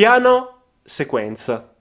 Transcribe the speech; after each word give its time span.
Piano 0.00 0.62
Sequenza, 0.82 1.74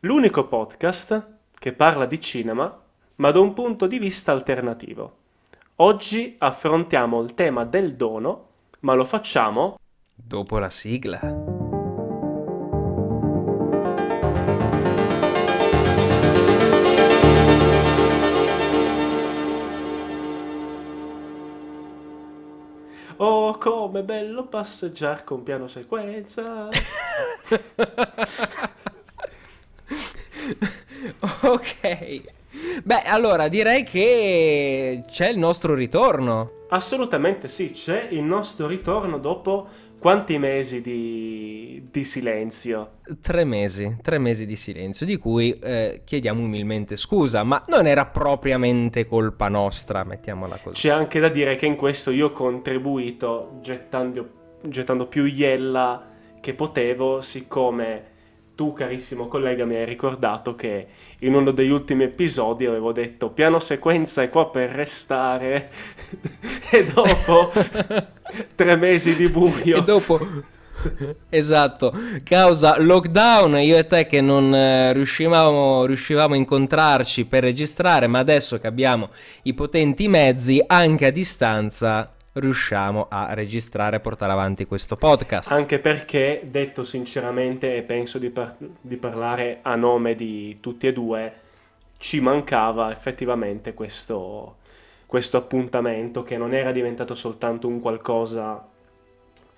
l'unico 0.00 0.46
podcast 0.46 1.38
che 1.58 1.72
parla 1.72 2.04
di 2.04 2.20
cinema 2.20 2.82
ma 3.14 3.30
da 3.30 3.40
un 3.40 3.54
punto 3.54 3.86
di 3.86 3.98
vista 3.98 4.30
alternativo. 4.30 5.16
Oggi 5.76 6.36
affrontiamo 6.36 7.22
il 7.22 7.32
tema 7.32 7.64
del 7.64 7.96
dono, 7.96 8.48
ma 8.80 8.92
lo 8.92 9.06
facciamo 9.06 9.78
dopo 10.14 10.58
la 10.58 10.68
sigla. 10.68 11.61
Oh, 23.24 23.56
come 23.56 24.02
bello 24.02 24.46
passeggiare 24.48 25.22
con 25.22 25.44
piano 25.44 25.68
sequenza. 25.68 26.68
ok. 31.42 32.22
Beh, 32.82 33.02
allora 33.02 33.46
direi 33.46 33.84
che 33.84 35.04
c'è 35.06 35.28
il 35.28 35.38
nostro 35.38 35.74
ritorno. 35.74 36.66
Assolutamente 36.70 37.46
sì, 37.46 37.70
c'è 37.70 38.08
il 38.10 38.24
nostro 38.24 38.66
ritorno 38.66 39.18
dopo 39.18 39.68
quanti 40.02 40.36
mesi 40.36 40.80
di, 40.80 41.86
di 41.88 42.02
silenzio? 42.02 42.94
Tre 43.22 43.44
mesi, 43.44 43.98
tre 44.02 44.18
mesi 44.18 44.46
di 44.46 44.56
silenzio, 44.56 45.06
di 45.06 45.16
cui 45.16 45.56
eh, 45.60 46.02
chiediamo 46.04 46.42
umilmente 46.42 46.96
scusa, 46.96 47.44
ma 47.44 47.62
non 47.68 47.86
era 47.86 48.06
propriamente 48.06 49.06
colpa 49.06 49.46
nostra, 49.46 50.02
mettiamola 50.02 50.58
così. 50.60 50.88
C'è 50.88 50.92
anche 50.92 51.20
da 51.20 51.28
dire 51.28 51.54
che 51.54 51.66
in 51.66 51.76
questo 51.76 52.10
io 52.10 52.26
ho 52.26 52.32
contribuito 52.32 53.60
gettando, 53.62 54.58
gettando 54.66 55.06
più 55.06 55.24
iella 55.24 56.10
che 56.40 56.52
potevo, 56.54 57.20
siccome 57.20 58.10
tu, 58.54 58.72
carissimo 58.72 59.28
collega, 59.28 59.64
mi 59.64 59.76
hai 59.76 59.84
ricordato 59.84 60.54
che 60.54 60.86
in 61.20 61.34
uno 61.34 61.50
degli 61.52 61.70
ultimi 61.70 62.04
episodi 62.04 62.66
avevo 62.66 62.92
detto 62.92 63.30
piano 63.30 63.60
sequenza 63.60 64.22
è 64.22 64.28
qua 64.28 64.50
per 64.50 64.70
restare 64.70 65.70
e 66.70 66.84
dopo 66.84 67.52
tre 68.54 68.76
mesi 68.76 69.16
di 69.16 69.28
buio. 69.28 69.76
E 69.76 69.82
dopo... 69.82 70.18
Esatto, 71.28 71.92
causa 72.24 72.80
lockdown, 72.80 73.58
io 73.58 73.78
e 73.78 73.86
te 73.86 74.06
che 74.06 74.20
non 74.20 74.52
eh, 74.52 74.92
riuscivamo, 74.92 75.84
riuscivamo 75.84 76.34
a 76.34 76.36
incontrarci 76.36 77.24
per 77.26 77.44
registrare, 77.44 78.08
ma 78.08 78.18
adesso 78.18 78.58
che 78.58 78.66
abbiamo 78.66 79.10
i 79.42 79.54
potenti 79.54 80.08
mezzi, 80.08 80.62
anche 80.66 81.06
a 81.06 81.10
distanza, 81.10 82.12
riusciamo 82.34 83.06
a 83.10 83.34
registrare 83.34 83.96
e 83.96 84.00
portare 84.00 84.32
avanti 84.32 84.66
questo 84.66 84.96
podcast. 84.96 85.52
Anche 85.52 85.78
perché, 85.78 86.42
detto 86.44 86.84
sinceramente, 86.84 87.76
e 87.76 87.82
penso 87.82 88.18
di, 88.18 88.30
par- 88.30 88.56
di 88.80 88.96
parlare 88.96 89.58
a 89.62 89.74
nome 89.76 90.14
di 90.14 90.58
tutti 90.60 90.86
e 90.86 90.92
due, 90.92 91.32
ci 91.98 92.20
mancava 92.20 92.90
effettivamente 92.90 93.74
questo, 93.74 94.56
questo 95.06 95.36
appuntamento 95.36 96.22
che 96.22 96.36
non 96.36 96.54
era 96.54 96.72
diventato 96.72 97.14
soltanto 97.14 97.68
un 97.68 97.80
qualcosa 97.80 98.66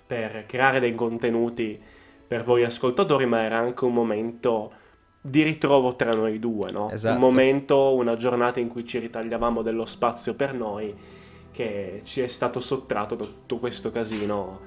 per 0.07 0.45
creare 0.45 0.79
dei 0.79 0.93
contenuti 0.93 1.81
per 2.27 2.43
voi 2.43 2.63
ascoltatori, 2.63 3.25
ma 3.25 3.41
era 3.41 3.57
anche 3.57 3.85
un 3.85 3.93
momento 3.93 4.71
di 5.21 5.41
ritrovo 5.41 5.95
tra 5.95 6.13
noi 6.13 6.37
due, 6.37 6.69
no? 6.71 6.91
Esatto. 6.91 7.15
Un 7.15 7.19
momento, 7.19 7.95
una 7.95 8.15
giornata 8.15 8.59
in 8.59 8.67
cui 8.67 8.85
ci 8.85 8.99
ritagliavamo 8.99 9.63
dello 9.63 9.85
spazio 9.85 10.35
per 10.35 10.53
noi 10.53 10.93
che 11.55 12.01
ci 12.03 12.19
è 12.19 12.27
stato 12.27 12.59
sottratto 12.59 13.15
da 13.15 13.23
tutto 13.23 13.59
questo 13.59 13.89
casino 13.89 14.59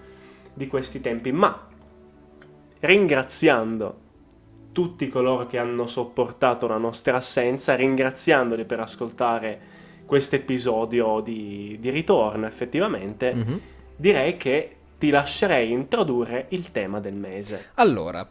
di 0.55 0.67
questi 0.69 1.03
tempi, 1.03 1.33
ma 1.33 1.69
ringraziando 2.81 4.07
tutti 4.73 5.09
coloro 5.11 5.47
che 5.47 5.59
hanno 5.59 5.87
sopportato 5.87 6.67
la 6.67 6.79
nostra 6.79 7.17
assenza, 7.17 7.75
ringraziandoli 7.75 8.65
per 8.65 8.81
ascoltare 8.81 9.61
questo 10.07 10.37
episodio 10.37 11.21
di, 11.21 11.77
di 11.79 11.91
ritorno 11.91 12.47
effettivamente, 12.47 13.35
mm-hmm. 13.35 13.57
direi 13.95 14.39
che 14.39 14.77
ti 14.99 15.11
lascerei 15.11 15.71
introdurre 15.71 16.47
il 16.51 16.73
tema 16.73 17.01
del 17.01 17.15
mese. 17.15 17.67
Allora, 17.75 18.27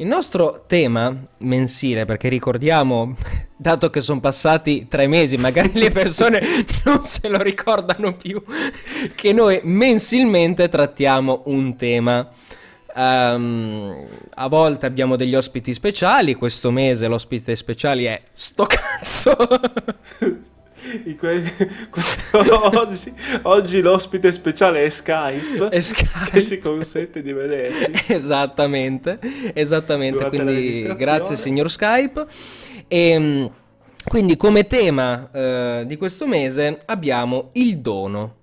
il 0.00 0.06
nostro 0.06 0.64
tema 0.66 1.14
mensile, 1.38 2.04
perché 2.04 2.28
ricordiamo, 2.28 3.14
dato 3.56 3.90
che 3.90 4.00
sono 4.00 4.20
passati 4.20 4.86
tre 4.88 5.08
mesi, 5.08 5.36
magari 5.36 5.72
le 5.74 5.90
persone 5.90 6.40
non 6.84 7.02
se 7.02 7.28
lo 7.28 7.42
ricordano 7.42 8.14
più, 8.14 8.42
che 9.14 9.32
noi 9.32 9.60
mensilmente 9.64 10.68
trattiamo 10.68 11.42
un 11.46 11.76
tema. 11.76 12.28
Um, 12.94 14.06
a 14.34 14.48
volte 14.48 14.86
abbiamo 14.86 15.16
degli 15.16 15.34
ospiti 15.34 15.72
speciali, 15.74 16.34
questo 16.34 16.70
mese 16.70 17.06
l'ospite 17.06 17.54
speciale 17.54 18.06
è 18.06 18.22
sto 18.32 18.66
cazzo. 18.70 19.36
oggi, 22.74 23.14
oggi, 23.42 23.80
l'ospite 23.80 24.32
speciale 24.32 24.84
è 24.84 24.88
Skype, 24.88 25.68
è 25.68 25.80
Skype, 25.80 26.30
che 26.30 26.46
ci 26.46 26.58
consente 26.58 27.22
di 27.22 27.32
vederci. 27.32 28.12
Esattamente, 28.12 29.18
esattamente. 29.54 30.16
Durante 30.16 30.42
quindi 30.42 30.94
grazie 30.96 31.36
signor 31.36 31.70
Skype. 31.70 32.26
E, 32.86 33.08
ehm, 33.10 33.50
quindi 34.04 34.36
come 34.36 34.64
tema 34.64 35.30
eh, 35.30 35.84
di 35.86 35.96
questo 35.96 36.26
mese 36.26 36.80
abbiamo 36.86 37.50
il 37.52 37.78
dono. 37.78 38.36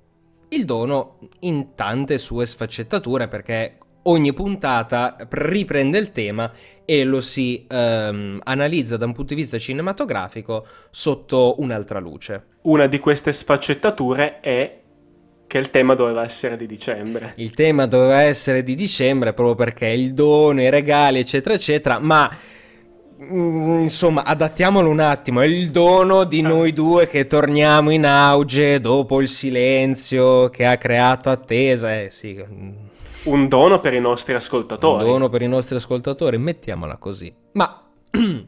Il 0.50 0.66
dono 0.66 1.18
in 1.40 1.74
tante 1.74 2.18
sue 2.18 2.46
sfaccettature 2.46 3.28
perché 3.28 3.78
ogni 4.04 4.34
puntata 4.34 5.16
riprende 5.30 5.98
il 5.98 6.12
tema 6.12 6.52
e 6.86 7.04
lo 7.04 7.20
si 7.20 7.66
ehm, 7.68 8.40
analizza 8.44 8.96
da 8.96 9.06
un 9.06 9.14
punto 9.14 9.34
di 9.34 9.42
vista 9.42 9.58
cinematografico 9.58 10.66
sotto 10.92 11.56
un'altra 11.58 12.00
luce. 12.00 12.44
Una 12.62 12.88
di 12.88 13.00
queste 13.00 13.34
sfaccettature 13.34 14.40
è 14.40 14.80
che 15.48 15.58
il 15.58 15.70
tema 15.70 15.94
doveva 15.94 16.24
essere 16.24 16.56
di 16.58 16.66
dicembre. 16.66 17.34
Il 17.38 17.52
tema 17.52 17.86
doveva 17.86 18.22
essere 18.22 18.64
di 18.64 18.76
dicembre 18.76 19.34
proprio 19.34 19.56
perché 19.56 19.88
il 19.88 20.14
dono, 20.14 20.62
i 20.62 20.70
regali, 20.70 21.20
eccetera, 21.20 21.56
eccetera, 21.56 22.00
ma 22.00 22.30
mm, 23.22 23.82
insomma, 23.82 24.24
adattiamolo 24.24 24.90
un 24.90 25.00
attimo, 25.00 25.42
è 25.42 25.46
il 25.46 25.70
dono 25.72 26.24
di 26.24 26.42
ah. 26.44 26.48
noi 26.48 26.74
due 26.74 27.08
che 27.08 27.26
torniamo 27.26 27.92
in 27.92 28.06
auge 28.06 28.80
dopo 28.80 29.22
il 29.22 29.30
silenzio 29.30 30.50
che 30.50 30.66
ha 30.66 30.78
creato 30.78 31.30
attesa, 31.30 32.00
eh 32.00 32.10
sì, 32.12 32.44
un 33.26 33.48
dono 33.48 33.80
per 33.80 33.94
i 33.94 34.00
nostri 34.00 34.34
ascoltatori. 34.34 35.04
Un 35.04 35.10
dono 35.10 35.30
per 35.30 35.42
i 35.42 35.48
nostri 35.48 35.76
ascoltatori, 35.76 36.38
mettiamola 36.38 36.98
così. 36.98 37.34
Ma, 37.54 37.84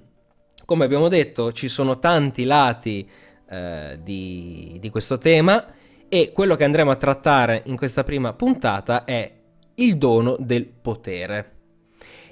come 0.65 0.85
abbiamo 0.85 1.07
detto, 1.07 1.51
ci 1.51 1.67
sono 1.67 1.99
tanti 1.99 2.43
lati 2.43 3.07
eh, 3.49 3.97
di, 4.01 4.77
di 4.79 4.89
questo 4.89 5.17
tema 5.17 5.65
e 6.09 6.31
quello 6.31 6.55
che 6.55 6.63
andremo 6.63 6.91
a 6.91 6.95
trattare 6.95 7.63
in 7.65 7.75
questa 7.75 8.03
prima 8.03 8.33
puntata 8.33 9.03
è 9.03 9.31
il 9.75 9.97
dono 9.97 10.35
del 10.39 10.65
potere. 10.65 11.51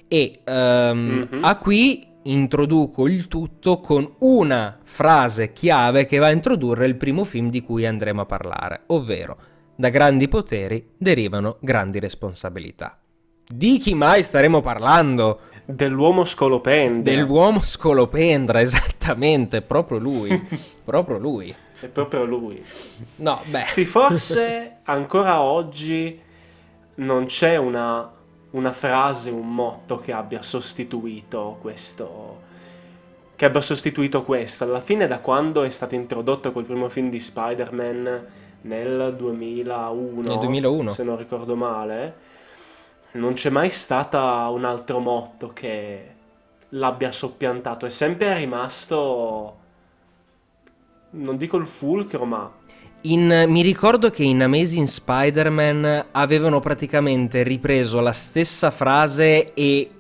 E 0.08 0.42
um, 0.46 1.28
mm-hmm. 1.32 1.44
a 1.44 1.58
qui 1.58 2.14
introduco 2.24 3.08
il 3.08 3.28
tutto 3.28 3.80
con 3.80 4.16
una 4.20 4.80
frase 4.84 5.52
chiave 5.52 6.06
che 6.06 6.18
va 6.18 6.28
a 6.28 6.32
introdurre 6.32 6.86
il 6.86 6.96
primo 6.96 7.24
film 7.24 7.50
di 7.50 7.62
cui 7.62 7.86
andremo 7.86 8.22
a 8.22 8.26
parlare, 8.26 8.82
ovvero 8.88 9.38
da 9.76 9.90
grandi 9.90 10.28
poteri 10.28 10.92
derivano 10.98 11.58
grandi 11.60 12.00
responsabilità. 12.00 12.98
Di 13.48 13.78
chi 13.78 13.94
mai 13.94 14.24
staremo 14.24 14.62
parlando? 14.62 15.42
Dell'uomo 15.66 16.24
scolopendra. 16.26 17.14
Dell'uomo 17.14 17.60
scolopendra, 17.60 18.62
esattamente, 18.62 19.62
proprio 19.62 19.98
lui. 19.98 20.48
proprio 20.84 21.18
lui. 21.18 21.54
È 21.80 21.88
proprio 21.88 22.24
lui. 22.24 22.64
No, 23.18 23.42
beh. 23.46 23.66
Sì, 23.68 23.86
forse 23.86 24.78
ancora 24.84 25.42
oggi 25.42 26.20
non 26.96 27.26
c'è 27.26 27.58
una, 27.58 28.10
una 28.52 28.72
frase, 28.72 29.30
un 29.30 29.54
motto 29.54 29.98
che 29.98 30.12
abbia 30.12 30.42
sostituito 30.42 31.58
questo. 31.62 32.42
Che 33.36 33.46
abbia 33.46 33.62
sostituito 33.62 34.24
questo. 34.24 34.64
Alla 34.64 34.82
fine, 34.82 35.08
da 35.08 35.20
quando 35.20 35.64
è 35.64 35.70
stato 35.70 35.96
introdotto 35.96 36.52
quel 36.52 36.66
primo 36.66 36.88
film 36.88 37.10
di 37.10 37.20
Spider-Man 37.20 38.26
nel 38.66 39.16
2001, 39.16 40.22
nel 40.22 40.40
2001. 40.40 40.92
se 40.92 41.04
non 41.04 41.18
ricordo 41.18 41.56
male, 41.56 42.16
non 43.14 43.34
c'è 43.34 43.50
mai 43.50 43.70
stata 43.70 44.48
un 44.50 44.66
altro 44.66 45.00
motto 45.00 45.54
che 45.54 46.14
l'abbia 46.70 47.12
soppiantato, 47.12 47.86
è 47.86 47.90
sempre 47.90 48.36
rimasto, 48.38 49.58
non 51.12 51.38
dico 51.38 51.58
il 51.58 51.68
fulcro, 51.68 52.26
ma... 52.26 52.52
In, 53.02 53.46
mi 53.48 53.62
ricordo 53.62 54.10
che 54.10 54.24
in 54.24 54.42
Amazing 54.42 54.88
Spider-Man 54.88 56.08
avevano 56.12 56.60
praticamente 56.60 57.44
ripreso 57.44 58.00
la 58.00 58.12
stessa 58.12 58.72
frase 58.72 59.54
e 59.54 59.92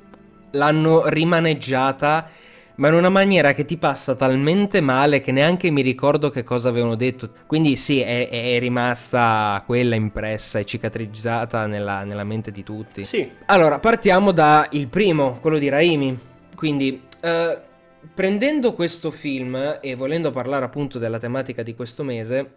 l'hanno 0.51 1.07
rimaneggiata 1.07 2.27
ma 2.75 2.87
in 2.89 2.93
una 2.95 3.09
maniera 3.09 3.53
che 3.53 3.65
ti 3.65 3.77
passa 3.77 4.15
talmente 4.15 4.81
male 4.81 5.21
che 5.21 5.31
neanche 5.31 5.69
mi 5.69 5.81
ricordo 5.81 6.29
che 6.29 6.43
cosa 6.43 6.69
avevano 6.69 6.95
detto. 6.95 7.29
Quindi 7.45 7.75
sì, 7.75 8.01
è, 8.01 8.29
è 8.29 8.59
rimasta 8.59 9.63
quella 9.65 9.95
impressa 9.95 10.59
e 10.59 10.65
cicatrizzata 10.65 11.67
nella, 11.67 12.03
nella, 12.03 12.23
mente 12.23 12.51
di 12.51 12.63
tutti. 12.63 13.05
Sì. 13.05 13.29
Allora, 13.45 13.79
partiamo 13.79 14.31
dal 14.31 14.69
primo, 14.89 15.39
quello 15.39 15.57
di 15.57 15.69
Raimi. 15.69 16.17
Quindi, 16.55 17.01
eh, 17.21 17.57
prendendo 18.13 18.73
questo 18.73 19.11
film 19.11 19.79
e 19.81 19.95
volendo 19.95 20.31
parlare 20.31 20.65
appunto 20.65 20.99
della 20.99 21.19
tematica 21.19 21.63
di 21.63 21.75
questo 21.75 22.03
mese, 22.03 22.51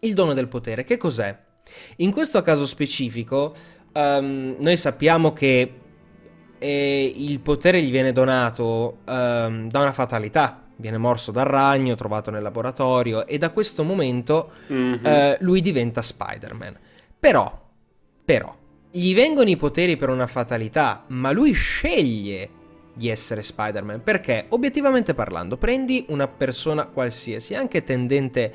il 0.00 0.14
dono 0.14 0.34
del 0.34 0.48
potere, 0.48 0.84
che 0.84 0.96
cos'è? 0.96 1.36
In 1.96 2.12
questo 2.12 2.42
caso 2.42 2.66
specifico, 2.66 3.54
um, 3.92 4.56
noi 4.58 4.76
sappiamo 4.76 5.32
che 5.32 5.72
e 6.58 7.12
il 7.16 7.40
potere 7.40 7.82
gli 7.82 7.90
viene 7.90 8.12
donato 8.12 8.98
um, 9.04 9.68
da 9.68 9.80
una 9.80 9.92
fatalità. 9.92 10.62
Viene 10.76 10.98
morso 10.98 11.32
dal 11.32 11.46
ragno, 11.46 11.94
trovato 11.94 12.30
nel 12.30 12.42
laboratorio 12.42 13.26
e 13.26 13.38
da 13.38 13.50
questo 13.50 13.82
momento 13.82 14.50
mm-hmm. 14.70 15.04
uh, 15.04 15.36
lui 15.40 15.60
diventa 15.60 16.02
Spider-Man. 16.02 16.78
Però, 17.18 17.62
però, 18.24 18.54
gli 18.90 19.14
vengono 19.14 19.48
i 19.48 19.56
poteri 19.56 19.96
per 19.96 20.10
una 20.10 20.26
fatalità, 20.26 21.04
ma 21.08 21.30
lui 21.30 21.52
sceglie 21.52 22.50
di 22.92 23.08
essere 23.08 23.42
Spider-Man. 23.42 24.02
Perché, 24.02 24.46
obiettivamente 24.50 25.14
parlando, 25.14 25.56
prendi 25.56 26.04
una 26.08 26.28
persona 26.28 26.86
qualsiasi, 26.86 27.54
anche 27.54 27.82
tendente 27.82 28.52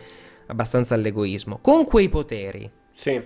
abbastanza 0.48 0.94
all'egoismo, 0.94 1.58
con 1.60 1.86
quei 1.86 2.10
poteri. 2.10 2.70
Sì. 2.92 3.22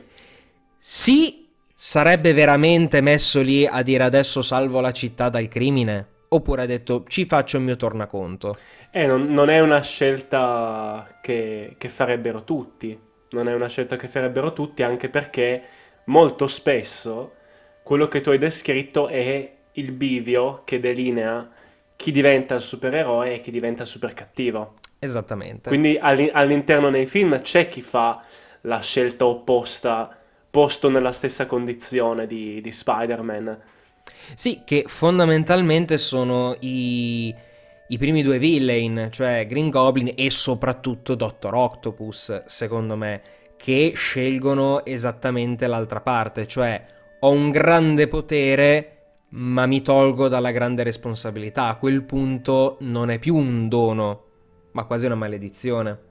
Sì 0.79 1.44
sarebbe 1.75 2.33
veramente 2.33 3.01
messo 3.01 3.41
lì 3.41 3.65
a 3.65 3.81
dire 3.81 4.03
adesso 4.03 4.41
salvo 4.41 4.79
la 4.79 4.91
città 4.91 5.29
dal 5.29 5.47
crimine? 5.47 6.07
Oppure 6.29 6.63
ha 6.63 6.65
detto 6.65 7.03
ci 7.07 7.25
faccio 7.25 7.57
il 7.57 7.63
mio 7.63 7.75
tornaconto? 7.75 8.55
Eh, 8.91 9.05
non, 9.05 9.27
non 9.27 9.49
è 9.49 9.59
una 9.59 9.81
scelta 9.81 11.19
che, 11.21 11.75
che 11.77 11.89
farebbero 11.89 12.43
tutti. 12.43 12.97
Non 13.31 13.49
è 13.49 13.53
una 13.53 13.67
scelta 13.67 13.97
che 13.97 14.07
farebbero 14.07 14.53
tutti 14.53 14.83
anche 14.83 15.09
perché 15.09 15.63
molto 16.05 16.47
spesso 16.47 17.33
quello 17.83 18.07
che 18.07 18.21
tu 18.21 18.29
hai 18.29 18.37
descritto 18.37 19.07
è 19.07 19.53
il 19.73 19.91
bivio 19.91 20.61
che 20.63 20.79
delinea 20.79 21.49
chi 21.95 22.11
diventa 22.11 22.55
il 22.55 22.61
supereroe 22.61 23.35
e 23.35 23.41
chi 23.41 23.51
diventa 23.51 23.83
il 23.83 23.87
super 23.87 24.13
cattivo. 24.13 24.75
Esattamente. 24.99 25.69
Quindi 25.69 25.97
all'interno 25.99 26.89
nei 26.89 27.05
film 27.05 27.41
c'è 27.41 27.67
chi 27.67 27.81
fa 27.81 28.23
la 28.61 28.79
scelta 28.79 29.25
opposta 29.25 30.17
posto 30.55 30.89
nella 30.89 31.11
stessa 31.11 31.47
condizione 31.47 32.27
di, 32.27 32.61
di 32.61 32.71
Spider-Man. 32.71 33.59
Sì, 34.35 34.61
che 34.63 34.85
fondamentalmente 34.87 35.97
sono 35.97 36.55
i, 36.61 37.35
i 37.89 37.97
primi 37.97 38.23
due 38.23 38.39
villain, 38.39 39.09
cioè 39.11 39.45
Green 39.47 39.69
Goblin 39.69 40.13
e 40.15 40.31
soprattutto 40.31 41.15
Dottor 41.15 41.55
Octopus, 41.55 42.45
secondo 42.45 42.95
me, 42.95 43.21
che 43.57 43.91
scelgono 43.97 44.85
esattamente 44.85 45.67
l'altra 45.67 45.99
parte, 45.99 46.47
cioè 46.47 46.85
ho 47.19 47.31
un 47.31 47.51
grande 47.51 48.07
potere 48.07 48.91
ma 49.31 49.65
mi 49.65 49.81
tolgo 49.81 50.29
dalla 50.29 50.51
grande 50.51 50.83
responsabilità. 50.83 51.67
A 51.67 51.75
quel 51.75 52.03
punto 52.03 52.77
non 52.79 53.09
è 53.09 53.19
più 53.19 53.35
un 53.35 53.67
dono, 53.67 54.23
ma 54.71 54.85
quasi 54.85 55.05
una 55.05 55.15
maledizione 55.15 56.04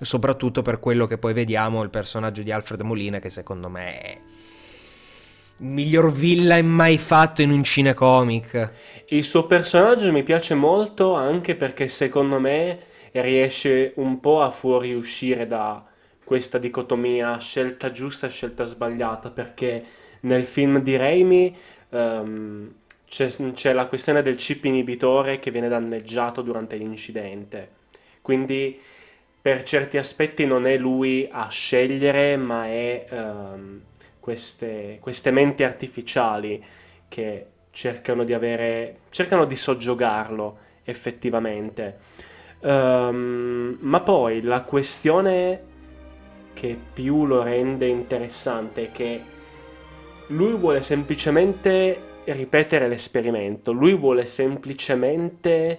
soprattutto 0.00 0.62
per 0.62 0.78
quello 0.78 1.06
che 1.06 1.18
poi 1.18 1.32
vediamo 1.32 1.82
il 1.82 1.90
personaggio 1.90 2.42
di 2.42 2.52
Alfred 2.52 2.80
Molina 2.82 3.18
che 3.18 3.30
secondo 3.30 3.68
me 3.68 4.00
è 4.00 4.18
il 5.58 5.66
miglior 5.66 6.12
villain 6.12 6.66
mai 6.66 6.98
fatto 6.98 7.40
in 7.40 7.50
un 7.50 7.64
cinecomic. 7.64 8.74
Il 9.08 9.24
suo 9.24 9.46
personaggio 9.46 10.12
mi 10.12 10.22
piace 10.22 10.54
molto 10.54 11.14
anche 11.14 11.54
perché 11.54 11.88
secondo 11.88 12.38
me 12.38 12.78
riesce 13.12 13.92
un 13.96 14.20
po' 14.20 14.42
a 14.42 14.50
fuoriuscire 14.50 15.46
da 15.46 15.82
questa 16.22 16.58
dicotomia 16.58 17.38
scelta 17.38 17.90
giusta 17.90 18.26
e 18.26 18.30
scelta 18.30 18.64
sbagliata 18.64 19.30
perché 19.30 19.82
nel 20.20 20.44
film 20.44 20.80
di 20.80 20.96
Raimi 20.96 21.56
um, 21.90 22.74
c'è, 23.06 23.30
c'è 23.52 23.72
la 23.72 23.86
questione 23.86 24.22
del 24.22 24.34
chip 24.34 24.64
inibitore 24.64 25.38
che 25.38 25.52
viene 25.52 25.68
danneggiato 25.68 26.42
durante 26.42 26.76
l'incidente 26.76 27.70
quindi 28.20 28.78
per 29.46 29.62
certi 29.62 29.96
aspetti 29.96 30.44
non 30.44 30.66
è 30.66 30.76
lui 30.76 31.28
a 31.30 31.46
scegliere, 31.48 32.36
ma 32.36 32.66
è 32.66 33.06
um, 33.10 33.80
queste, 34.18 34.98
queste, 35.00 35.30
menti 35.30 35.62
artificiali 35.62 36.60
che 37.06 37.46
cercano 37.70 38.24
di 38.24 38.32
avere, 38.32 39.02
cercano 39.10 39.44
di 39.44 39.54
soggiogarlo 39.54 40.58
effettivamente. 40.82 41.96
Um, 42.58 43.76
ma 43.82 44.00
poi 44.00 44.42
la 44.42 44.62
questione 44.62 45.62
che 46.52 46.76
più 46.92 47.24
lo 47.24 47.44
rende 47.44 47.86
interessante 47.86 48.86
è 48.86 48.90
che 48.90 49.22
lui 50.26 50.56
vuole 50.56 50.80
semplicemente 50.80 52.00
ripetere 52.24 52.88
l'esperimento, 52.88 53.70
lui 53.70 53.94
vuole 53.94 54.26
semplicemente 54.26 55.78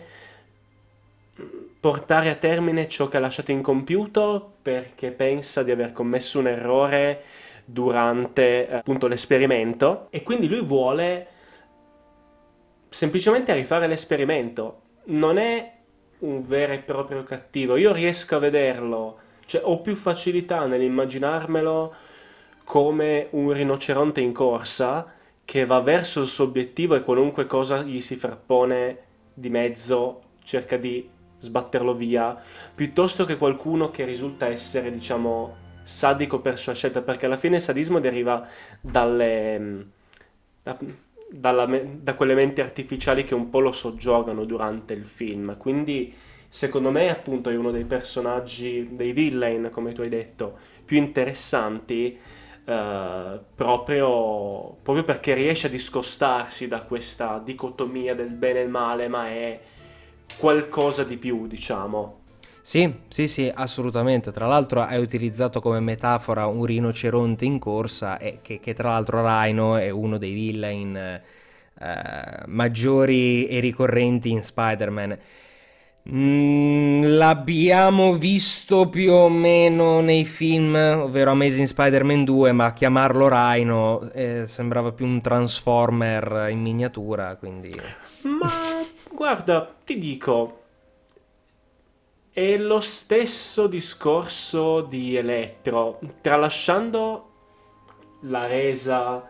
portare 1.87 2.29
a 2.29 2.35
termine 2.35 2.89
ciò 2.89 3.07
che 3.07 3.15
ha 3.15 3.21
lasciato 3.21 3.51
incompiuto 3.51 4.55
perché 4.61 5.11
pensa 5.11 5.63
di 5.63 5.71
aver 5.71 5.93
commesso 5.93 6.37
un 6.37 6.47
errore 6.47 7.23
durante 7.63 8.69
appunto 8.69 9.07
l'esperimento 9.07 10.07
e 10.09 10.21
quindi 10.21 10.49
lui 10.49 10.65
vuole 10.65 11.27
semplicemente 12.89 13.53
rifare 13.53 13.87
l'esperimento. 13.87 14.81
Non 15.05 15.37
è 15.37 15.75
un 16.19 16.45
vero 16.45 16.73
e 16.73 16.79
proprio 16.79 17.23
cattivo. 17.23 17.77
Io 17.77 17.93
riesco 17.93 18.35
a 18.35 18.39
vederlo, 18.39 19.19
cioè 19.45 19.61
ho 19.63 19.79
più 19.79 19.95
facilità 19.95 20.65
nell'immaginarmelo 20.65 21.95
come 22.65 23.27
un 23.29 23.53
rinoceronte 23.53 24.19
in 24.19 24.33
corsa 24.33 25.13
che 25.45 25.63
va 25.63 25.79
verso 25.79 26.19
il 26.19 26.27
suo 26.27 26.43
obiettivo 26.43 26.95
e 26.95 27.03
qualunque 27.03 27.45
cosa 27.45 27.81
gli 27.81 28.01
si 28.01 28.17
frappone 28.17 28.97
di 29.33 29.49
mezzo 29.49 30.23
cerca 30.43 30.75
di 30.75 31.15
sbatterlo 31.39 31.93
via, 31.93 32.35
piuttosto 32.73 33.25
che 33.25 33.37
qualcuno 33.37 33.91
che 33.91 34.05
risulta 34.05 34.47
essere, 34.47 34.91
diciamo, 34.91 35.55
sadico 35.83 36.39
per 36.39 36.57
sua 36.57 36.73
scelta, 36.73 37.01
perché 37.01 37.25
alla 37.25 37.37
fine 37.37 37.57
il 37.57 37.61
sadismo 37.61 37.99
deriva 37.99 38.47
dalle, 38.81 39.85
da, 40.63 40.77
dalla, 41.29 41.65
da 41.65 42.13
quelle 42.15 42.33
menti 42.33 42.61
artificiali 42.61 43.23
che 43.23 43.35
un 43.35 43.49
po' 43.49 43.59
lo 43.59 43.71
soggiogano 43.71 44.45
durante 44.45 44.93
il 44.93 45.05
film. 45.05 45.57
Quindi, 45.57 46.13
secondo 46.49 46.91
me, 46.91 47.09
appunto, 47.09 47.49
è 47.49 47.55
uno 47.55 47.71
dei 47.71 47.85
personaggi, 47.85 48.89
dei 48.91 49.11
villain, 49.11 49.69
come 49.71 49.93
tu 49.93 50.01
hai 50.01 50.09
detto, 50.09 50.57
più 50.83 50.97
interessanti. 50.97 52.19
Uh, 52.67 53.39
proprio, 53.55 54.75
proprio 54.83 55.05
perché 55.05 55.33
riesce 55.33 55.67
a 55.67 55.69
discostarsi 55.69 56.67
da 56.67 56.81
questa 56.81 57.41
dicotomia 57.41 58.13
del 58.13 58.31
bene 58.31 58.59
e 58.59 58.63
il 58.63 58.69
male, 58.69 59.07
ma 59.07 59.29
è 59.29 59.57
qualcosa 60.37 61.03
di 61.03 61.17
più, 61.17 61.47
diciamo. 61.47 62.21
Sì, 62.61 62.93
sì, 63.07 63.27
sì, 63.27 63.49
assolutamente. 63.53 64.31
Tra 64.31 64.45
l'altro 64.45 64.81
hai 64.81 64.99
utilizzato 64.99 65.61
come 65.61 65.79
metafora 65.79 66.47
un 66.47 66.65
rinoceronte 66.65 67.45
in 67.45 67.59
corsa, 67.59 68.17
e 68.17 68.39
che, 68.41 68.59
che 68.59 68.73
tra 68.73 68.89
l'altro 68.89 69.21
Rhino 69.25 69.77
è 69.77 69.89
uno 69.89 70.17
dei 70.17 70.33
villain 70.33 70.95
eh, 70.97 71.21
maggiori 72.47 73.47
e 73.47 73.61
ricorrenti 73.61 74.31
in 74.31 74.43
Spider-Man. 74.43 75.17
Mm, 76.09 77.03
l'abbiamo 77.17 78.13
visto 78.15 78.89
più 78.89 79.11
o 79.13 79.29
meno 79.29 80.01
nei 80.01 80.25
film, 80.25 80.75
ovvero 80.75 81.31
Amazing 81.31 81.67
Spider-Man 81.67 82.23
2, 82.25 82.51
ma 82.51 82.73
chiamarlo 82.73 83.27
Rhino 83.29 84.09
eh, 84.11 84.43
sembrava 84.45 84.91
più 84.91 85.05
un 85.05 85.21
Transformer 85.21 86.47
in 86.49 86.61
miniatura, 86.61 87.35
quindi... 87.37 87.71
Ma 88.23 88.76
guarda, 89.17 89.67
ti 89.83 89.97
dico, 89.97 90.61
è 92.31 92.55
lo 92.55 92.79
stesso 92.79 93.65
discorso 93.65 94.81
di 94.81 95.15
Elettro, 95.15 95.99
tralasciando 96.21 97.31
la 98.21 98.45
resa 98.45 99.27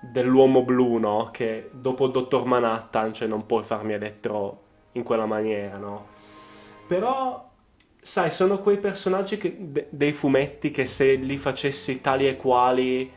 dell'uomo 0.00 0.64
blu, 0.64 0.96
no? 0.96 1.28
Che 1.32 1.70
dopo 1.72 2.08
dottor 2.08 2.44
Manhattan, 2.44 3.14
cioè 3.14 3.28
non 3.28 3.46
puoi 3.46 3.62
farmi 3.62 3.92
Elettro 3.92 4.62
in 4.92 5.04
quella 5.04 5.26
maniera, 5.26 5.76
no? 5.76 6.08
Però, 6.88 7.48
sai, 8.00 8.32
sono 8.32 8.58
quei 8.58 8.78
personaggi 8.78 9.38
che, 9.38 9.56
de- 9.60 9.86
dei 9.90 10.12
fumetti 10.12 10.72
che 10.72 10.86
se 10.86 11.14
li 11.14 11.38
facessi 11.38 12.00
tali 12.00 12.26
e 12.26 12.34
quali 12.34 13.08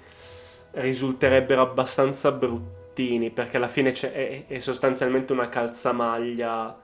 risulterebbero 0.73 1.63
abbastanza 1.63 2.31
bruttini, 2.93 3.31
perché 3.31 3.57
alla 3.57 3.67
fine 3.67 3.91
è, 3.91 4.45
è 4.47 4.59
sostanzialmente 4.59 5.33
una 5.33 5.49
calzamaglia 5.49 6.79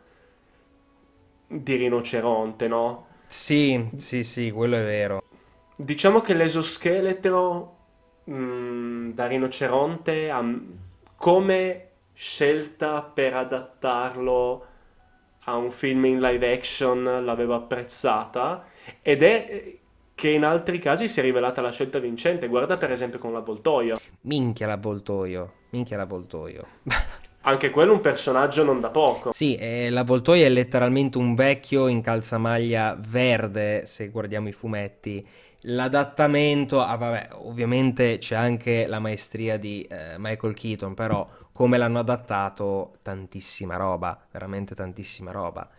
di 1.48 1.76
rinoceronte, 1.76 2.68
no? 2.68 3.08
Sì, 3.28 3.90
sì, 3.98 4.24
sì, 4.24 4.52
quello 4.52 4.76
è 4.78 4.84
vero. 4.84 5.24
Diciamo 5.76 6.22
che 6.22 6.34
l'esoscheletro 6.34 7.78
mh, 8.26 8.34
mm, 8.34 9.12
da 9.12 9.28
rinoceronte, 9.28 10.30
ha, 10.30 10.44
come 11.16 11.88
scelta 12.14 13.02
per 13.02 13.36
adattarlo 13.36 14.66
a 15.46 15.56
un 15.56 15.72
film 15.72 16.06
in 16.06 16.20
live 16.20 16.54
action 16.54 17.24
l'avevo 17.24 17.56
apprezzata 17.56 18.66
ed 19.02 19.24
è 19.24 19.79
che 20.20 20.32
in 20.32 20.44
altri 20.44 20.80
casi 20.80 21.08
si 21.08 21.22
è 21.22 21.24
rivelata 21.24 21.62
la 21.62 21.72
scelta 21.72 21.98
vincente. 21.98 22.48
Guarda 22.48 22.76
per 22.76 22.92
esempio 22.92 23.20
con 23.20 23.32
l'avvoltoio. 23.32 23.98
Minchia 24.24 24.68
l'avvoltoio, 24.68 25.54
minchia 25.70 25.96
l'avvoltoio. 25.96 26.68
Anche 27.44 27.70
quello 27.70 27.94
un 27.94 28.02
personaggio 28.02 28.66
non 28.66 28.82
da 28.82 28.90
poco. 28.90 29.32
Sì, 29.32 29.56
eh, 29.56 29.90
l'avvoltoio 29.90 30.44
è 30.44 30.50
letteralmente 30.50 31.18
un 31.18 31.36
vecchio 31.36 31.88
in 31.88 32.02
calzamaglia 32.02 33.00
verde, 33.00 33.86
se 33.86 34.10
guardiamo 34.10 34.50
i 34.50 34.52
fumetti. 34.52 35.26
L'adattamento, 35.62 36.82
ah, 36.82 36.98
vabbè, 36.98 37.30
ovviamente 37.32 38.18
c'è 38.18 38.36
anche 38.36 38.88
la 38.88 39.00
maestria 39.00 39.58
di 39.58 39.84
eh, 39.84 40.16
Michael 40.18 40.54
Keaton, 40.54 40.94
però 40.96 41.26
come 41.54 41.78
l'hanno 41.78 42.00
adattato, 42.00 42.98
tantissima 43.02 43.78
roba, 43.78 44.20
veramente 44.32 44.76
tantissima 44.76 45.32
roba. 45.32 45.70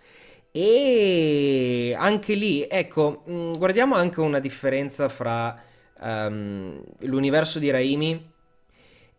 E 0.52 1.94
anche 1.96 2.34
lì, 2.34 2.66
ecco, 2.68 3.24
mm, 3.28 3.52
guardiamo 3.54 3.94
anche 3.94 4.20
una 4.20 4.40
differenza 4.40 5.08
fra 5.08 5.54
um, 6.00 6.82
l'universo 7.00 7.58
di 7.58 7.70
Raimi 7.70 8.28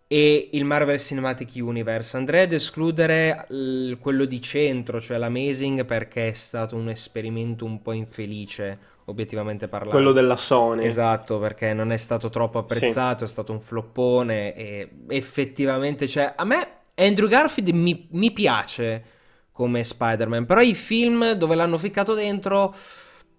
e 0.07 0.49
il 0.51 0.65
Marvel 0.65 0.99
Cinematic 0.99 1.51
Universe. 1.55 2.17
Andrei 2.17 2.43
ad 2.43 2.51
escludere 2.51 3.45
l- 3.47 3.93
quello 3.93 4.25
di 4.25 4.41
centro, 4.41 4.99
cioè 4.99 5.17
l'Amazing, 5.17 5.85
perché 5.85 6.27
è 6.27 6.33
stato 6.33 6.75
un 6.75 6.89
esperimento 6.89 7.63
un 7.63 7.81
po' 7.81 7.93
infelice, 7.93 8.77
obiettivamente 9.05 9.67
parlando. 9.67 9.95
Quello 9.95 10.11
della 10.11 10.35
Sony. 10.35 10.85
Esatto, 10.85 11.39
perché 11.39 11.71
non 11.71 11.93
è 11.93 11.97
stato 11.97 12.29
troppo 12.29 12.59
apprezzato, 12.59 13.19
sì. 13.19 13.23
è 13.23 13.27
stato 13.27 13.53
un 13.53 13.61
floppone 13.61 14.53
e 14.53 14.89
effettivamente, 15.07 16.09
cioè, 16.09 16.33
a 16.35 16.43
me 16.43 16.67
Andrew 16.95 17.29
Garfield 17.29 17.69
mi, 17.69 18.07
mi 18.11 18.31
piace 18.31 19.03
come 19.51 19.83
Spider-Man, 19.83 20.45
però 20.45 20.61
i 20.61 20.73
film 20.73 21.33
dove 21.33 21.55
l'hanno 21.55 21.77
ficcato 21.77 22.13
dentro, 22.13 22.73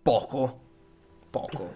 poco, 0.03 0.61
poco. 1.31 1.75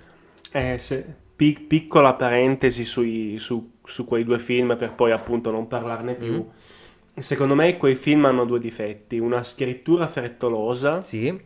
Eh, 0.52 0.78
se, 0.78 1.04
pic- 1.34 1.66
piccola 1.66 2.14
parentesi 2.14 2.84
sui, 2.84 3.38
su, 3.38 3.78
su, 3.84 4.04
quei 4.04 4.24
due 4.24 4.38
film 4.38 4.76
per 4.76 4.94
poi 4.94 5.12
appunto 5.12 5.50
non 5.50 5.68
parlarne 5.68 6.14
più. 6.14 6.34
Mm. 6.34 7.18
Secondo 7.18 7.54
me 7.54 7.78
quei 7.78 7.94
film 7.94 8.26
hanno 8.26 8.44
due 8.44 8.58
difetti, 8.58 9.18
una 9.18 9.42
scrittura 9.42 10.06
frettolosa, 10.06 11.00
sì. 11.00 11.40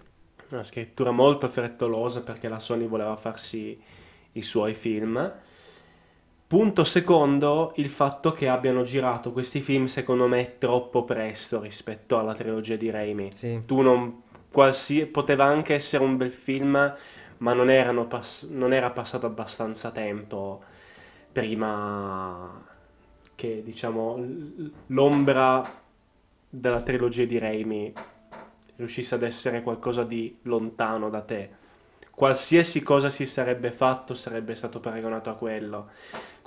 una 0.48 0.64
scrittura 0.64 1.12
molto 1.12 1.46
frettolosa 1.46 2.22
perché 2.22 2.48
la 2.48 2.58
Sony 2.58 2.86
voleva 2.86 3.16
farsi 3.16 3.80
i 4.32 4.42
suoi 4.42 4.74
film 4.74 5.32
Punto 6.50 6.82
secondo, 6.82 7.70
il 7.76 7.88
fatto 7.88 8.32
che 8.32 8.48
abbiano 8.48 8.82
girato 8.82 9.30
questi 9.30 9.60
film 9.60 9.84
secondo 9.84 10.26
me 10.26 10.56
troppo 10.58 11.04
presto 11.04 11.60
rispetto 11.60 12.18
alla 12.18 12.34
trilogia 12.34 12.74
di 12.74 12.90
Raimi. 12.90 13.32
Sì. 13.32 13.62
Tu 13.66 13.80
non... 13.82 14.22
Qualsi, 14.50 15.06
poteva 15.06 15.44
anche 15.44 15.74
essere 15.74 16.02
un 16.02 16.16
bel 16.16 16.32
film, 16.32 16.72
ma 17.36 17.52
non, 17.52 18.06
pass, 18.08 18.48
non 18.48 18.72
era 18.72 18.90
passato 18.90 19.26
abbastanza 19.26 19.92
tempo 19.92 20.60
prima 21.30 22.66
che, 23.36 23.62
diciamo, 23.62 24.18
l'ombra 24.86 25.62
della 26.48 26.82
trilogia 26.82 27.26
di 27.26 27.38
Raimi 27.38 27.92
riuscisse 28.74 29.14
ad 29.14 29.22
essere 29.22 29.62
qualcosa 29.62 30.02
di 30.02 30.36
lontano 30.42 31.10
da 31.10 31.20
te. 31.20 31.58
Qualsiasi 32.20 32.82
cosa 32.82 33.08
si 33.08 33.24
sarebbe 33.24 33.72
fatto 33.72 34.12
sarebbe 34.12 34.54
stato 34.54 34.78
paragonato 34.78 35.30
a 35.30 35.34
quello 35.34 35.88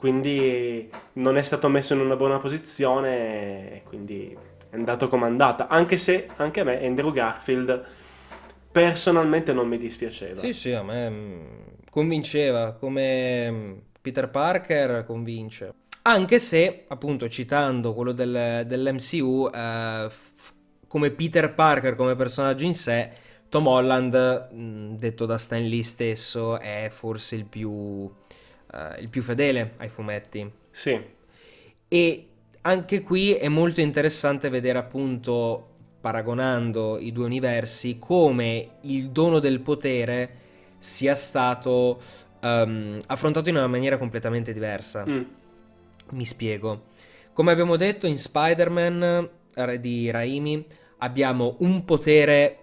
quindi 0.04 0.90
non 1.14 1.38
è 1.38 1.42
stato 1.44 1.70
messo 1.70 1.94
in 1.94 2.02
una 2.02 2.18
buona 2.18 2.38
posizione 2.38 3.72
e 3.72 3.84
quindi 3.86 4.38
è 4.70 4.76
andato 4.76 5.08
come 5.08 5.28
andata, 5.28 5.70
anche 5.70 5.96
se 5.96 6.28
anche 6.36 6.60
a 6.60 6.66
me 6.66 6.86
Andrew 6.86 7.14
Garfield 7.14 7.86
personalmente 8.70 9.54
non 9.54 9.70
mi 9.70 9.78
dispiaceva. 9.78 10.36
Sì, 10.36 10.52
sì, 10.52 10.74
a 10.74 10.84
me 10.84 11.10
mm, 11.10 11.46
convinceva, 11.90 12.74
come 12.74 13.50
mm, 13.50 13.74
Peter 14.02 14.30
Parker 14.30 15.06
convince. 15.06 15.74
Anche 16.02 16.38
se, 16.38 16.84
appunto, 16.90 17.30
citando 17.30 17.94
quello 17.94 18.12
del, 18.12 18.66
dell'MCU, 18.68 19.50
eh, 19.54 20.08
come 20.86 21.12
Peter 21.12 21.54
Parker, 21.54 21.96
come 21.96 22.18
personaggio 22.18 22.66
in 22.66 22.74
sé, 22.76 23.10
Tom 23.54 23.68
Holland, 23.68 24.50
mm, 24.52 24.96
detto 24.96 25.28
da 25.28 25.38
Stan 25.38 25.64
Lee 25.64 25.84
stesso, 25.84 26.60
è 26.60 26.88
forse 26.90 27.36
il 27.36 27.46
più 27.46 27.70
uh, 27.70 28.10
il 29.00 29.10
più 29.10 29.22
fedele 29.22 29.74
ai 29.78 29.90
fumetti. 29.90 30.52
Sì. 30.72 31.00
E 31.88 32.28
anche 32.62 33.02
qui 33.04 33.36
è 33.36 33.48
molto 33.50 33.80
interessante 33.80 34.50
vedere 34.50 34.80
appunto, 34.80 35.68
paragonando 36.02 36.98
i 36.98 37.12
due 37.12 37.26
universi, 37.26 38.00
come 38.00 38.78
il 38.82 39.12
dono 39.12 39.38
del 39.38 39.60
potere 39.60 40.38
sia 40.80 41.14
stato 41.14 42.02
um, 42.42 42.98
affrontato 43.06 43.50
in 43.50 43.58
una 43.58 43.68
maniera 43.68 44.00
completamente 44.00 44.52
diversa. 44.52 45.06
Mm. 45.08 45.22
Mi 46.14 46.26
spiego. 46.26 46.86
Come 47.34 47.52
abbiamo 47.52 47.76
detto 47.76 48.08
in 48.08 48.18
Spider-Man 48.18 49.30
eh, 49.54 49.80
di 49.80 50.10
Raimi 50.10 50.66
abbiamo 50.98 51.58
un 51.60 51.86
potere 51.86 52.63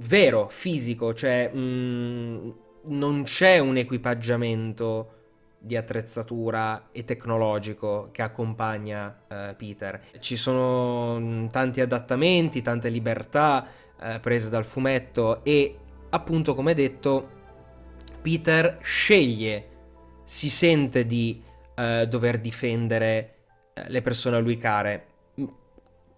vero, 0.00 0.48
fisico, 0.48 1.14
cioè 1.14 1.50
mm, 1.54 2.50
non 2.84 3.22
c'è 3.24 3.58
un 3.58 3.76
equipaggiamento 3.76 5.14
di 5.58 5.76
attrezzatura 5.76 6.88
e 6.90 7.04
tecnologico 7.04 8.08
che 8.12 8.22
accompagna 8.22 9.24
uh, 9.28 9.56
Peter. 9.56 10.00
Ci 10.18 10.36
sono 10.36 11.18
mm, 11.20 11.46
tanti 11.48 11.80
adattamenti, 11.80 12.62
tante 12.62 12.88
libertà 12.88 13.66
uh, 13.98 14.20
prese 14.20 14.48
dal 14.48 14.64
fumetto 14.64 15.44
e 15.44 15.76
appunto 16.10 16.54
come 16.54 16.74
detto 16.74 17.38
Peter 18.22 18.78
sceglie, 18.80 19.68
si 20.24 20.48
sente 20.48 21.04
di 21.04 21.42
uh, 21.76 22.06
dover 22.06 22.38
difendere 22.38 23.34
le 23.86 24.02
persone 24.02 24.36
a 24.36 24.40
lui 24.40 24.58
care, 24.58 25.06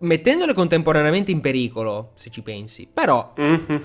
mettendole 0.02 0.54
contemporaneamente 0.54 1.30
in 1.30 1.40
pericolo, 1.40 2.12
se 2.14 2.30
ci 2.30 2.42
pensi. 2.42 2.88
Però 2.92 3.34
mm-hmm. 3.40 3.76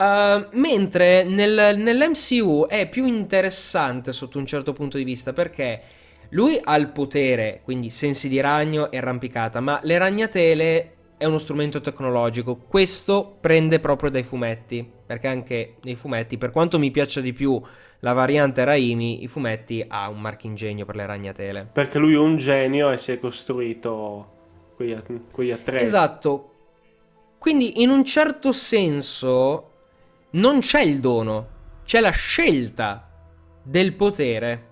Uh, 0.00 0.46
mentre 0.52 1.24
nel, 1.24 1.76
nell'MCU 1.76 2.66
è 2.66 2.88
più 2.88 3.04
interessante 3.04 4.14
sotto 4.14 4.38
un 4.38 4.46
certo 4.46 4.72
punto 4.72 4.96
di 4.96 5.04
vista 5.04 5.34
perché 5.34 5.82
lui 6.30 6.58
ha 6.58 6.74
il 6.76 6.88
potere, 6.88 7.60
quindi 7.64 7.90
sensi 7.90 8.26
di 8.30 8.40
ragno 8.40 8.90
e 8.90 8.96
arrampicata, 8.96 9.60
ma 9.60 9.78
le 9.82 9.98
ragnatele 9.98 10.94
è 11.18 11.26
uno 11.26 11.36
strumento 11.36 11.82
tecnologico. 11.82 12.56
Questo 12.56 13.36
prende 13.40 13.78
proprio 13.78 14.08
dai 14.08 14.22
fumetti, 14.22 14.88
perché 15.04 15.28
anche 15.28 15.74
nei 15.82 15.96
fumetti, 15.96 16.38
per 16.38 16.50
quanto 16.50 16.78
mi 16.78 16.90
piaccia 16.90 17.20
di 17.20 17.34
più 17.34 17.60
la 17.98 18.14
variante 18.14 18.64
Raimi, 18.64 19.22
i 19.22 19.26
fumetti 19.26 19.84
ha 19.86 20.08
un 20.08 20.18
marchingegno 20.22 20.86
per 20.86 20.96
le 20.96 21.04
ragnatele. 21.04 21.68
Perché 21.70 21.98
lui 21.98 22.14
è 22.14 22.18
un 22.18 22.38
genio 22.38 22.90
e 22.90 22.96
si 22.96 23.12
è 23.12 23.18
costruito 23.18 24.38
quegli, 24.80 25.20
quegli 25.30 25.50
attrezzi. 25.50 25.84
Esatto. 25.84 26.52
Quindi 27.38 27.82
in 27.82 27.90
un 27.90 28.04
certo 28.04 28.52
senso 28.52 29.70
non 30.30 30.60
c'è 30.60 30.80
il 30.80 31.00
dono, 31.00 31.48
c'è 31.84 32.00
la 32.00 32.10
scelta 32.10 33.08
del 33.62 33.94
potere. 33.94 34.68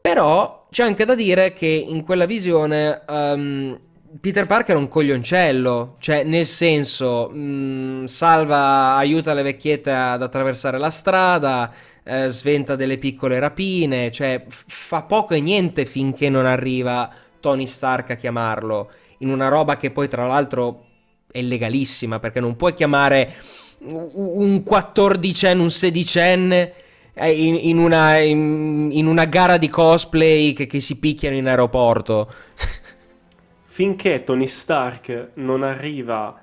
Però 0.00 0.66
c'è 0.70 0.84
anche 0.84 1.04
da 1.04 1.14
dire 1.14 1.52
che 1.52 1.66
in 1.66 2.04
quella 2.04 2.24
visione 2.24 3.02
um, 3.08 3.78
Peter 4.20 4.46
Parker 4.46 4.76
è 4.76 4.78
un 4.78 4.88
coglioncello, 4.88 5.96
cioè 5.98 6.22
nel 6.24 6.46
senso 6.46 7.28
mh, 7.28 7.38
mm, 7.38 8.04
salva, 8.04 8.96
aiuta 8.96 9.34
le 9.34 9.42
vecchiette 9.42 9.90
ad 9.90 10.22
attraversare 10.22 10.78
la 10.78 10.90
strada, 10.90 11.72
eh, 12.02 12.28
sventa 12.28 12.74
delle 12.74 12.96
piccole 12.98 13.38
rapine, 13.38 14.10
cioè 14.10 14.44
fa 14.48 15.02
poco 15.02 15.34
e 15.34 15.40
niente 15.40 15.84
finché 15.84 16.28
non 16.30 16.46
arriva 16.46 17.10
Tony 17.40 17.66
Stark 17.66 18.10
a 18.10 18.14
chiamarlo, 18.16 18.90
in 19.18 19.30
una 19.30 19.48
roba 19.48 19.76
che 19.76 19.90
poi 19.90 20.08
tra 20.08 20.26
l'altro 20.26 20.86
è 21.30 21.42
legalissima 21.42 22.18
perché 22.18 22.40
non 22.40 22.56
puoi 22.56 22.74
chiamare 22.74 23.34
un 23.80 24.62
quattordicenne, 24.64 25.62
un 25.62 25.70
sedicenne 25.70 26.72
eh, 27.14 27.32
in, 27.32 27.58
in, 27.60 27.78
una, 27.78 28.18
in, 28.18 28.88
in, 28.92 29.06
una, 29.06 29.24
gara 29.24 29.56
di 29.56 29.68
cosplay 29.68 30.52
che, 30.52 30.66
che 30.66 30.80
si 30.80 30.98
picchiano 30.98 31.36
in 31.36 31.46
aeroporto. 31.46 32.32
Finché 33.64 34.24
Tony 34.24 34.48
Stark 34.48 35.30
non 35.34 35.62
arriva 35.62 36.40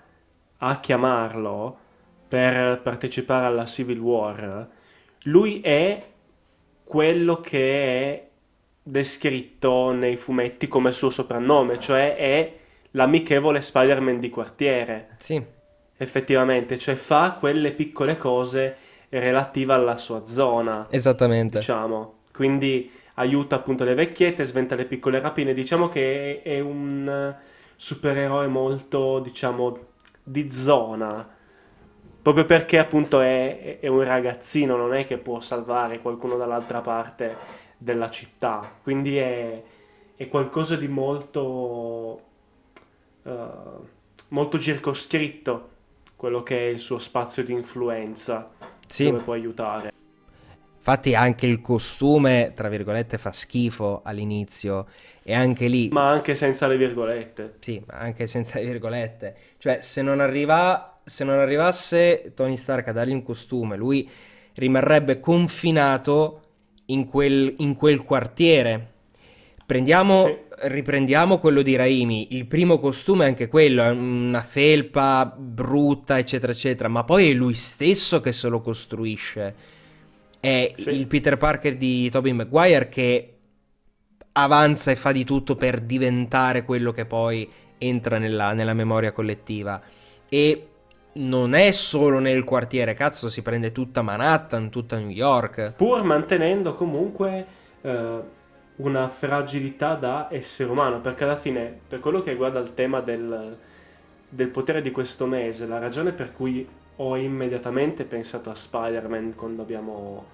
a 0.58 0.80
chiamarlo 0.80 1.78
per 2.28 2.82
partecipare 2.82 3.46
alla 3.46 3.66
Civil 3.66 4.00
War, 4.00 4.68
lui 5.24 5.60
è 5.60 6.04
quello 6.84 7.40
che 7.40 8.14
è 8.14 8.25
descritto 8.88 9.92
nei 9.92 10.16
fumetti 10.16 10.68
come 10.68 10.92
suo 10.92 11.10
soprannome, 11.10 11.80
cioè 11.80 12.16
è 12.16 12.54
l'amichevole 12.92 13.62
Spider-Man 13.62 14.20
di 14.20 14.30
quartiere. 14.30 15.16
Sì 15.18 15.54
effettivamente, 15.98 16.78
cioè 16.78 16.96
fa 16.96 17.36
quelle 17.40 17.72
piccole 17.72 18.18
cose 18.18 18.76
relative 19.10 19.74
alla 19.74 19.98
sua 19.98 20.26
zona. 20.26 20.88
Esattamente. 20.90 21.60
Diciamo, 21.60 22.20
quindi 22.34 22.92
aiuta 23.16 23.56
appunto 23.56 23.84
le 23.84 23.94
vecchiette, 23.94 24.44
sventa 24.44 24.76
le 24.76 24.86
piccole 24.86 25.20
rapine, 25.20 25.54
diciamo 25.54 25.88
che 25.90 26.42
è 26.42 26.60
un 26.60 27.34
supereroe 27.76 28.48
molto, 28.48 29.20
diciamo, 29.20 29.78
di 30.22 30.52
zona, 30.52 31.28
proprio 32.22 32.46
perché 32.46 32.78
appunto 32.78 33.22
è, 33.22 33.80
è 33.80 33.88
un 33.88 34.04
ragazzino, 34.04 34.76
non 34.76 34.94
è 34.94 35.06
che 35.06 35.18
può 35.18 35.40
salvare 35.40 36.02
qualcuno 36.02 36.36
dall'altra 36.36 36.82
parte 36.82 37.64
della 37.86 38.10
città, 38.10 38.80
quindi 38.82 39.16
è, 39.18 39.62
è 40.16 40.28
qualcosa 40.28 40.76
di 40.76 40.88
molto, 40.88 42.22
uh, 43.22 43.88
molto 44.30 44.60
circoscritto 44.60 45.70
quello 46.16 46.42
che 46.42 46.58
è 46.58 46.70
il 46.72 46.80
suo 46.80 46.98
spazio 46.98 47.44
di 47.44 47.54
influenza, 47.54 48.50
sì. 48.88 49.06
dove 49.06 49.20
può 49.20 49.34
aiutare. 49.34 49.94
Infatti 50.78 51.14
anche 51.14 51.46
il 51.46 51.62
costume, 51.62 52.54
tra 52.56 52.70
virgolette, 52.70 53.20
fa 53.20 53.32
schifo 53.32 54.02
all'inizio 54.04 54.88
e 55.22 55.34
anche 55.34 55.68
lì... 55.68 55.90
Ma 55.90 56.10
anche 56.10 56.34
senza 56.34 56.68
le 56.68 56.78
virgolette. 56.78 57.58
Sì, 57.60 57.84
ma 57.86 57.96
anche 58.00 58.26
senza 58.26 58.60
le 58.60 58.66
virgolette. 58.66 59.36
Cioè, 59.60 59.82
se 59.82 60.02
non, 60.02 60.20
arriva, 60.20 61.00
se 61.04 61.24
non 61.24 61.38
arrivasse 61.38 62.34
Tony 62.36 62.56
Stark 62.58 62.88
a 62.88 62.92
dargli 62.92 63.14
un 63.14 63.24
costume, 63.24 63.78
lui 63.78 64.10
rimarrebbe 64.54 65.20
confinato 65.20 66.45
in 66.88 67.08
quel, 67.08 67.54
in 67.58 67.76
quel 67.76 68.04
quartiere. 68.04 68.94
Prendiamo, 69.66 70.26
sì. 70.26 70.38
Riprendiamo 70.64 71.40
quello 71.40 71.62
di 71.62 71.76
Raimi. 71.76 72.36
Il 72.36 72.46
primo 72.46 72.80
costume 72.80 73.26
è 73.26 73.28
anche 73.28 73.48
quello, 73.48 73.84
è 73.84 73.90
una 73.90 74.42
felpa 74.42 75.26
brutta, 75.38 76.18
eccetera, 76.18 76.52
eccetera, 76.52 76.88
ma 76.90 77.04
poi 77.04 77.30
è 77.30 77.34
lui 77.34 77.54
stesso 77.54 78.22
che 78.22 78.32
se 78.32 78.48
lo 78.48 78.62
costruisce 78.62 79.74
è 80.46 80.74
sì. 80.76 80.92
il 80.92 81.08
Peter 81.08 81.38
Parker 81.38 81.76
di 81.76 82.08
Tobey 82.12 82.32
Maguire 82.32 82.88
che 82.88 83.34
avanza 84.34 84.92
e 84.92 84.96
fa 84.96 85.12
di 85.12 85.24
tutto 85.24 85.56
per 85.56 85.80
diventare 85.80 86.64
quello 86.64 86.92
che 86.92 87.06
poi 87.06 87.50
entra 87.80 88.20
nella, 88.20 88.54
nella 88.54 88.76
memoria 88.76 89.12
collettiva. 89.12 89.82
E 90.30 90.68
non 91.16 91.54
è 91.54 91.72
solo 91.72 92.20
nel 92.20 92.44
quartiere, 92.44 92.94
cazzo, 92.94 93.30
si 93.30 93.42
prende 93.42 93.72
tutta 93.72 94.02
Manhattan, 94.02 94.70
tutta 94.70 94.98
New 94.98 95.10
York. 95.10 95.76
Pur 95.76 96.04
mantenendo 96.04 96.74
comunque 96.74 97.46
eh, 97.82 98.20
una 98.78 99.08
fragilità 99.08 99.96
da 99.96 100.28
essere 100.30 100.70
umano, 100.70 101.00
perché 101.00 101.24
alla 101.24 101.38
fine, 101.38 101.80
per 101.88 102.00
quello 102.00 102.22
che 102.22 102.32
riguarda 102.32 102.60
il 102.60 102.74
tema 102.74 103.00
del, 103.00 103.58
del 104.28 104.48
potere 104.50 104.82
di 104.82 104.92
questo 104.92 105.26
mese, 105.26 105.66
la 105.66 105.80
ragione 105.80 106.12
per 106.12 106.34
cui 106.34 106.68
ho 106.98 107.18
immediatamente 107.18 108.06
pensato 108.06 108.50
a 108.50 108.56
Spider-Man 108.56 109.36
quando 109.36 109.62
abbiamo 109.62 110.26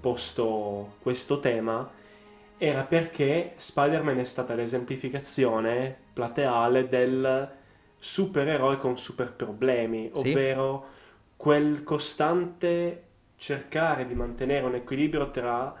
posto 0.00 0.94
questo 1.02 1.40
tema 1.40 1.88
era 2.58 2.82
perché 2.82 3.52
Spider-Man 3.56 4.18
è 4.18 4.24
stata 4.24 4.54
l'esemplificazione 4.54 5.94
plateale 6.12 6.88
del 6.88 7.50
supereroe 7.98 8.76
con 8.76 8.96
super 8.96 9.32
problemi, 9.32 10.10
sì. 10.14 10.30
ovvero 10.30 10.86
quel 11.36 11.82
costante 11.82 13.02
cercare 13.36 14.06
di 14.06 14.14
mantenere 14.14 14.64
un 14.64 14.74
equilibrio 14.74 15.30
tra 15.30 15.74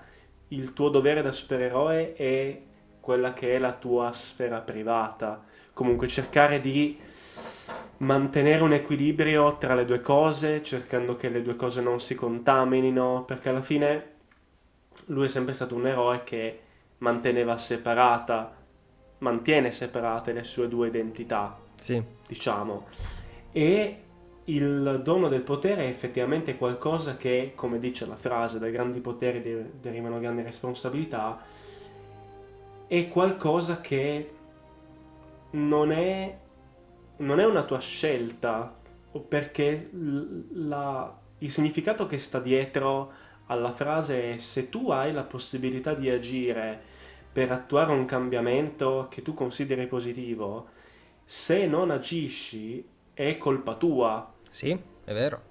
il 0.48 0.72
tuo 0.72 0.88
dovere 0.88 1.22
da 1.22 1.32
supereroe 1.32 2.14
e 2.14 2.62
quella 3.00 3.32
che 3.32 3.54
è 3.54 3.58
la 3.58 3.72
tua 3.72 4.12
sfera 4.12 4.60
privata. 4.60 5.44
Comunque 5.72 6.08
cercare 6.08 6.60
di 6.60 6.98
mantenere 7.98 8.62
un 8.62 8.72
equilibrio 8.72 9.56
tra 9.58 9.74
le 9.74 9.84
due 9.84 10.00
cose, 10.00 10.62
cercando 10.62 11.16
che 11.16 11.28
le 11.28 11.42
due 11.42 11.56
cose 11.56 11.80
non 11.80 12.00
si 12.00 12.14
contaminino, 12.14 13.24
perché 13.24 13.48
alla 13.48 13.62
fine 13.62 14.14
lui 15.06 15.26
è 15.26 15.28
sempre 15.28 15.54
stato 15.54 15.74
un 15.74 15.86
eroe 15.86 16.24
che 16.24 16.60
manteneva 16.98 17.56
separata, 17.58 18.54
mantiene 19.18 19.70
separate 19.70 20.32
le 20.32 20.42
sue 20.42 20.68
due 20.68 20.88
identità, 20.88 21.58
sì. 21.76 22.02
diciamo. 22.26 22.86
E 23.52 24.00
il 24.44 25.00
dono 25.02 25.28
del 25.28 25.42
potere 25.42 25.84
è 25.84 25.88
effettivamente 25.88 26.56
qualcosa 26.56 27.16
che, 27.16 27.52
come 27.54 27.78
dice 27.78 28.06
la 28.06 28.16
frase, 28.16 28.58
dai 28.58 28.72
grandi 28.72 29.00
poteri 29.00 29.70
derivano 29.80 30.20
grandi 30.20 30.42
responsabilità, 30.42 31.40
è 32.86 33.08
qualcosa 33.08 33.80
che 33.80 34.30
non 35.50 35.90
è 35.90 36.38
non 37.18 37.40
è 37.40 37.46
una 37.46 37.62
tua 37.62 37.80
scelta, 37.80 38.74
perché 39.26 39.88
la, 39.92 41.18
il 41.38 41.50
significato 41.50 42.06
che 42.06 42.18
sta 42.18 42.40
dietro 42.40 43.12
alla 43.46 43.70
frase 43.70 44.34
è 44.34 44.36
se 44.38 44.68
tu 44.68 44.90
hai 44.90 45.12
la 45.12 45.22
possibilità 45.22 45.94
di 45.94 46.10
agire 46.10 46.78
per 47.32 47.52
attuare 47.52 47.92
un 47.92 48.04
cambiamento 48.04 49.06
che 49.10 49.22
tu 49.22 49.34
consideri 49.34 49.86
positivo, 49.86 50.68
se 51.28 51.66
non 51.66 51.90
agisci 51.90 52.86
è 53.12 53.36
colpa 53.36 53.74
tua. 53.74 54.32
Sì, 54.48 54.70
è 54.70 55.12
vero. 55.12 55.42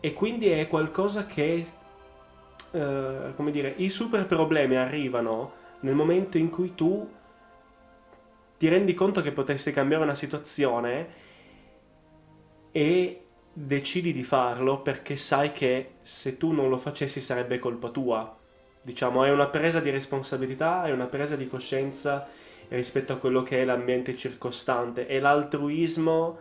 E 0.00 0.12
quindi 0.12 0.48
è 0.48 0.66
qualcosa 0.66 1.26
che, 1.26 1.64
eh, 2.72 3.32
come 3.36 3.50
dire, 3.52 3.72
i 3.76 3.88
super 3.88 4.26
problemi 4.26 4.74
arrivano 4.76 5.52
nel 5.80 5.94
momento 5.94 6.38
in 6.38 6.50
cui 6.50 6.74
tu 6.74 7.08
ti 8.58 8.68
rendi 8.68 8.94
conto 8.94 9.22
che 9.22 9.30
potresti 9.30 9.70
cambiare 9.70 10.02
una 10.02 10.14
situazione 10.16 11.20
e 12.72 13.24
decidi 13.52 14.12
di 14.12 14.24
farlo 14.24 14.80
perché 14.82 15.16
sai 15.16 15.52
che 15.52 15.96
se 16.02 16.36
tu 16.36 16.50
non 16.52 16.68
lo 16.68 16.76
facessi 16.76 17.20
sarebbe 17.20 17.60
colpa 17.60 17.90
tua. 17.90 18.36
Diciamo, 18.82 19.22
è 19.22 19.30
una 19.30 19.46
presa 19.46 19.78
di 19.78 19.90
responsabilità, 19.90 20.82
è 20.84 20.90
una 20.90 21.06
presa 21.06 21.36
di 21.36 21.46
coscienza 21.46 22.26
rispetto 22.76 23.12
a 23.12 23.16
quello 23.16 23.42
che 23.42 23.60
è 23.60 23.64
l'ambiente 23.64 24.16
circostante, 24.16 25.06
è 25.06 25.20
l'altruismo 25.20 26.38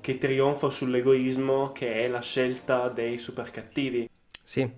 che 0.00 0.18
trionfa 0.18 0.70
sull'egoismo 0.70 1.72
che 1.72 1.94
è 1.94 2.08
la 2.08 2.20
scelta 2.20 2.88
dei 2.88 3.18
super 3.18 3.50
cattivi. 3.50 4.08
Sì. 4.42 4.68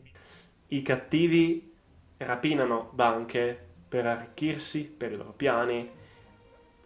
I 0.69 0.83
cattivi 0.83 1.75
rapinano 2.19 2.91
banche 2.93 3.67
per 3.89 4.07
arricchirsi, 4.07 4.85
per 4.85 5.13
i 5.13 5.17
loro 5.17 5.33
piani, 5.33 5.91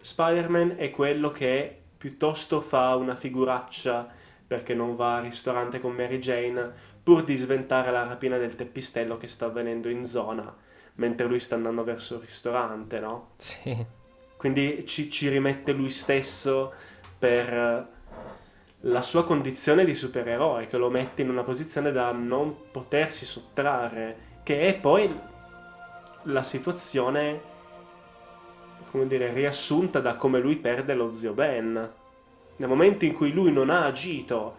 Spider-Man 0.01 0.75
è 0.77 0.91
quello 0.91 1.31
che 1.31 1.81
piuttosto 1.97 2.61
fa 2.61 2.95
una 2.97 3.15
figuraccia 3.15 4.09
perché 4.47 4.75
non 4.75 4.97
va 4.97 5.17
al 5.17 5.23
ristorante 5.23 5.81
con 5.81 5.93
Mary 5.93 6.19
Jane 6.19 6.73
pur 7.03 7.25
di 7.25 7.37
sventare 7.37 7.91
la 7.91 8.05
rapina 8.05 8.39
del 8.39 8.55
teppistello 8.55 9.17
che 9.17 9.29
sta 9.29 9.47
avvenendo 9.47 9.89
in 9.89 10.05
zona 10.05 10.55
mentre 10.95 11.27
lui 11.27 11.41
sta 11.41 11.55
andando 11.55 11.85
verso 11.85 12.15
il 12.15 12.21
ristorante, 12.21 13.01
no? 13.01 13.31
Sì. 13.37 13.87
Quindi 14.37 14.85
ci, 14.87 15.11
ci 15.11 15.29
rimette 15.29 15.73
lui 15.73 15.91
stesso 15.91 16.73
per 17.19 17.89
la 18.81 19.03
sua 19.03 19.25
condizione 19.25 19.85
di 19.85 19.95
supereroe 19.95 20.67
che 20.67 20.77
lo 20.77 20.91
mette 20.91 21.23
in 21.23 21.29
una 21.29 21.45
posizione 21.45 21.93
da 21.93 22.11
non 22.11 22.71
potersi 22.73 23.25
sottrarre, 23.25 24.41
che 24.43 24.67
è 24.67 24.75
poi 24.75 25.17
la 26.25 26.43
situazione 26.43 27.51
come 28.93 29.07
dire, 29.07 29.33
riassunta 29.33 30.01
da 30.01 30.17
come 30.17 30.39
lui 30.39 30.57
perde 30.57 30.93
lo 30.93 31.15
zio 31.15 31.33
Ben. 31.33 31.93
Nel 32.57 32.69
momento 32.69 33.07
in 33.07 33.15
cui 33.15 33.33
lui 33.33 33.51
non 33.51 33.71
ha 33.71 33.87
agito 33.87 34.57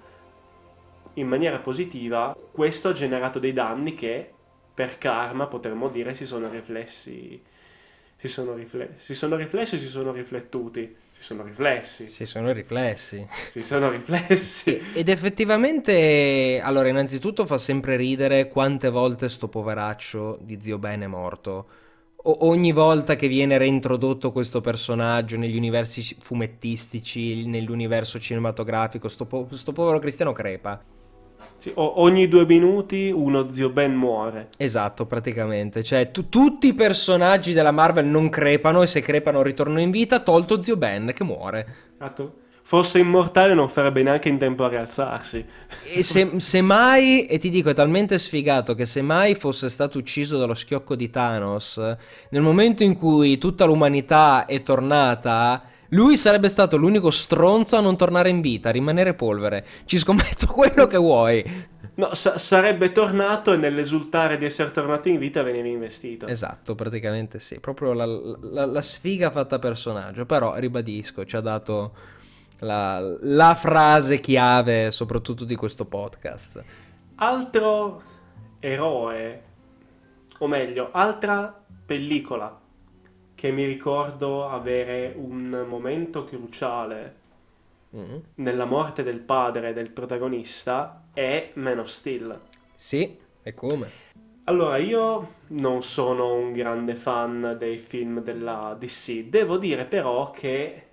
in 1.13 1.27
maniera 1.27 1.59
positiva, 1.59 2.35
questo 2.51 2.89
ha 2.89 2.93
generato 2.93 3.37
dei 3.37 3.53
danni 3.53 3.93
che 3.93 4.33
per 4.73 4.97
karma 4.97 5.47
potremmo 5.47 5.89
dire 5.89 6.15
si 6.15 6.25
sono 6.25 6.49
riflessi. 6.49 7.41
Si 8.17 8.27
sono, 8.29 8.53
rifle- 8.55 8.95
si 8.97 9.13
sono 9.13 9.35
riflessi 9.35 9.75
o 9.75 9.77
si 9.77 9.87
sono 9.87 10.11
riflettuti? 10.13 10.95
Si 11.11 11.23
sono 11.23 11.43
riflessi. 11.43 12.07
Si 12.07 12.25
sono 12.25 12.51
riflessi. 12.51 13.27
Si 13.49 13.61
sono 13.61 13.89
riflessi. 13.89 14.81
Ed 14.93 15.09
effettivamente, 15.09 16.61
allora, 16.63 16.87
innanzitutto 16.87 17.45
fa 17.45 17.57
sempre 17.57 17.97
ridere 17.97 18.47
quante 18.47 18.89
volte 18.89 19.29
sto 19.29 19.49
poveraccio 19.49 20.39
di 20.41 20.57
zio 20.61 20.77
Ben 20.77 21.01
è 21.01 21.07
morto 21.07 21.67
ogni 22.25 22.71
volta 22.71 23.15
che 23.15 23.27
viene 23.27 23.57
reintrodotto 23.57 24.31
questo 24.31 24.61
personaggio 24.61 25.37
negli 25.37 25.57
universi 25.57 26.15
fumettistici, 26.19 27.45
nell'universo 27.45 28.19
cinematografico, 28.19 29.09
sto, 29.09 29.25
po- 29.25 29.47
sto 29.51 29.71
povero 29.73 29.99
Cristiano 29.99 30.31
crepa. 30.31 30.81
Sì, 31.63 31.71
ogni 31.75 32.27
due 32.27 32.45
minuti 32.45 33.09
uno 33.09 33.49
zio 33.49 33.69
Ben 33.69 33.95
muore. 33.95 34.49
Esatto, 34.57 35.05
praticamente. 35.05 35.81
Cioè, 35.81 36.11
tu- 36.11 36.27
tutti 36.27 36.67
i 36.67 36.73
personaggi 36.73 37.53
della 37.53 37.71
Marvel 37.71 38.05
non 38.05 38.27
crepano 38.27 38.81
e 38.81 38.87
se 38.87 38.99
crepano 38.99 39.41
ritornano 39.41 39.79
in 39.79 39.89
vita, 39.89 40.19
tolto 40.19 40.61
zio 40.61 40.75
Ben 40.75 41.13
che 41.15 41.23
muore. 41.23 41.75
Esatto 41.95 42.41
fosse 42.65 42.99
immortale 42.99 43.53
non 43.53 43.67
farebbe 43.67 44.03
neanche 44.03 44.29
in 44.29 44.37
tempo 44.37 44.63
a 44.63 44.69
rialzarsi. 44.69 45.45
E 45.85 46.01
se, 46.01 46.31
se, 46.39 46.61
mai, 46.61 47.25
e 47.25 47.37
ti 47.37 47.49
dico 47.49 47.69
è 47.69 47.73
talmente 47.73 48.17
sfigato 48.17 48.73
che 48.73 48.85
se 48.85 49.01
mai 49.01 49.35
fosse 49.35 49.69
stato 49.69 49.97
ucciso 49.97 50.37
dallo 50.37 50.53
schiocco 50.53 50.95
di 50.95 51.09
Thanos, 51.09 51.77
nel 52.29 52.41
momento 52.41 52.83
in 52.83 52.97
cui 52.97 53.37
tutta 53.37 53.65
l'umanità 53.65 54.45
è 54.45 54.63
tornata, 54.63 55.63
lui 55.93 56.17
sarebbe 56.17 56.49
stato 56.49 56.75
l'unico 56.75 57.11
stronzo 57.11 57.77
a 57.77 57.81
non 57.81 57.95
tornare 57.95 58.29
in 58.29 58.41
vita, 58.41 58.69
a 58.69 58.71
rimanere 58.71 59.13
polvere. 59.13 59.65
Ci 59.85 59.97
scommetto 59.97 60.47
quello 60.51 60.87
che 60.87 60.97
vuoi. 60.97 61.71
No, 61.95 62.13
sa- 62.15 62.39
sarebbe 62.39 62.91
tornato 62.91 63.53
e 63.53 63.57
nell'esultare 63.57 64.37
di 64.37 64.45
essere 64.45 64.71
tornato 64.71 65.09
in 65.09 65.19
vita 65.19 65.43
veniva 65.43 65.67
investito. 65.67 66.25
Esatto, 66.27 66.73
praticamente 66.75 67.39
sì. 67.39 67.59
Proprio 67.59 67.93
la, 67.93 68.05
la, 68.05 68.65
la 68.65 68.81
sfiga 68.81 69.29
fatta 69.29 69.59
personaggio. 69.59 70.25
Però, 70.25 70.55
ribadisco, 70.55 71.25
ci 71.25 71.35
ha 71.35 71.41
dato 71.41 71.93
la, 72.59 72.99
la 73.21 73.53
frase 73.53 74.19
chiave 74.19 74.89
soprattutto 74.89 75.45
di 75.45 75.55
questo 75.55 75.85
podcast. 75.85 76.63
Altro 77.15 78.01
eroe, 78.59 79.43
o 80.39 80.47
meglio, 80.47 80.89
altra 80.91 81.63
pellicola 81.85 82.61
che 83.43 83.51
mi 83.51 83.65
ricordo 83.65 84.47
avere 84.47 85.13
un 85.17 85.65
momento 85.67 86.23
cruciale 86.23 87.15
Mm. 87.93 88.23
nella 88.35 88.65
morte 88.65 89.01
del 89.01 89.19
padre 89.21 89.73
del 89.73 89.89
protagonista 89.89 91.07
è 91.13 91.51
Man 91.55 91.79
of 91.79 91.87
Steel. 91.87 92.39
Sì, 92.75 93.17
e 93.41 93.53
come? 93.55 93.95
Allora, 94.45 94.77
io 94.77 95.35
non 95.47 95.83
sono 95.83 96.33
un 96.35 96.51
grande 96.51 96.95
fan 96.95 97.55
dei 97.57 97.77
film 97.77 98.21
della 98.21 98.75
DC, 98.77 99.29
devo 99.29 99.57
dire 99.57 99.85
però 99.85 100.31
che 100.31 100.87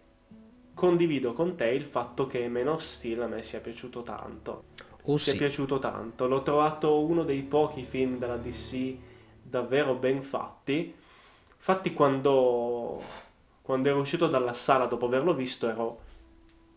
condivido 0.74 1.32
con 1.32 1.56
te 1.56 1.66
il 1.68 1.84
fatto 1.84 2.26
che 2.26 2.48
Man 2.48 2.68
of 2.68 2.80
Steel 2.82 3.22
a 3.22 3.26
me 3.26 3.42
sia 3.42 3.60
piaciuto 3.60 4.02
tanto. 4.02 4.64
Oh 5.06 5.18
Ci 5.18 5.30
è 5.30 5.34
sì, 5.34 5.36
piaciuto 5.36 5.78
tanto, 5.80 6.26
l'ho 6.28 6.42
trovato 6.42 7.04
uno 7.04 7.24
dei 7.24 7.42
pochi 7.42 7.84
film 7.84 8.18
della 8.18 8.36
DC 8.36 8.96
davvero 9.42 9.94
ben 9.96 10.22
fatti. 10.22 10.94
Infatti 11.60 11.92
quando, 11.92 13.02
quando 13.60 13.90
ero 13.90 14.00
uscito 14.00 14.28
dalla 14.28 14.54
sala 14.54 14.86
dopo 14.86 15.04
averlo 15.04 15.34
visto 15.34 15.68
ero 15.68 16.00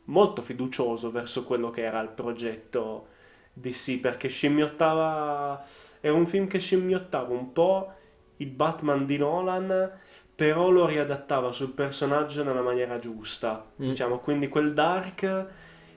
molto 0.05 0.41
fiducioso 0.41 1.09
verso 1.09 1.45
quello 1.45 1.69
che 1.69 1.83
era 1.83 2.01
il 2.01 2.09
progetto 2.09 3.07
DC 3.53 3.99
perché 4.01 4.27
scimmiottava... 4.27 5.65
Era 6.01 6.13
un 6.13 6.25
film 6.25 6.47
che 6.47 6.59
scimmiottava 6.59 7.33
un 7.33 7.53
po' 7.53 7.93
il 8.37 8.49
Batman 8.49 9.05
di 9.05 9.17
Nolan, 9.17 9.89
però 10.35 10.69
lo 10.69 10.85
riadattava 10.85 11.53
sul 11.53 11.71
personaggio 11.71 12.43
nella 12.43 12.61
maniera 12.61 12.99
giusta. 12.99 13.65
Mm. 13.81 13.87
Diciamo, 13.87 14.19
quindi 14.19 14.49
quel 14.49 14.73
dark 14.73 15.45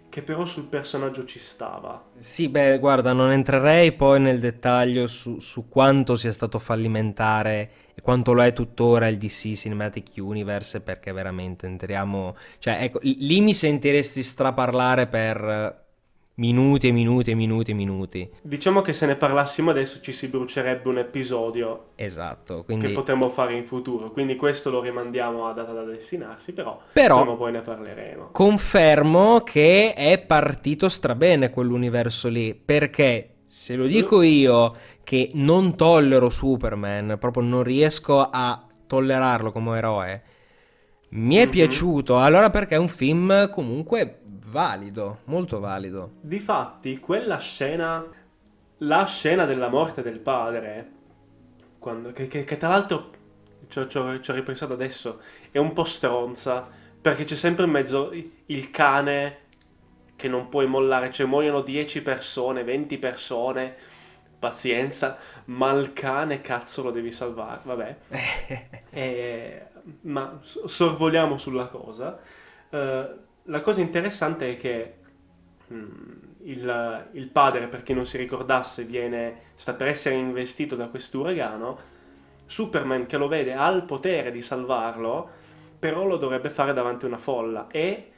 che 0.08 0.22
però 0.22 0.44
sul 0.44 0.66
personaggio 0.66 1.24
ci 1.24 1.40
stava. 1.40 2.04
Sì, 2.20 2.48
beh, 2.48 2.78
guarda, 2.78 3.12
non 3.12 3.32
entrerei 3.32 3.90
poi 3.90 4.20
nel 4.20 4.38
dettaglio 4.38 5.08
su, 5.08 5.40
su 5.40 5.68
quanto 5.68 6.14
sia 6.14 6.30
stato 6.30 6.60
fallimentare 6.60 7.84
quanto 8.02 8.32
lo 8.32 8.42
è 8.42 8.52
tuttora 8.52 9.08
il 9.08 9.16
DC 9.16 9.52
Cinematic 9.54 10.12
Universe, 10.16 10.80
perché 10.80 11.12
veramente 11.12 11.66
entriamo... 11.66 12.36
Cioè, 12.58 12.78
ecco, 12.80 13.00
lì 13.02 13.40
mi 13.40 13.54
sentiresti 13.54 14.22
straparlare 14.22 15.06
per 15.06 15.84
minuti 16.36 16.88
e 16.88 16.92
minuti 16.92 17.30
e 17.30 17.34
minuti 17.34 17.70
e 17.70 17.74
minuti. 17.74 18.30
Diciamo 18.42 18.80
che 18.80 18.92
se 18.92 19.06
ne 19.06 19.16
parlassimo 19.16 19.70
adesso 19.70 20.00
ci 20.00 20.12
si 20.12 20.28
brucerebbe 20.28 20.88
un 20.88 20.98
episodio 20.98 21.90
Esatto, 21.94 22.58
che 22.58 22.64
quindi... 22.64 22.92
potremmo 22.92 23.28
fare 23.28 23.54
in 23.54 23.64
futuro, 23.64 24.10
quindi 24.10 24.36
questo 24.36 24.70
lo 24.70 24.80
rimandiamo 24.80 25.46
a 25.46 25.52
data 25.52 25.72
da 25.72 25.82
destinarsi, 25.82 26.52
però, 26.52 26.78
Però- 26.92 27.16
prima 27.18 27.32
o 27.32 27.36
poi 27.36 27.52
ne 27.52 27.60
parleremo. 27.60 28.28
Confermo 28.32 29.40
che 29.40 29.94
è 29.94 30.18
partito 30.18 30.88
strabene 30.88 31.50
quell'universo 31.50 32.28
lì, 32.28 32.54
perché 32.54 33.30
se 33.46 33.74
lo 33.76 33.86
dico 33.86 34.20
io 34.22 34.74
che 35.06 35.30
non 35.34 35.76
tollero 35.76 36.30
Superman, 36.30 37.16
proprio 37.20 37.44
non 37.44 37.62
riesco 37.62 38.20
a 38.22 38.66
tollerarlo 38.86 39.52
come 39.52 39.78
eroe, 39.78 40.22
mi 41.10 41.36
è 41.36 41.48
Mhm. 41.48 41.48
piaciuto, 41.48 42.18
allora 42.20 42.50
perché 42.50 42.74
è 42.74 42.78
un 42.78 42.88
film 42.88 43.50
comunque 43.50 44.20
valido, 44.50 45.20
molto 45.26 45.60
valido. 45.60 46.12
Difatti, 46.20 46.98
quella 46.98 47.38
scena, 47.38 48.04
la 48.78 49.04
scena 49.06 49.44
della 49.44 49.68
morte 49.68 50.02
del 50.02 50.18
padre, 50.18 50.90
quando, 51.78 52.12
che, 52.12 52.26
che- 52.26 52.44
che 52.44 52.56
tra 52.56 52.68
l'altro 52.70 53.10
ci 53.68 53.78
ho, 53.78 53.86
ci 53.86 53.98
ho- 53.98 54.20
ci 54.20 54.30
ho 54.30 54.34
ripensato 54.34 54.72
adesso, 54.72 55.20
è 55.50 55.58
un 55.58 55.72
po' 55.72 55.84
stronza, 55.84 56.68
perché 57.00 57.24
c'è 57.24 57.36
sempre 57.36 57.64
in 57.64 57.70
mezzo 57.70 58.12
il 58.46 58.70
cane 58.70 59.38
che 60.16 60.28
non 60.28 60.48
puoi 60.48 60.66
mollare, 60.66 61.12
cioè 61.12 61.26
muoiono 61.26 61.60
10 61.62 62.02
persone, 62.02 62.64
20 62.64 62.98
persone, 62.98 63.76
pazienza, 64.38 65.18
ma 65.46 65.72
il 65.72 65.92
cane 65.92 66.40
cazzo 66.40 66.82
lo 66.82 66.90
devi 66.90 67.12
salvare, 67.12 67.60
vabbè. 67.64 67.96
Eh, 68.96 69.62
ma 70.02 70.38
sorvoliamo 70.40 71.36
sulla 71.36 71.66
cosa. 71.66 72.18
Eh, 72.70 73.08
la 73.42 73.60
cosa 73.60 73.80
interessante 73.80 74.52
è 74.52 74.56
che 74.56 74.94
mm, 75.72 76.12
il, 76.44 77.08
il 77.12 77.28
padre, 77.28 77.68
per 77.68 77.82
chi 77.82 77.92
non 77.92 78.06
si 78.06 78.16
ricordasse, 78.16 78.84
viene, 78.84 79.52
sta 79.56 79.74
per 79.74 79.88
essere 79.88 80.14
investito 80.14 80.76
da 80.76 80.88
quest'uragano. 80.88 81.94
Superman 82.46 83.06
che 83.06 83.16
lo 83.16 83.28
vede 83.28 83.54
ha 83.54 83.68
il 83.68 83.82
potere 83.82 84.30
di 84.30 84.40
salvarlo, 84.40 85.28
però 85.78 86.04
lo 86.06 86.16
dovrebbe 86.16 86.48
fare 86.48 86.72
davanti 86.72 87.04
a 87.04 87.08
una 87.08 87.18
folla 87.18 87.66
e 87.68 88.12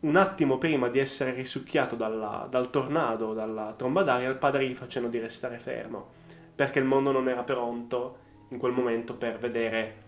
un 0.00 0.16
attimo 0.16 0.58
prima 0.58 0.88
di 0.88 0.98
essere 0.98 1.32
risucchiato 1.32 1.96
dalla- 1.96 2.46
dal 2.48 2.70
tornado, 2.70 3.34
dalla 3.34 3.74
tromba 3.76 4.02
d'aria, 4.02 4.28
il 4.28 4.36
padre 4.36 4.68
gli 4.68 4.74
facendo 4.74 5.08
di 5.08 5.18
restare 5.18 5.58
fermo, 5.58 6.10
perché 6.54 6.78
il 6.78 6.84
mondo 6.84 7.10
non 7.10 7.28
era 7.28 7.42
pronto 7.42 8.26
in 8.50 8.58
quel 8.58 8.72
momento 8.72 9.14
per 9.14 9.38
vedere 9.38 10.06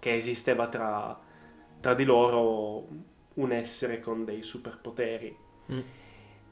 che 0.00 0.14
esisteva 0.14 0.68
tra, 0.68 1.18
tra 1.80 1.94
di 1.94 2.04
loro 2.04 2.88
un 3.34 3.52
essere 3.52 4.00
con 4.00 4.24
dei 4.24 4.42
superpoteri. 4.42 5.36
Mm. 5.72 5.80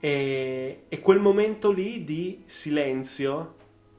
E, 0.00 0.84
e 0.88 1.00
quel 1.00 1.18
momento 1.18 1.70
lì 1.72 2.04
di 2.04 2.42
silenzio, 2.46 3.54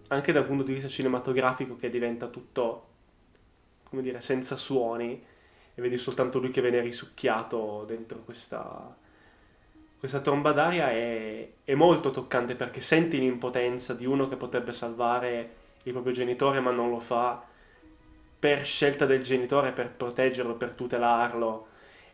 anche 0.10 0.32
dal 0.32 0.46
punto 0.46 0.64
di 0.64 0.74
vista 0.74 0.88
cinematografico, 0.88 1.76
che 1.76 1.90
diventa 1.90 2.28
tutto, 2.28 2.88
come 3.84 4.02
dire, 4.02 4.22
senza 4.22 4.56
suoni, 4.56 5.24
e 5.76 5.82
vedi 5.82 5.98
soltanto 5.98 6.40
lui 6.40 6.52
che 6.52 6.62
viene 6.62 6.80
risucchiato 6.80 7.84
dentro 7.86 8.20
questa, 8.20 8.96
questa 10.00 10.22
tromba 10.22 10.54
d'aria, 10.54 10.90
è, 10.90 11.50
è 11.66 11.76
molto 11.76 12.12
toccante 12.12 12.56
perché 12.56 12.80
senti 12.80 13.20
l'impotenza 13.20 13.94
di 13.94 14.06
uno 14.06 14.30
che 14.30 14.38
potrebbe 14.38 14.72
salvare 14.72 15.50
il 15.84 15.92
proprio 15.92 16.14
genitore, 16.14 16.62
ma 16.62 16.72
non 16.72 16.90
lo 16.90 17.00
fa 17.00 17.44
per 18.40 18.66
scelta 18.66 19.06
del 19.06 19.22
genitore, 19.22 19.72
per 19.72 19.92
proteggerlo, 19.92 20.56
per 20.56 20.72
tutelarlo. 20.72 21.68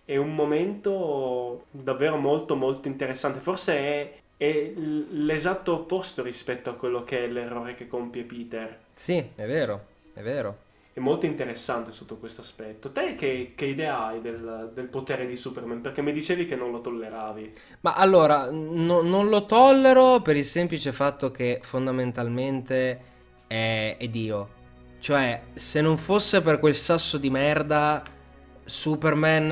È 0.03 0.17
un 0.17 0.33
momento 0.33 1.65
davvero 1.69 2.17
molto 2.17 2.55
molto 2.55 2.87
interessante. 2.87 3.39
Forse 3.39 3.77
è, 3.77 4.19
è 4.37 4.71
l'esatto 4.75 5.73
opposto 5.73 6.23
rispetto 6.23 6.69
a 6.71 6.73
quello 6.73 7.03
che 7.03 7.25
è 7.25 7.27
l'errore 7.27 7.75
che 7.75 7.87
compie 7.87 8.23
Peter. 8.23 8.79
Sì, 8.93 9.17
è 9.35 9.45
vero, 9.45 9.85
è 10.13 10.21
vero. 10.21 10.69
È 10.93 10.99
molto 10.99 11.25
interessante 11.25 11.91
sotto 11.91 12.17
questo 12.17 12.41
aspetto. 12.41 12.91
Te 12.91 13.15
che, 13.15 13.53
che 13.55 13.65
idea 13.65 14.05
hai 14.07 14.21
del, 14.21 14.71
del 14.73 14.87
potere 14.87 15.25
di 15.25 15.37
Superman? 15.37 15.81
Perché 15.81 16.01
mi 16.01 16.11
dicevi 16.13 16.45
che 16.45 16.55
non 16.55 16.71
lo 16.71 16.81
tolleravi. 16.81 17.53
Ma 17.81 17.95
allora, 17.95 18.49
no- 18.51 19.01
non 19.01 19.29
lo 19.29 19.45
tollero 19.45 20.21
per 20.21 20.35
il 20.35 20.45
semplice 20.45 20.91
fatto 20.91 21.31
che 21.31 21.59
fondamentalmente 21.63 23.01
è, 23.47 23.95
è 23.97 24.07
Dio. 24.09 24.59
Cioè, 24.99 25.49
se 25.53 25.81
non 25.81 25.97
fosse 25.97 26.41
per 26.41 26.59
quel 26.59 26.75
sasso 26.75 27.17
di 27.17 27.29
merda, 27.29 28.03
Superman 28.63 29.47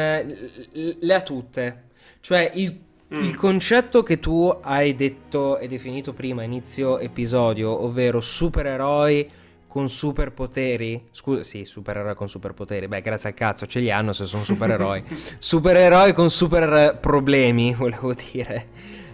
le 0.71 1.13
ha 1.13 1.21
tutte. 1.21 1.84
Cioè, 2.19 2.52
il, 2.56 2.88
Mm. 3.12 3.23
il 3.23 3.36
concetto 3.36 4.04
che 4.04 4.19
tu 4.19 4.56
hai 4.62 4.93
detto 4.93 5.58
e 5.58 5.67
definito 5.67 6.13
prima, 6.13 6.43
inizio 6.43 6.99
episodio, 6.99 7.84
ovvero 7.84 8.21
supereroi 8.21 9.28
con 9.69 9.88
superpoteri. 9.88 11.10
Scusa, 11.12 11.43
sì, 11.43 11.63
supereroi 11.63 12.15
con 12.15 12.27
superpoteri. 12.27 12.88
Beh, 12.88 13.01
grazie 13.01 13.29
al 13.29 13.36
cazzo, 13.36 13.67
ce 13.67 13.79
li 13.79 13.91
hanno 13.91 14.13
se 14.13 14.25
sono 14.25 14.43
supereroi. 14.43 15.03
supereroi 15.38 16.12
con 16.12 16.32
super 16.32 16.97
problemi, 16.99 17.73
volevo 17.77 18.13
dire. 18.13 18.65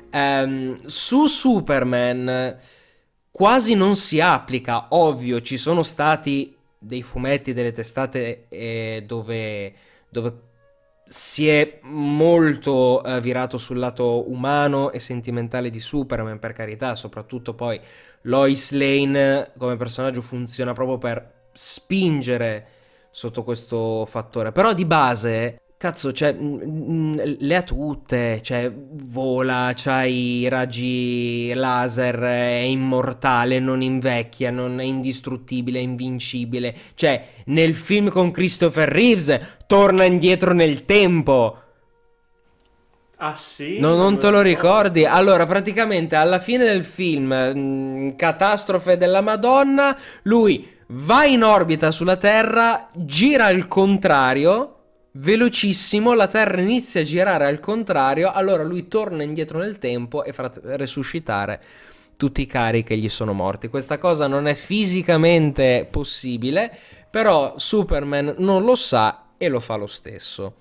Ehm, 0.09 0.81
su 0.85 1.27
Superman 1.27 2.57
quasi 3.29 3.75
non 3.75 3.97
si 3.97 4.21
applica, 4.21 4.87
ovvio, 4.91 5.41
ci 5.41 5.57
sono 5.57 5.83
stati 5.83 6.55
dei 6.79 7.03
fumetti, 7.03 7.51
delle 7.51 7.73
testate 7.73 8.45
eh, 8.47 9.03
dove, 9.05 9.73
dove 10.07 10.39
si 11.05 11.49
è 11.49 11.79
molto 11.81 13.03
eh, 13.03 13.19
virato 13.19 13.57
sul 13.57 13.77
lato 13.77 14.29
umano 14.31 14.91
e 14.91 14.99
sentimentale 14.99 15.69
di 15.69 15.81
Superman, 15.81 16.39
per 16.39 16.53
carità, 16.53 16.95
soprattutto 16.95 17.53
poi 17.53 17.77
Lois 18.25 18.71
Lane 18.71 19.51
come 19.57 19.75
personaggio 19.75 20.21
funziona 20.21 20.73
proprio 20.73 20.97
per 20.97 21.33
spingere 21.51 22.67
sotto 23.11 23.43
questo 23.43 24.05
fattore. 24.05 24.51
Però 24.51 24.73
di 24.73 24.85
base, 24.85 25.59
cazzo, 25.77 26.11
cioè, 26.11 26.33
mm, 26.33 27.13
le 27.39 27.55
ha 27.55 27.63
tutte, 27.63 28.41
cioè, 28.41 28.71
vola, 28.73 29.71
c'ha 29.75 30.03
i 30.03 30.47
raggi 30.47 31.53
laser, 31.53 32.19
è 32.19 32.63
immortale, 32.63 33.59
non 33.59 33.81
invecchia, 33.81 34.51
non 34.51 34.79
è 34.79 34.83
indistruttibile, 34.83 35.79
è 35.79 35.83
invincibile. 35.83 36.75
Cioè, 36.95 37.27
nel 37.45 37.75
film 37.75 38.09
con 38.09 38.31
Christopher 38.31 38.89
Reeves 38.89 39.63
torna 39.67 40.03
indietro 40.03 40.53
nel 40.53 40.85
tempo. 40.85 41.59
Ah 43.17 43.35
sì? 43.35 43.79
No, 43.79 43.95
non 43.95 44.19
te 44.19 44.29
lo 44.29 44.41
ricordi? 44.41 45.05
Allora, 45.05 45.45
praticamente 45.45 46.15
alla 46.15 46.39
fine 46.39 46.65
del 46.65 46.83
film, 46.83 47.31
mh, 47.33 48.15
catastrofe 48.17 48.97
della 48.97 49.21
Madonna, 49.21 49.97
lui 50.23 50.67
va 50.87 51.23
in 51.25 51.43
orbita 51.43 51.91
sulla 51.91 52.17
Terra, 52.17 52.89
gira 52.93 53.45
al 53.45 53.67
contrario, 53.67 54.71
velocissimo, 55.13 56.13
la 56.13 56.27
Terra 56.27 56.59
inizia 56.59 57.01
a 57.01 57.05
girare 57.05 57.47
al 57.47 57.61
contrario, 57.61 58.31
allora 58.31 58.63
lui 58.63 58.87
torna 58.89 59.23
indietro 59.23 59.59
nel 59.59 59.79
tempo 59.79 60.25
e 60.25 60.33
farà 60.33 60.51
resuscitare 60.75 61.61
tutti 62.17 62.41
i 62.41 62.47
cari 62.47 62.83
che 62.83 62.97
gli 62.97 63.09
sono 63.09 63.31
morti. 63.31 63.69
Questa 63.69 63.97
cosa 63.97 64.27
non 64.27 64.45
è 64.47 64.55
fisicamente 64.55 65.87
possibile, 65.89 66.77
però 67.09 67.53
Superman 67.57 68.35
non 68.39 68.63
lo 68.63 68.75
sa 68.75 69.27
e 69.37 69.47
lo 69.47 69.61
fa 69.61 69.75
lo 69.75 69.87
stesso. 69.87 70.55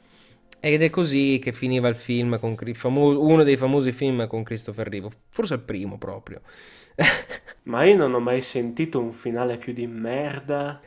Ed 0.66 0.82
è 0.82 0.88
così 0.88 1.38
che 1.42 1.52
finiva 1.52 1.88
il 1.88 1.96
film 1.96 2.38
con 2.38 2.56
uno 2.58 3.42
dei 3.42 3.58
famosi 3.58 3.92
film 3.92 4.26
con 4.26 4.42
Christopher 4.42 4.88
Reeve, 4.88 5.10
forse 5.28 5.54
il 5.54 5.60
primo 5.60 5.98
proprio. 5.98 6.40
Ma 7.64 7.84
io 7.84 7.96
non 7.96 8.14
ho 8.14 8.18
mai 8.18 8.40
sentito 8.40 8.98
un 8.98 9.12
finale 9.12 9.58
più 9.58 9.74
di 9.74 9.86
merda. 9.86 10.80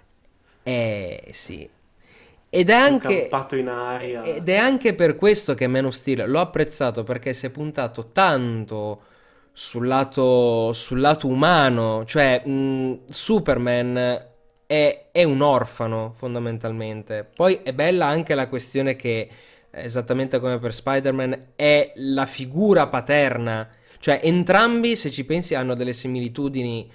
Eh 0.63 1.29
sì. 1.31 1.69
Ed 2.49 2.69
è, 2.71 2.73
anche, 2.73 3.29
in 3.51 3.67
aria. 3.67 4.23
ed 4.23 4.49
è 4.49 4.55
anche 4.55 4.95
per 4.95 5.15
questo 5.15 5.53
che 5.53 5.67
Man 5.67 5.85
of 5.85 5.93
Steel 5.93 6.27
l'ho 6.27 6.39
apprezzato 6.39 7.03
perché 7.03 7.33
si 7.33 7.45
è 7.45 7.49
puntato 7.51 8.09
tanto 8.11 9.01
sul 9.51 9.85
lato, 9.85 10.73
sul 10.73 10.99
lato 10.99 11.27
umano, 11.27 12.03
cioè 12.05 12.41
mh, 12.43 13.01
Superman 13.09 14.25
è, 14.65 15.07
è, 15.11 15.23
un 15.23 15.41
orfano 15.41 16.11
fondamentalmente. 16.13 17.29
Poi 17.35 17.59
è 17.63 17.73
bella 17.73 18.07
anche 18.07 18.33
la 18.33 18.47
questione 18.47 18.95
che, 18.95 19.29
esattamente 19.81 20.39
come 20.39 20.59
per 20.59 20.73
Spider-Man, 20.73 21.37
è 21.55 21.91
la 21.95 22.25
figura 22.25 22.87
paterna 22.87 23.69
cioè, 23.99 24.19
entrambi, 24.23 24.95
se 24.95 25.09
ci 25.09 25.25
pensi, 25.25 25.55
hanno 25.55 25.75
delle 25.75 25.93
similitudini. 25.93 26.89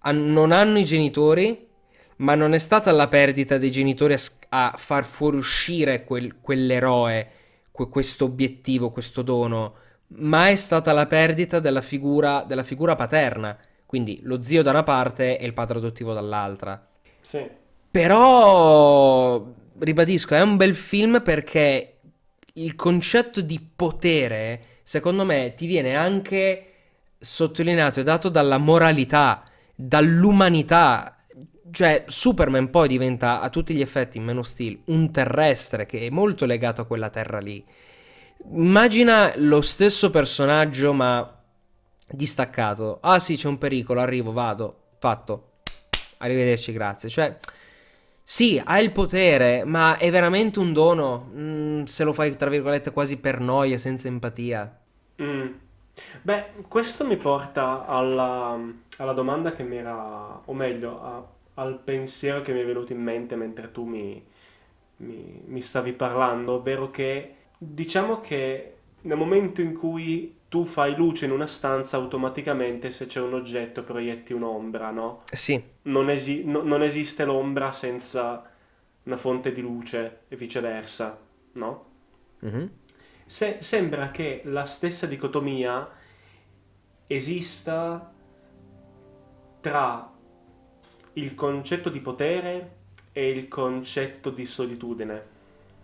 Han- 0.00 0.32
non 0.32 0.52
hanno 0.52 0.78
i 0.78 0.84
genitori, 0.84 1.68
ma 2.16 2.34
non 2.34 2.54
è 2.54 2.58
stata 2.58 2.90
la 2.92 3.08
perdita 3.08 3.58
dei 3.58 3.70
genitori 3.70 4.14
a, 4.14 4.18
a 4.48 4.74
far 4.76 5.04
fuoriuscire 5.04 6.04
quel, 6.04 6.40
quell'eroe, 6.40 7.30
que- 7.70 7.88
questo 7.88 8.26
obiettivo, 8.26 8.90
questo 8.90 9.22
dono, 9.22 9.74
ma 10.18 10.48
è 10.48 10.54
stata 10.54 10.92
la 10.92 11.06
perdita 11.06 11.58
della 11.58 11.80
figura, 11.80 12.44
della 12.46 12.64
figura 12.64 12.94
paterna. 12.94 13.56
Quindi 13.86 14.20
lo 14.22 14.40
zio 14.40 14.62
da 14.62 14.70
una 14.70 14.82
parte 14.82 15.38
e 15.38 15.44
il 15.44 15.52
padre 15.52 15.78
adottivo 15.78 16.12
dall'altra. 16.12 16.86
Sì. 17.20 17.46
Però, 17.90 19.52
ribadisco, 19.78 20.34
è 20.34 20.40
un 20.40 20.56
bel 20.56 20.74
film 20.74 21.22
perché 21.22 21.91
il 22.54 22.74
concetto 22.74 23.40
di 23.40 23.60
potere 23.74 24.80
secondo 24.82 25.24
me 25.24 25.54
ti 25.56 25.66
viene 25.66 25.94
anche 25.94 26.66
sottolineato 27.18 28.00
e 28.00 28.02
dato 28.02 28.28
dalla 28.28 28.58
moralità, 28.58 29.42
dall'umanità. 29.74 31.16
Cioè, 31.70 32.04
Superman 32.06 32.68
poi 32.68 32.88
diventa 32.88 33.40
a 33.40 33.48
tutti 33.48 33.74
gli 33.74 33.80
effetti 33.80 34.18
in 34.18 34.24
Man 34.24 34.38
of 34.38 34.46
Steel 34.46 34.78
un 34.86 35.10
terrestre 35.10 35.86
che 35.86 36.00
è 36.00 36.10
molto 36.10 36.44
legato 36.44 36.82
a 36.82 36.84
quella 36.84 37.08
terra 37.08 37.38
lì. 37.38 37.64
Immagina 38.50 39.32
lo 39.36 39.60
stesso 39.62 40.10
personaggio, 40.10 40.92
ma 40.92 41.40
distaccato. 42.10 42.98
Ah 43.00 43.20
sì, 43.20 43.36
c'è 43.36 43.48
un 43.48 43.56
pericolo, 43.56 44.00
arrivo, 44.00 44.32
vado, 44.32 44.76
fatto. 44.98 45.50
Arrivederci, 46.18 46.72
grazie. 46.72 47.08
Cioè, 47.08 47.38
sì, 48.34 48.60
ha 48.64 48.80
il 48.80 48.92
potere, 48.92 49.64
ma 49.64 49.96
è 49.98 50.10
veramente 50.10 50.58
un 50.58 50.72
dono 50.72 51.30
mm, 51.34 51.84
se 51.84 52.04
lo 52.04 52.12
fai, 52.14 52.34
tra 52.36 52.48
virgolette, 52.48 52.90
quasi 52.92 53.18
per 53.18 53.40
noia, 53.40 53.76
senza 53.78 54.08
empatia. 54.08 54.80
Mm. 55.20 55.46
Beh, 56.22 56.52
questo 56.68 57.04
mi 57.06 57.16
porta 57.16 57.86
alla, 57.86 58.58
alla 58.96 59.12
domanda 59.12 59.52
che 59.52 59.62
mi 59.62 59.76
era, 59.76 60.40
o 60.44 60.52
meglio, 60.54 61.02
a- 61.02 61.26
al 61.54 61.78
pensiero 61.80 62.40
che 62.40 62.52
mi 62.52 62.60
è 62.60 62.64
venuto 62.66 62.92
in 62.92 63.02
mente 63.02 63.36
mentre 63.36 63.70
tu 63.70 63.84
mi, 63.84 64.24
mi- 64.98 65.42
mi 65.46 65.62
stavi 65.62 65.92
parlando, 65.92 66.52
ovvero 66.54 66.90
che 66.90 67.36
diciamo 67.58 68.20
che 68.20 68.76
nel 69.02 69.16
momento 69.18 69.60
in 69.60 69.74
cui 69.74 70.34
tu 70.52 70.64
fai 70.64 70.94
luce 70.94 71.24
in 71.24 71.30
una 71.32 71.46
stanza, 71.46 71.96
automaticamente 71.96 72.90
se 72.90 73.06
c'è 73.06 73.20
un 73.20 73.32
oggetto 73.34 73.82
proietti 73.84 74.34
un'ombra, 74.34 74.90
no? 74.90 75.22
Sì, 75.32 75.62
Non 75.84 76.10
esi- 76.10 76.44
no- 76.44 76.62
non 76.62 76.82
esiste 76.82 77.24
l'ombra 77.24 77.72
senza 77.72 78.44
una 79.04 79.16
fonte 79.16 79.52
di 79.52 79.62
luce 79.62 80.20
e 80.28 80.36
viceversa, 80.36 81.18
no? 81.54 81.86
mhm, 82.42 82.70
Se- 83.26 83.58
sembra 83.62 84.10
che 84.10 84.42
la 84.44 84.64
stessa 84.64 85.06
dicotomia 85.06 85.88
esista 87.08 88.12
tra 89.60 90.10
il 91.14 91.34
concetto 91.34 91.88
di 91.88 92.00
potere 92.00 92.76
e 93.12 93.30
il 93.30 93.48
concetto 93.48 94.30
di 94.30 94.44
solitudine. 94.44 95.26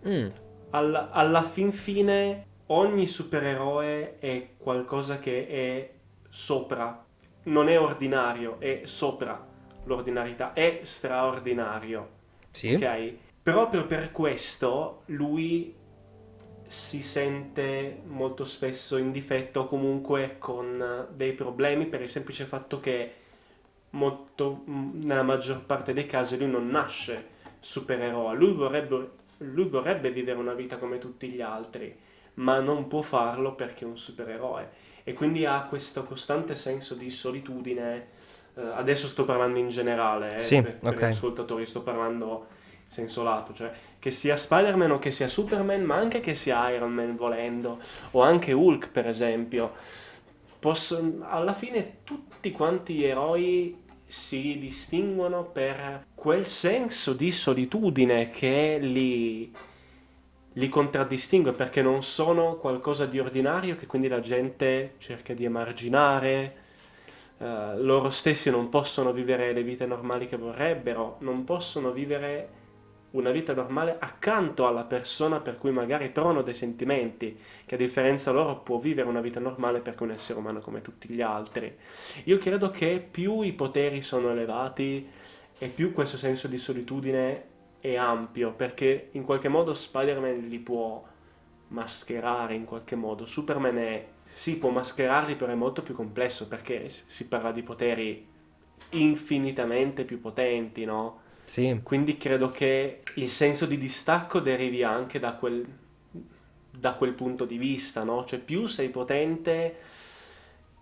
mm, 0.05 0.31
Alla, 0.71 1.09
alla 1.11 1.41
fin 1.43 1.71
fine 1.71 2.45
ogni 2.71 3.07
supereroe 3.07 4.19
è 4.19 4.49
qualcosa 4.57 5.19
che 5.19 5.47
è 5.47 5.91
sopra, 6.27 7.05
non 7.43 7.69
è 7.69 7.79
ordinario, 7.79 8.59
è 8.59 8.81
sopra 8.83 9.47
l'ordinarietà, 9.85 10.53
è 10.53 10.81
straordinario, 10.83 12.09
sì, 12.51 12.73
ok? 12.73 13.13
Proprio 13.41 13.85
per 13.85 14.11
questo 14.11 15.03
lui 15.07 15.75
si 16.65 17.01
sente 17.01 18.01
molto 18.05 18.43
spesso 18.43 18.97
in 18.97 19.11
difetto 19.11 19.61
o 19.61 19.67
comunque 19.67 20.35
con 20.37 21.07
dei 21.15 21.33
problemi 21.33 21.87
per 21.87 22.01
il 22.01 22.09
semplice 22.09 22.45
fatto 22.45 22.79
che 22.79 23.13
molto, 23.91 24.61
nella 24.65 25.23
maggior 25.23 25.63
parte 25.65 25.93
dei 25.93 26.05
casi 26.05 26.37
lui 26.37 26.49
non 26.49 26.67
nasce 26.67 27.37
supereroe, 27.57 28.35
lui 28.35 28.53
vorrebbe, 28.53 29.09
lui 29.37 29.67
vorrebbe 29.67 30.11
vivere 30.11 30.37
una 30.37 30.53
vita 30.53 30.77
come 30.77 30.99
tutti 30.99 31.29
gli 31.29 31.41
altri, 31.41 31.97
ma 32.39 32.59
non 32.59 32.87
può 32.87 33.01
farlo 33.01 33.53
perché 33.55 33.85
è 33.85 33.87
un 33.87 33.97
supereroe 33.97 34.69
e 35.03 35.13
quindi 35.13 35.45
ha 35.45 35.61
questo 35.63 36.03
costante 36.03 36.55
senso 36.55 36.95
di 36.95 37.09
solitudine. 37.09 38.07
Eh, 38.55 38.61
adesso 38.61 39.07
sto 39.07 39.23
parlando 39.23 39.59
in 39.59 39.69
generale, 39.69 40.35
eh, 40.35 40.39
Sì, 40.39 40.61
per, 40.61 40.77
per 40.79 40.93
ok. 40.93 40.99
gli 40.99 41.03
ascoltatori, 41.03 41.65
sto 41.65 41.81
parlando 41.81 42.47
in 42.85 42.91
senso 42.91 43.23
lato, 43.23 43.53
cioè 43.53 43.71
che 43.99 44.11
sia 44.11 44.37
Spider-Man 44.37 44.91
o 44.91 44.99
che 44.99 45.11
sia 45.11 45.27
Superman, 45.27 45.83
ma 45.83 45.95
anche 45.95 46.19
che 46.19 46.35
sia 46.35 46.69
Iron 46.71 46.91
Man 46.91 47.15
volendo, 47.15 47.79
o 48.11 48.21
anche 48.21 48.53
Hulk 48.53 48.89
per 48.89 49.07
esempio. 49.07 49.73
Posso- 50.59 51.19
alla 51.21 51.53
fine 51.53 51.99
tutti 52.03 52.51
quanti 52.51 52.93
gli 52.95 53.03
eroi 53.05 53.77
si 54.05 54.57
distinguono 54.57 55.45
per 55.45 56.05
quel 56.15 56.47
senso 56.47 57.13
di 57.13 57.31
solitudine 57.31 58.29
che 58.29 58.77
li, 58.81 59.53
li 60.53 60.69
contraddistingue, 60.69 61.53
perché 61.53 61.81
non 61.81 62.03
sono 62.03 62.55
qualcosa 62.57 63.05
di 63.05 63.19
ordinario 63.19 63.75
che 63.75 63.87
quindi 63.87 64.07
la 64.07 64.19
gente 64.19 64.95
cerca 64.97 65.33
di 65.33 65.45
emarginare. 65.45 66.55
eh, 67.39 67.77
loro 67.77 68.09
stessi 68.09 68.49
non 68.49 68.69
possono 68.69 69.11
vivere 69.13 69.53
le 69.53 69.63
vite 69.63 69.85
normali 69.85 70.27
che 70.27 70.37
vorrebbero, 70.37 71.17
non 71.19 71.43
possono 71.45 71.91
vivere 71.91 72.57
una 73.11 73.31
vita 73.31 73.53
normale 73.53 73.95
accanto 73.99 74.67
alla 74.67 74.83
persona 74.83 75.39
per 75.39 75.57
cui 75.57 75.71
magari 75.71 76.09
provano 76.09 76.41
dei 76.43 76.53
sentimenti, 76.53 77.39
che 77.65 77.75
a 77.75 77.77
differenza 77.77 78.31
loro 78.31 78.59
può 78.59 78.77
vivere 78.77 79.07
una 79.07 79.21
vita 79.21 79.39
normale 79.39 79.79
perché 79.79 80.01
è 80.01 80.03
un 80.03 80.11
essere 80.11 80.39
umano 80.39 80.59
come 80.59 80.81
tutti 80.81 81.07
gli 81.09 81.21
altri. 81.21 81.75
Io 82.25 82.37
credo 82.37 82.69
che 82.69 83.05
più 83.09 83.41
i 83.41 83.53
poteri 83.53 84.01
sono 84.01 84.29
elevati 84.31 85.07
e 85.57 85.67
più 85.69 85.93
questo 85.93 86.17
senso 86.17 86.47
di 86.47 86.57
solitudine 86.57 87.57
è 87.79 87.95
ampio, 87.95 88.53
perché 88.53 89.09
in 89.13 89.23
qualche 89.23 89.47
modo 89.49 89.73
Spider-Man 89.73 90.47
li 90.47 90.59
può 90.59 91.03
mascherare 91.69 92.55
in 92.55 92.65
qualche 92.65 92.95
modo. 92.95 93.25
Superman 93.25 93.77
è, 93.77 94.07
sì, 94.23 94.57
può 94.57 94.69
mascherarli, 94.69 95.35
però 95.35 95.51
è 95.51 95.55
molto 95.55 95.81
più 95.83 95.93
complesso 95.93 96.47
perché 96.47 96.89
si 96.89 97.27
parla 97.27 97.51
di 97.51 97.63
poteri 97.63 98.27
infinitamente 98.91 100.05
più 100.05 100.19
potenti, 100.19 100.85
no? 100.85 101.21
sì, 101.45 101.81
Quindi 101.83 102.17
credo 102.17 102.51
che 102.51 103.03
il 103.15 103.29
senso 103.29 103.65
di 103.65 103.77
distacco 103.77 104.39
derivi 104.39 104.83
anche 104.83 105.19
da 105.19 105.33
quel, 105.33 105.65
da 106.71 106.93
quel 106.93 107.13
punto 107.13 107.45
di 107.45 107.57
vista, 107.57 108.03
no? 108.03 108.25
Cioè 108.25 108.39
più 108.39 108.67
sei 108.67 108.89
potente, 108.89 109.77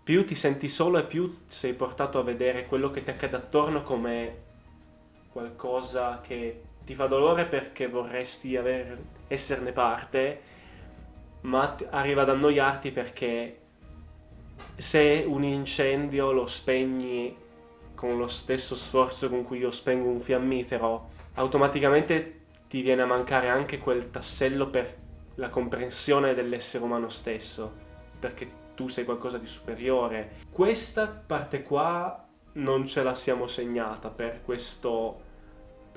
più 0.02 0.24
ti 0.24 0.34
senti 0.34 0.68
solo 0.68 0.98
e 0.98 1.04
più 1.04 1.40
sei 1.46 1.74
portato 1.74 2.18
a 2.18 2.22
vedere 2.22 2.66
quello 2.66 2.90
che 2.90 3.02
ti 3.02 3.10
accade 3.10 3.36
attorno 3.36 3.82
come 3.82 4.46
qualcosa 5.30 6.20
che 6.22 6.62
ti 6.88 6.94
fa 6.94 7.04
dolore 7.04 7.44
perché 7.44 7.86
vorresti 7.86 8.56
aver- 8.56 8.96
esserne 9.26 9.72
parte, 9.72 10.40
ma 11.42 11.76
arriva 11.90 12.22
ad 12.22 12.30
annoiarti 12.30 12.92
perché 12.92 13.58
se 14.74 15.22
un 15.28 15.44
incendio 15.44 16.32
lo 16.32 16.46
spegni 16.46 17.36
con 17.94 18.16
lo 18.16 18.26
stesso 18.26 18.74
sforzo 18.74 19.28
con 19.28 19.44
cui 19.44 19.58
io 19.58 19.70
spengo 19.70 20.08
un 20.08 20.18
fiammifero, 20.18 21.10
automaticamente 21.34 22.46
ti 22.68 22.80
viene 22.80 23.02
a 23.02 23.06
mancare 23.06 23.50
anche 23.50 23.76
quel 23.76 24.10
tassello 24.10 24.70
per 24.70 24.96
la 25.34 25.50
comprensione 25.50 26.32
dell'essere 26.32 26.84
umano 26.84 27.10
stesso, 27.10 27.70
perché 28.18 28.50
tu 28.74 28.88
sei 28.88 29.04
qualcosa 29.04 29.36
di 29.36 29.44
superiore. 29.44 30.36
Questa 30.50 31.06
parte 31.06 31.62
qua 31.62 32.26
non 32.52 32.86
ce 32.86 33.02
la 33.02 33.14
siamo 33.14 33.46
segnata 33.46 34.08
per 34.08 34.40
questo 34.42 35.26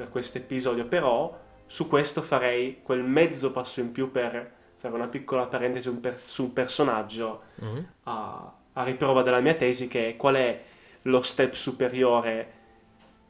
per 0.01 0.09
questo 0.09 0.39
episodio, 0.39 0.85
però 0.85 1.39
su 1.67 1.87
questo 1.87 2.21
farei 2.21 2.81
quel 2.81 3.03
mezzo 3.03 3.51
passo 3.51 3.79
in 3.79 3.91
più 3.91 4.11
per 4.11 4.51
fare 4.77 4.95
una 4.95 5.07
piccola 5.07 5.45
parentesi 5.45 5.89
un 5.89 5.99
per, 5.99 6.19
su 6.25 6.43
un 6.43 6.53
personaggio 6.53 7.43
mm-hmm. 7.63 7.83
a, 8.03 8.53
a 8.73 8.83
riprova 8.83 9.21
della 9.21 9.39
mia 9.41 9.53
tesi 9.53 9.87
che 9.87 10.09
è 10.09 10.15
qual 10.15 10.35
è 10.35 10.63
lo 11.03 11.21
step 11.21 11.53
superiore 11.53 12.51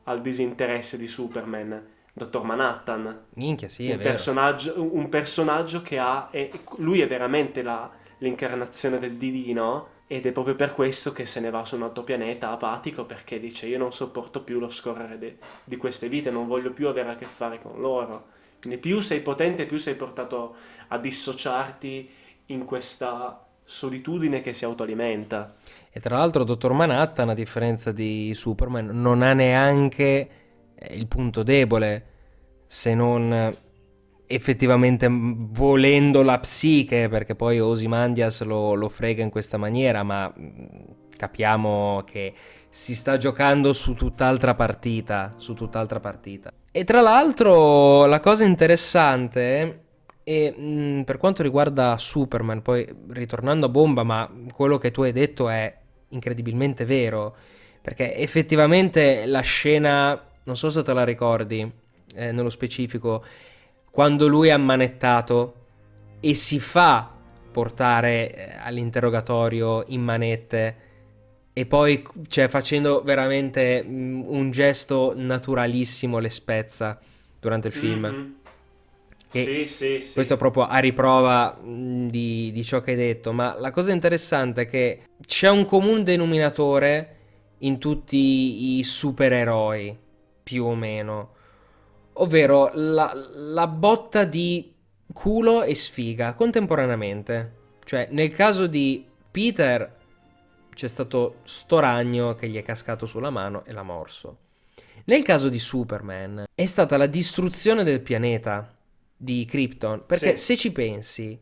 al 0.03 0.21
disinteresse 0.21 0.97
di 0.97 1.07
Superman. 1.07 1.89
Dottor 2.13 2.43
Manhattan. 2.43 3.25
Minchia, 3.35 3.69
sì, 3.69 3.89
un, 3.89 3.97
personaggio, 3.97 4.73
un 4.77 5.07
personaggio 5.07 5.81
che 5.81 5.97
ha... 5.97 6.29
È, 6.29 6.49
lui 6.77 6.99
è 6.99 7.07
veramente 7.07 7.61
la, 7.61 7.89
l'incarnazione 8.17 8.99
del 8.99 9.15
divino 9.15 9.90
ed 10.11 10.25
è 10.25 10.33
proprio 10.33 10.55
per 10.55 10.73
questo 10.73 11.13
che 11.13 11.25
se 11.25 11.39
ne 11.39 11.49
va 11.49 11.63
su 11.63 11.77
un 11.77 11.83
altro 11.83 12.03
pianeta 12.03 12.51
apatico 12.51 13.05
perché 13.05 13.39
dice 13.39 13.67
io 13.67 13.77
non 13.77 13.93
sopporto 13.93 14.43
più 14.43 14.59
lo 14.59 14.67
scorrere 14.67 15.17
de, 15.17 15.37
di 15.63 15.77
queste 15.77 16.09
vite, 16.09 16.29
non 16.29 16.47
voglio 16.47 16.73
più 16.73 16.89
avere 16.89 17.11
a 17.11 17.15
che 17.15 17.23
fare 17.23 17.61
con 17.61 17.79
loro. 17.79 18.25
Quindi 18.59 18.77
più 18.77 18.99
sei 18.99 19.21
potente, 19.21 19.65
più 19.65 19.77
sei 19.77 19.95
portato 19.95 20.55
a 20.89 20.97
dissociarti 20.97 22.09
in 22.47 22.65
questa 22.65 23.47
solitudine 23.63 24.41
che 24.41 24.51
si 24.51 24.65
autoalimenta. 24.65 25.55
E 25.89 26.01
tra 26.01 26.17
l'altro 26.17 26.43
Dottor 26.43 26.73
Manhattan, 26.73 27.29
a 27.29 27.33
differenza 27.33 27.93
di 27.93 28.33
Superman, 28.35 28.87
non 28.87 29.21
ha 29.21 29.31
neanche 29.31 30.29
eh, 30.75 30.93
il 30.93 31.07
punto 31.07 31.41
debole, 31.41 32.05
se 32.67 32.93
non 32.93 33.55
effettivamente 34.33 35.07
volendo 35.09 36.21
la 36.23 36.39
psiche, 36.39 37.07
perché 37.09 37.35
poi 37.35 37.59
Osimandias 37.59 38.43
lo, 38.43 38.73
lo 38.73 38.89
frega 38.89 39.21
in 39.23 39.29
questa 39.29 39.57
maniera, 39.57 40.03
ma 40.03 40.33
capiamo 41.15 42.03
che 42.05 42.33
si 42.69 42.95
sta 42.95 43.17
giocando 43.17 43.73
su 43.73 43.93
tutt'altra 43.93 44.55
partita, 44.55 45.33
su 45.37 45.53
tutt'altra 45.53 45.99
partita. 45.99 46.51
E 46.71 46.83
tra 46.83 47.01
l'altro 47.01 48.05
la 48.05 48.19
cosa 48.21 48.45
interessante 48.45 49.83
è, 50.23 50.51
mh, 50.57 51.03
per 51.03 51.17
quanto 51.17 51.43
riguarda 51.43 51.97
Superman, 51.97 52.61
poi 52.61 52.87
ritornando 53.09 53.65
a 53.65 53.69
bomba, 53.69 54.03
ma 54.03 54.29
quello 54.53 54.77
che 54.77 54.91
tu 54.91 55.01
hai 55.01 55.11
detto 55.11 55.49
è 55.49 55.77
incredibilmente 56.09 56.85
vero, 56.85 57.35
perché 57.81 58.15
effettivamente 58.15 59.25
la 59.25 59.41
scena, 59.41 60.19
non 60.45 60.55
so 60.55 60.69
se 60.69 60.81
te 60.83 60.93
la 60.93 61.03
ricordi, 61.03 61.69
eh, 62.15 62.31
nello 62.31 62.49
specifico, 62.49 63.23
quando 63.91 64.27
lui 64.27 64.47
è 64.47 64.51
ammanettato 64.51 65.55
e 66.21 66.33
si 66.33 66.59
fa 66.59 67.11
portare 67.51 68.33
eh, 68.33 68.55
all'interrogatorio 68.57 69.83
in 69.87 70.01
manette 70.01 70.75
e 71.53 71.65
poi 71.65 72.01
cioè, 72.27 72.47
facendo 72.47 73.01
veramente 73.03 73.83
mm, 73.83 74.21
un 74.25 74.51
gesto 74.51 75.13
naturalissimo 75.15 76.19
le 76.19 76.29
spezza 76.29 76.97
durante 77.39 77.67
il 77.67 77.73
film. 77.73 78.07
Mm-hmm. 78.07 78.31
Sì, 79.31 79.67
sì, 79.67 80.01
sì. 80.01 80.13
Questo 80.13 80.37
proprio 80.37 80.65
a 80.65 80.77
riprova 80.79 81.57
mm, 81.61 82.07
di, 82.07 82.51
di, 82.53 82.63
ciò 82.63 82.79
che 82.79 82.91
hai 82.91 82.97
detto, 82.97 83.33
ma 83.33 83.57
la 83.59 83.71
cosa 83.71 83.91
interessante 83.91 84.61
è 84.61 84.67
che 84.67 85.01
c'è 85.25 85.49
un 85.49 85.65
comune 85.65 86.03
denominatore 86.03 87.17
in 87.59 87.77
tutti 87.77 88.77
i 88.77 88.83
supereroi, 88.83 89.97
più 90.43 90.65
o 90.65 90.75
meno 90.75 91.39
ovvero 92.21 92.71
la, 92.73 93.13
la 93.33 93.67
botta 93.67 94.23
di 94.23 94.73
culo 95.11 95.63
e 95.63 95.75
sfiga 95.75 96.33
contemporaneamente. 96.33 97.59
Cioè, 97.83 98.07
nel 98.11 98.31
caso 98.31 98.67
di 98.67 99.05
Peter 99.29 99.99
c'è 100.73 100.87
stato 100.87 101.39
sto 101.43 101.79
ragno 101.79 102.33
che 102.35 102.47
gli 102.47 102.57
è 102.57 102.63
cascato 102.63 103.05
sulla 103.05 103.29
mano 103.29 103.65
e 103.65 103.73
l'ha 103.73 103.83
morso. 103.83 104.37
Nel 105.05 105.23
caso 105.23 105.49
di 105.49 105.59
Superman 105.59 106.45
è 106.53 106.65
stata 106.65 106.95
la 106.95 107.07
distruzione 107.07 107.83
del 107.83 108.01
pianeta 108.01 108.75
di 109.17 109.45
Krypton, 109.45 110.03
perché 110.05 110.37
sì. 110.37 110.43
se 110.45 110.57
ci 110.57 110.71
pensi, 110.71 111.39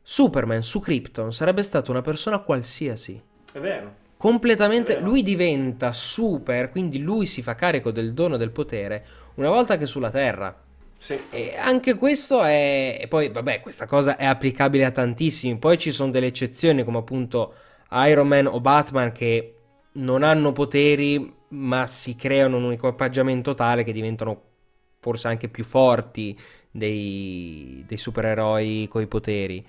Superman 0.00 0.62
su 0.62 0.80
Krypton 0.80 1.32
sarebbe 1.32 1.62
stato 1.62 1.90
una 1.90 2.02
persona 2.02 2.38
qualsiasi. 2.38 3.20
È 3.52 3.58
vero. 3.58 4.02
Completamente, 4.16 5.00
lui 5.00 5.22
diventa 5.22 5.92
super, 5.92 6.70
quindi 6.70 6.98
lui 6.98 7.26
si 7.26 7.42
fa 7.42 7.54
carico 7.54 7.90
del 7.90 8.14
dono 8.14 8.36
del 8.36 8.50
potere 8.52 9.04
una 9.34 9.48
volta 9.48 9.76
che 9.76 9.86
sulla 9.86 10.10
Terra. 10.10 10.62
Sì. 10.96 11.20
E 11.30 11.54
anche 11.56 11.96
questo 11.96 12.42
è... 12.42 12.98
E 13.00 13.08
poi, 13.08 13.28
vabbè, 13.28 13.60
questa 13.60 13.86
cosa 13.86 14.16
è 14.16 14.24
applicabile 14.24 14.84
a 14.84 14.90
tantissimi. 14.90 15.56
Poi 15.58 15.76
ci 15.76 15.92
sono 15.92 16.10
delle 16.10 16.26
eccezioni 16.26 16.82
come 16.84 16.98
appunto 16.98 17.54
Iron 17.90 18.26
Man 18.26 18.46
o 18.46 18.60
Batman 18.60 19.12
che 19.12 19.54
non 19.92 20.22
hanno 20.22 20.52
poteri 20.52 21.42
ma 21.54 21.86
si 21.86 22.16
creano 22.16 22.56
un 22.56 22.72
equipaggiamento 22.72 23.54
tale 23.54 23.84
che 23.84 23.92
diventano 23.92 24.42
forse 24.98 25.28
anche 25.28 25.48
più 25.48 25.64
forti 25.64 26.36
dei, 26.70 27.84
dei 27.86 27.98
supereroi 27.98 28.88
coi 28.88 29.06
poteri, 29.06 29.64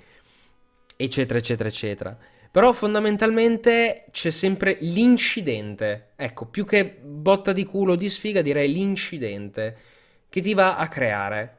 eccetera, 0.95 1.37
eccetera, 1.37 1.69
eccetera. 1.69 2.17
Però 2.55 2.71
fondamentalmente 2.71 4.05
c'è 4.11 4.29
sempre 4.29 4.77
l'incidente. 4.79 6.11
Ecco, 6.15 6.45
più 6.45 6.65
che 6.65 6.85
botta 6.85 7.51
di 7.51 7.65
culo 7.65 7.95
di 7.95 8.09
sfiga, 8.09 8.41
direi 8.41 8.71
l'incidente 8.71 9.77
che 10.29 10.39
ti 10.39 10.53
va 10.53 10.77
a 10.77 10.87
creare 10.87 11.57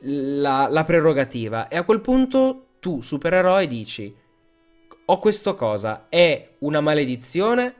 la, 0.00 0.66
la 0.68 0.82
prerogativa. 0.82 1.68
E 1.68 1.76
a 1.76 1.84
quel 1.84 2.00
punto 2.00 2.70
tu, 2.80 3.02
supereroe, 3.02 3.68
dici: 3.68 4.12
Ho 5.04 5.18
questa 5.20 5.52
cosa, 5.52 6.06
è 6.08 6.54
una 6.58 6.80
maledizione 6.80 7.74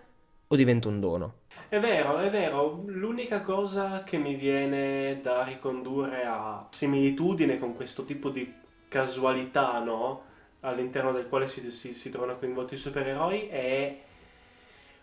o 0.46 0.55
diventa 0.55 0.87
un 0.87 1.01
dono? 1.01 1.35
È 1.68 1.81
vero, 1.81 2.18
è 2.18 2.31
vero. 2.31 2.85
L'unica 2.87 3.40
cosa 3.40 4.05
che 4.05 4.18
mi 4.18 4.37
viene 4.37 5.18
da 5.20 5.42
ricondurre 5.42 6.22
a 6.25 6.68
similitudine 6.70 7.59
con 7.59 7.75
questo 7.75 8.05
tipo 8.05 8.31
di 8.31 8.55
casualità, 8.87 9.81
no? 9.81 10.31
All'interno 10.62 11.12
del 11.12 11.29
quale 11.29 11.46
si, 11.46 11.70
si, 11.70 11.92
si 11.92 12.11
trovano 12.11 12.38
coinvolti 12.38 12.75
i 12.75 12.79
supereroi 12.79 13.48
è 13.48 14.01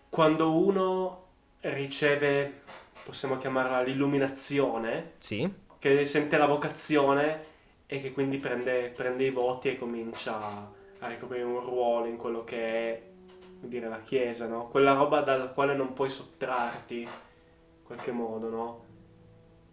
quando 0.10 0.58
uno 0.58 1.26
riceve, 1.62 2.62
possiamo 3.04 3.38
chiamarla 3.38 3.82
l'illuminazione, 3.82 5.14
sì. 5.20 5.50
che 5.78 6.06
sente 6.06 6.38
la 6.38 6.48
vocazione 6.48 7.46
e 7.86 8.02
che 8.02 8.12
quindi 8.12 8.38
prende, 8.38 8.92
prende 8.96 9.26
i 9.26 9.32
voti 9.32 9.70
e 9.70 9.78
comincia 9.78 10.72
a 11.00 11.08
ricoprire 11.08 11.44
un 11.44 11.60
ruolo 11.60 12.06
in 12.08 12.18
quello 12.18 12.44
che 12.44 12.58
è 12.58 13.02
dire, 13.62 13.88
la 13.88 14.02
Chiesa, 14.02 14.48
no? 14.48 14.68
Quella 14.68 14.94
roba 14.94 15.22
dalla 15.22 15.48
quale 15.48 15.76
non 15.76 15.94
puoi 15.94 16.10
sottrarti, 16.10 17.02
in 17.02 17.84
qualche 17.84 18.12
modo, 18.12 18.50
no? 18.50 18.86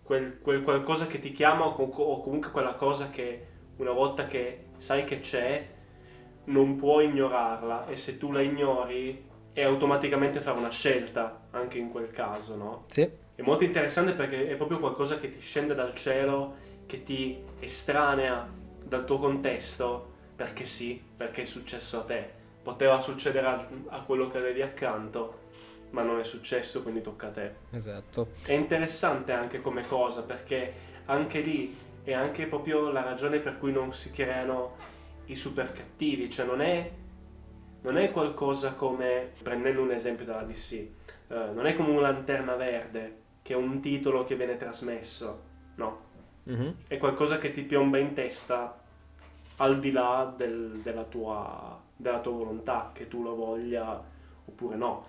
Quel, 0.03 0.39
quel 0.41 0.63
qualcosa 0.63 1.07
che 1.07 1.19
ti 1.19 1.33
chiama 1.33 1.67
o 1.67 2.21
comunque 2.21 2.51
quella 2.51 2.75
cosa 2.75 3.11
che 3.11 3.47
una 3.79 3.91
volta 3.91 4.27
che 4.27 4.67
sai 4.79 5.05
che 5.05 5.21
c'è, 5.21 5.75
non 6.47 6.77
puoi 6.77 7.07
ignorarla 7.07 7.87
e 7.87 7.97
se 7.97 8.19
tu 8.19 8.33
la 8.33 8.41
ignori 8.41 9.25
è 9.53 9.63
automaticamente 9.63 10.41
fare 10.41 10.59
una 10.59 10.71
scelta 10.71 11.47
anche 11.51 11.79
in 11.79 11.91
quel 11.91 12.11
caso, 12.11 12.57
no? 12.57 12.85
Sì. 12.89 13.09
È 13.35 13.43
molto 13.43 13.65
interessante 13.65 14.13
perché 14.13 14.49
è 14.49 14.55
proprio 14.55 14.79
qualcosa 14.79 15.19
che 15.19 15.31
ti 15.31 15.41
scende 15.41 15.75
dal 15.75 15.95
cielo, 15.95 16.57
che 16.87 17.03
ti 17.03 17.43
estranea 17.59 18.49
dal 18.85 19.05
tuo 19.05 19.19
contesto, 19.19 20.13
perché 20.37 20.65
sì, 20.65 21.03
perché 21.17 21.43
è 21.43 21.45
successo 21.45 22.01
a 22.01 22.03
te. 22.03 22.31
Poteva 22.63 23.01
succedere 23.01 23.47
a, 23.47 23.69
a 23.89 24.03
quello 24.03 24.29
che 24.29 24.39
avevi 24.39 24.63
accanto, 24.63 25.45
ma 25.91 26.03
non 26.03 26.19
è 26.19 26.25
successo, 26.25 26.83
quindi 26.83 27.01
tocca 27.01 27.29
a 27.29 27.31
te. 27.31 27.55
Esatto. 27.71 28.29
È 28.45 28.53
interessante 28.53 29.33
anche 29.33 29.61
come 29.61 29.87
cosa, 29.87 30.23
perché 30.23 30.73
anche 31.07 31.41
lì 31.41 31.77
è 32.05 32.13
anche 32.13 32.47
proprio 32.47 32.91
la 32.91 33.03
ragione 33.03 33.39
per 33.41 33.59
cui 33.59 33.73
non 33.73 33.93
si 33.93 34.11
creano 34.11 34.95
i 35.27 35.37
super 35.37 35.73
cattivi, 35.73 36.31
cioè 36.31 36.47
non 36.47 36.61
è, 36.61 36.91
non 37.83 37.97
è 37.97 38.11
qualcosa 38.11 38.75
come, 38.75 39.33
prendendo 39.43 39.83
un 39.83 39.91
esempio 39.91 40.25
dalla 40.25 40.43
DC, 40.43 40.73
eh, 40.73 40.91
non 41.29 41.67
è 41.67 41.75
come 41.75 41.91
una 41.91 42.13
lanterna 42.13 42.55
verde, 42.55 43.25
che 43.43 43.53
è 43.53 43.57
un 43.57 43.81
titolo 43.81 44.25
che 44.25 44.37
viene 44.37 44.57
trasmesso, 44.57 45.43
no, 45.77 46.01
mm-hmm. 46.49 46.71
è 46.87 46.97
qualcosa 46.99 47.39
che 47.39 47.51
ti 47.51 47.63
piomba 47.63 47.99
in 47.99 48.13
testa 48.13 48.83
al 49.57 49.79
di 49.79 49.93
là 49.93 50.33
del, 50.37 50.81
della, 50.83 51.05
tua, 51.05 51.81
della 51.97 52.21
tua 52.21 52.33
volontà, 52.33 52.91
che 52.93 53.09
tu 53.09 53.23
lo 53.23 53.35
voglia 53.35 54.03
oppure 54.45 54.77
no. 54.77 55.07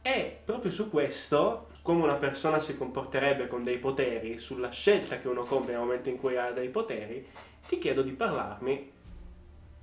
E 0.00 0.40
proprio 0.44 0.70
su 0.70 0.90
questo, 0.90 1.68
come 1.82 2.02
una 2.02 2.16
persona 2.16 2.58
si 2.60 2.76
comporterebbe 2.76 3.46
con 3.46 3.62
dei 3.62 3.78
poteri, 3.78 4.38
sulla 4.38 4.70
scelta 4.70 5.18
che 5.18 5.28
uno 5.28 5.44
compie 5.44 5.72
nel 5.72 5.82
momento 5.82 6.08
in 6.08 6.18
cui 6.18 6.36
ha 6.36 6.50
dei 6.50 6.68
poteri, 6.68 7.26
ti 7.68 7.78
chiedo 7.78 8.02
di 8.02 8.12
parlarmi 8.12 8.90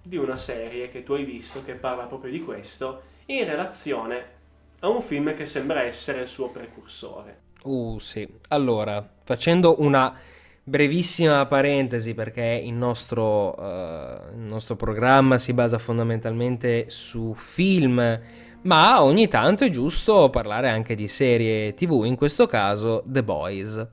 di 0.02 0.18
una 0.18 0.38
serie 0.38 0.90
che 0.90 1.04
tu 1.04 1.14
hai 1.14 1.24
visto 1.24 1.64
che 1.64 1.74
parla 1.74 2.04
proprio 2.04 2.32
di 2.32 2.42
questo 2.42 3.02
in 3.28 3.46
relazione 3.46 4.38
a 4.80 4.88
un 4.88 5.02
film 5.02 5.34
che 5.34 5.46
sembra 5.46 5.82
essere 5.82 6.22
il 6.22 6.28
suo 6.28 6.50
precursore. 6.50 7.48
Uh 7.64 8.00
sì, 8.00 8.28
allora, 8.50 9.08
facendo 9.24 9.82
una 9.82 10.18
brevissima 10.64 11.46
parentesi 11.46 12.14
perché 12.14 12.62
il 12.64 12.74
nostro, 12.74 13.56
uh, 13.60 14.34
il 14.34 14.46
nostro 14.46 14.76
programma 14.76 15.38
si 15.38 15.52
basa 15.54 15.78
fondamentalmente 15.78 16.90
su 16.90 17.34
film, 17.36 18.20
ma 18.62 19.04
ogni 19.04 19.28
tanto 19.28 19.66
è 19.66 19.70
giusto 19.70 20.30
parlare 20.30 20.70
anche 20.70 20.96
di 20.96 21.08
serie 21.08 21.74
tv, 21.74 22.04
in 22.06 22.16
questo 22.16 22.46
caso 22.46 23.04
The 23.06 23.24
Boys. 23.24 23.88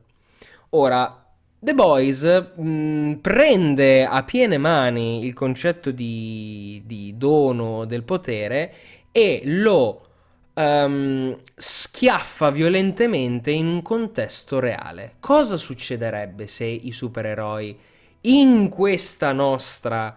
Ora, 0.71 1.26
The 1.59 1.75
Boys 1.75 2.23
mh, 2.23 3.15
prende 3.23 4.05
a 4.05 4.23
piene 4.25 4.59
mani 4.59 5.25
il 5.25 5.33
concetto 5.33 5.91
di, 5.91 6.83
di 6.85 7.15
dono 7.17 7.87
del 7.87 8.03
potere 8.03 8.75
e 9.11 9.41
lo 9.45 10.07
um, 10.53 11.37
schiaffa 11.55 12.51
violentemente 12.51 13.51
in 13.51 13.67
un 13.67 13.83
contesto 13.83 14.59
reale. 14.59 15.15
Cosa 15.19 15.57
succederebbe 15.57 16.47
se 16.47 16.67
i 16.67 16.93
supereroi 16.93 17.79
in 18.23 18.69
questa 18.69 19.33
nostra 19.33 20.15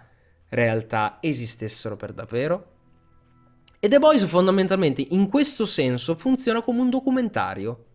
realtà 0.49 1.19
esistessero 1.21 1.95
per 1.95 2.11
davvero? 2.11 2.65
E 3.79 3.87
The 3.87 3.97
Boys 3.97 4.25
fondamentalmente 4.25 5.05
in 5.11 5.29
questo 5.29 5.65
senso 5.65 6.15
funziona 6.15 6.61
come 6.61 6.81
un 6.81 6.89
documentario. 6.89 7.85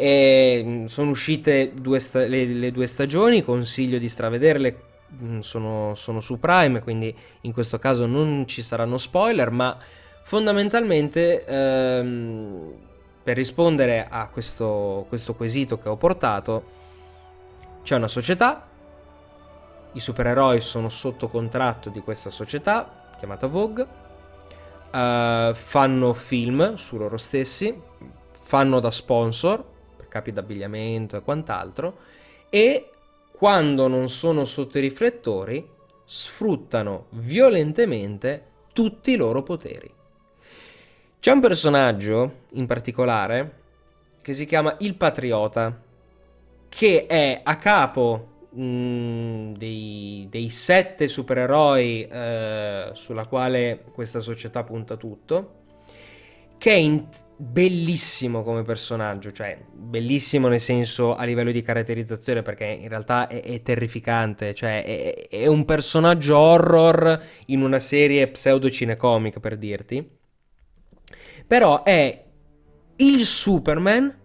E 0.00 0.62
mm, 0.64 0.86
sono 0.86 1.10
uscite 1.10 1.72
due 1.74 1.98
sta- 1.98 2.26
le, 2.26 2.46
le, 2.46 2.72
due 2.72 2.86
stagioni, 2.86 3.44
consiglio 3.44 3.98
di 3.98 4.08
stravederle, 4.08 4.76
mm, 5.22 5.38
sono, 5.40 5.94
sono 5.94 6.20
su 6.20 6.38
Prime, 6.38 6.80
quindi 6.80 7.14
in 7.42 7.52
questo 7.52 7.78
caso 7.78 8.06
non 8.06 8.46
ci 8.46 8.62
saranno 8.62 8.96
spoiler, 8.96 9.50
ma 9.50 9.76
fondamentalmente 10.22 11.44
ehm, 11.44 12.72
per 13.22 13.36
rispondere 13.36 14.06
a 14.08 14.28
questo, 14.28 15.04
questo 15.08 15.34
quesito 15.34 15.78
che 15.78 15.90
ho 15.90 15.96
portato, 15.96 16.78
c'è 17.82 17.96
una 17.96 18.08
società, 18.08 18.66
i 19.92 20.00
supereroi 20.00 20.60
sono 20.60 20.88
sotto 20.88 21.28
contratto 21.28 21.90
di 21.90 22.00
questa 22.00 22.30
società 22.30 23.12
chiamata 23.18 23.46
Vogue 23.46 23.82
uh, 24.92 25.54
fanno 25.54 26.12
film 26.14 26.74
su 26.74 26.96
loro 26.96 27.18
stessi, 27.18 27.78
fanno 28.30 28.80
da 28.80 28.90
sponsor 28.90 29.64
capi 30.10 30.32
d'abbigliamento 30.32 31.16
e 31.16 31.22
quant'altro 31.22 31.96
e 32.50 32.90
quando 33.32 33.88
non 33.88 34.10
sono 34.10 34.44
sotto 34.44 34.76
i 34.76 34.82
riflettori 34.82 35.66
sfruttano 36.04 37.06
violentemente 37.12 38.44
tutti 38.74 39.12
i 39.12 39.16
loro 39.16 39.42
poteri. 39.42 39.90
C'è 41.18 41.32
un 41.32 41.40
personaggio 41.40 42.32
in 42.52 42.66
particolare 42.66 43.58
che 44.20 44.34
si 44.34 44.44
chiama 44.44 44.76
il 44.80 44.94
Patriota, 44.96 45.80
che 46.68 47.06
è 47.06 47.40
a 47.42 47.56
capo 47.56 48.30
Mm, 48.56 49.52
dei, 49.54 50.26
dei, 50.28 50.50
sette 50.50 51.06
supereroi 51.06 52.02
eh, 52.02 52.90
sulla 52.94 53.24
quale 53.26 53.84
questa 53.92 54.18
società 54.18 54.64
punta 54.64 54.96
tutto, 54.96 55.58
che 56.58 56.72
è 56.72 56.74
in, 56.74 57.06
bellissimo 57.42 58.42
come 58.42 58.62
personaggio, 58.62 59.32
cioè 59.32 59.58
bellissimo 59.72 60.48
nel 60.48 60.60
senso 60.60 61.14
a 61.14 61.24
livello 61.24 61.50
di 61.50 61.62
caratterizzazione 61.62 62.42
perché 62.42 62.66
in 62.66 62.88
realtà 62.88 63.28
è, 63.28 63.42
è 63.42 63.62
terrificante, 63.62 64.54
cioè 64.54 64.84
è, 64.84 65.28
è, 65.28 65.46
un 65.46 65.64
personaggio 65.64 66.36
horror 66.36 67.22
in 67.46 67.62
una 67.62 67.80
serie 67.80 68.28
pseudo-cinecomica 68.28 69.40
per 69.40 69.56
dirti, 69.56 70.06
però 71.46 71.82
è 71.82 72.24
il 72.96 73.24
Superman 73.24 74.18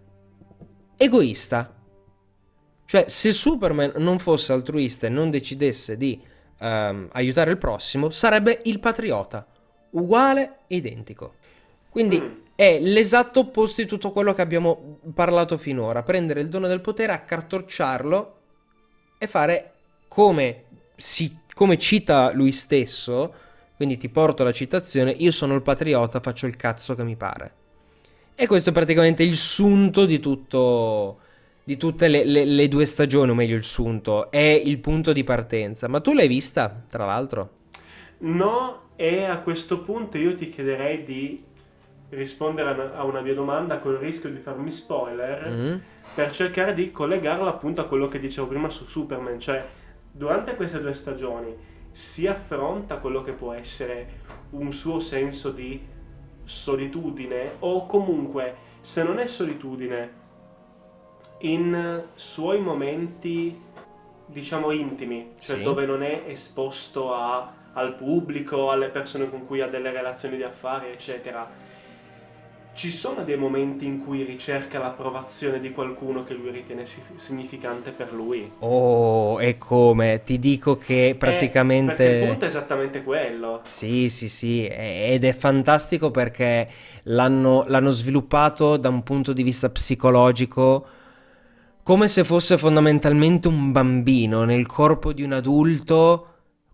egoista 0.98 1.76
cioè, 2.86 3.08
se 3.08 3.32
Superman 3.32 3.94
non 3.96 4.20
fosse 4.20 4.52
altruista 4.52 5.08
e 5.08 5.10
non 5.10 5.28
decidesse 5.28 5.96
di 5.96 6.22
um, 6.60 7.08
aiutare 7.12 7.50
il 7.50 7.58
prossimo, 7.58 8.10
sarebbe 8.10 8.60
il 8.64 8.78
patriota, 8.78 9.44
uguale 9.90 10.58
e 10.68 10.76
identico. 10.76 11.34
Quindi 11.90 12.20
mm. 12.20 12.45
È 12.56 12.80
l'esatto 12.80 13.40
opposto 13.40 13.82
di 13.82 13.86
tutto 13.86 14.10
quello 14.12 14.32
che 14.32 14.40
abbiamo 14.40 14.98
parlato 15.14 15.58
finora, 15.58 16.02
prendere 16.02 16.40
il 16.40 16.48
dono 16.48 16.66
del 16.66 16.80
potere, 16.80 17.12
accartocciarlo 17.12 18.36
e 19.18 19.26
fare 19.26 19.72
come, 20.08 20.64
si, 20.96 21.36
come 21.52 21.76
cita 21.76 22.32
lui 22.32 22.52
stesso, 22.52 23.34
quindi 23.76 23.98
ti 23.98 24.08
porto 24.08 24.42
la 24.42 24.52
citazione, 24.52 25.10
io 25.10 25.30
sono 25.30 25.54
il 25.54 25.60
patriota, 25.60 26.20
faccio 26.20 26.46
il 26.46 26.56
cazzo 26.56 26.94
che 26.94 27.04
mi 27.04 27.14
pare. 27.14 27.52
E 28.34 28.46
questo 28.46 28.70
è 28.70 28.72
praticamente 28.72 29.22
il 29.22 29.36
sunto 29.36 30.06
di 30.06 30.18
tutto 30.18 31.20
di 31.66 31.76
tutte 31.76 32.06
le, 32.06 32.24
le, 32.24 32.44
le, 32.44 32.68
due 32.68 32.86
stagioni, 32.86 33.32
o 33.32 33.34
meglio 33.34 33.56
il 33.56 33.64
sunto, 33.64 34.30
è 34.30 34.38
il 34.38 34.78
punto 34.78 35.12
di 35.12 35.24
partenza. 35.24 35.88
Ma 35.88 36.00
tu 36.00 36.12
l'hai 36.12 36.28
vista, 36.28 36.84
tra 36.88 37.04
l'altro? 37.04 37.50
No, 38.18 38.90
e 38.94 39.24
a 39.24 39.40
questo 39.40 39.80
punto 39.80 40.16
io 40.16 40.36
ti 40.36 40.48
chiederei 40.48 41.02
di 41.02 41.42
rispondere 42.10 42.92
a 42.94 43.04
una 43.04 43.20
mia 43.20 43.34
domanda 43.34 43.78
col 43.78 43.96
rischio 43.96 44.30
di 44.30 44.38
farmi 44.38 44.70
spoiler 44.70 45.48
mm. 45.48 45.76
per 46.14 46.30
cercare 46.30 46.72
di 46.72 46.90
collegarla 46.90 47.48
appunto 47.48 47.80
a 47.80 47.86
quello 47.86 48.08
che 48.08 48.18
dicevo 48.18 48.46
prima 48.46 48.70
su 48.70 48.84
Superman, 48.84 49.40
cioè 49.40 49.64
durante 50.10 50.54
queste 50.56 50.80
due 50.80 50.92
stagioni 50.92 51.54
si 51.90 52.26
affronta 52.26 52.98
quello 52.98 53.22
che 53.22 53.32
può 53.32 53.52
essere 53.52 54.20
un 54.50 54.72
suo 54.72 54.98
senso 54.98 55.50
di 55.50 55.94
solitudine 56.44 57.52
o 57.60 57.86
comunque 57.86 58.64
se 58.80 59.02
non 59.02 59.18
è 59.18 59.26
solitudine 59.26 60.24
in 61.40 62.04
suoi 62.14 62.60
momenti, 62.60 63.60
diciamo, 64.26 64.70
intimi, 64.70 65.32
cioè 65.38 65.56
sì. 65.56 65.62
dove 65.62 65.84
non 65.84 66.02
è 66.02 66.24
esposto 66.26 67.14
a, 67.14 67.52
al 67.72 67.94
pubblico, 67.94 68.70
alle 68.70 68.88
persone 68.88 69.28
con 69.28 69.44
cui 69.44 69.60
ha 69.60 69.68
delle 69.68 69.90
relazioni 69.90 70.36
di 70.36 70.42
affari, 70.42 70.88
eccetera. 70.88 71.48
Ci 72.76 72.90
sono 72.90 73.24
dei 73.24 73.38
momenti 73.38 73.86
in 73.86 74.04
cui 74.04 74.22
ricerca 74.22 74.78
l'approvazione 74.78 75.60
di 75.60 75.72
qualcuno 75.72 76.24
che 76.24 76.34
lui 76.34 76.50
ritiene 76.50 76.84
significante 76.84 77.90
per 77.90 78.12
lui? 78.12 78.52
Oh, 78.58 79.40
e 79.40 79.56
come? 79.56 80.20
Ti 80.22 80.38
dico 80.38 80.76
che 80.76 81.16
praticamente... 81.18 82.06
Eh, 82.06 82.20
il 82.20 82.28
punto 82.28 82.44
è 82.44 82.48
esattamente 82.48 83.02
quello. 83.02 83.62
Sì, 83.64 84.10
sì, 84.10 84.28
sì, 84.28 84.66
ed 84.66 85.24
è 85.24 85.32
fantastico 85.32 86.10
perché 86.10 86.68
l'hanno, 87.04 87.64
l'hanno 87.66 87.88
sviluppato 87.88 88.76
da 88.76 88.90
un 88.90 89.02
punto 89.02 89.32
di 89.32 89.42
vista 89.42 89.70
psicologico 89.70 90.86
come 91.82 92.08
se 92.08 92.24
fosse 92.24 92.58
fondamentalmente 92.58 93.48
un 93.48 93.72
bambino 93.72 94.44
nel 94.44 94.66
corpo 94.66 95.14
di 95.14 95.22
un 95.22 95.32
adulto 95.32 96.26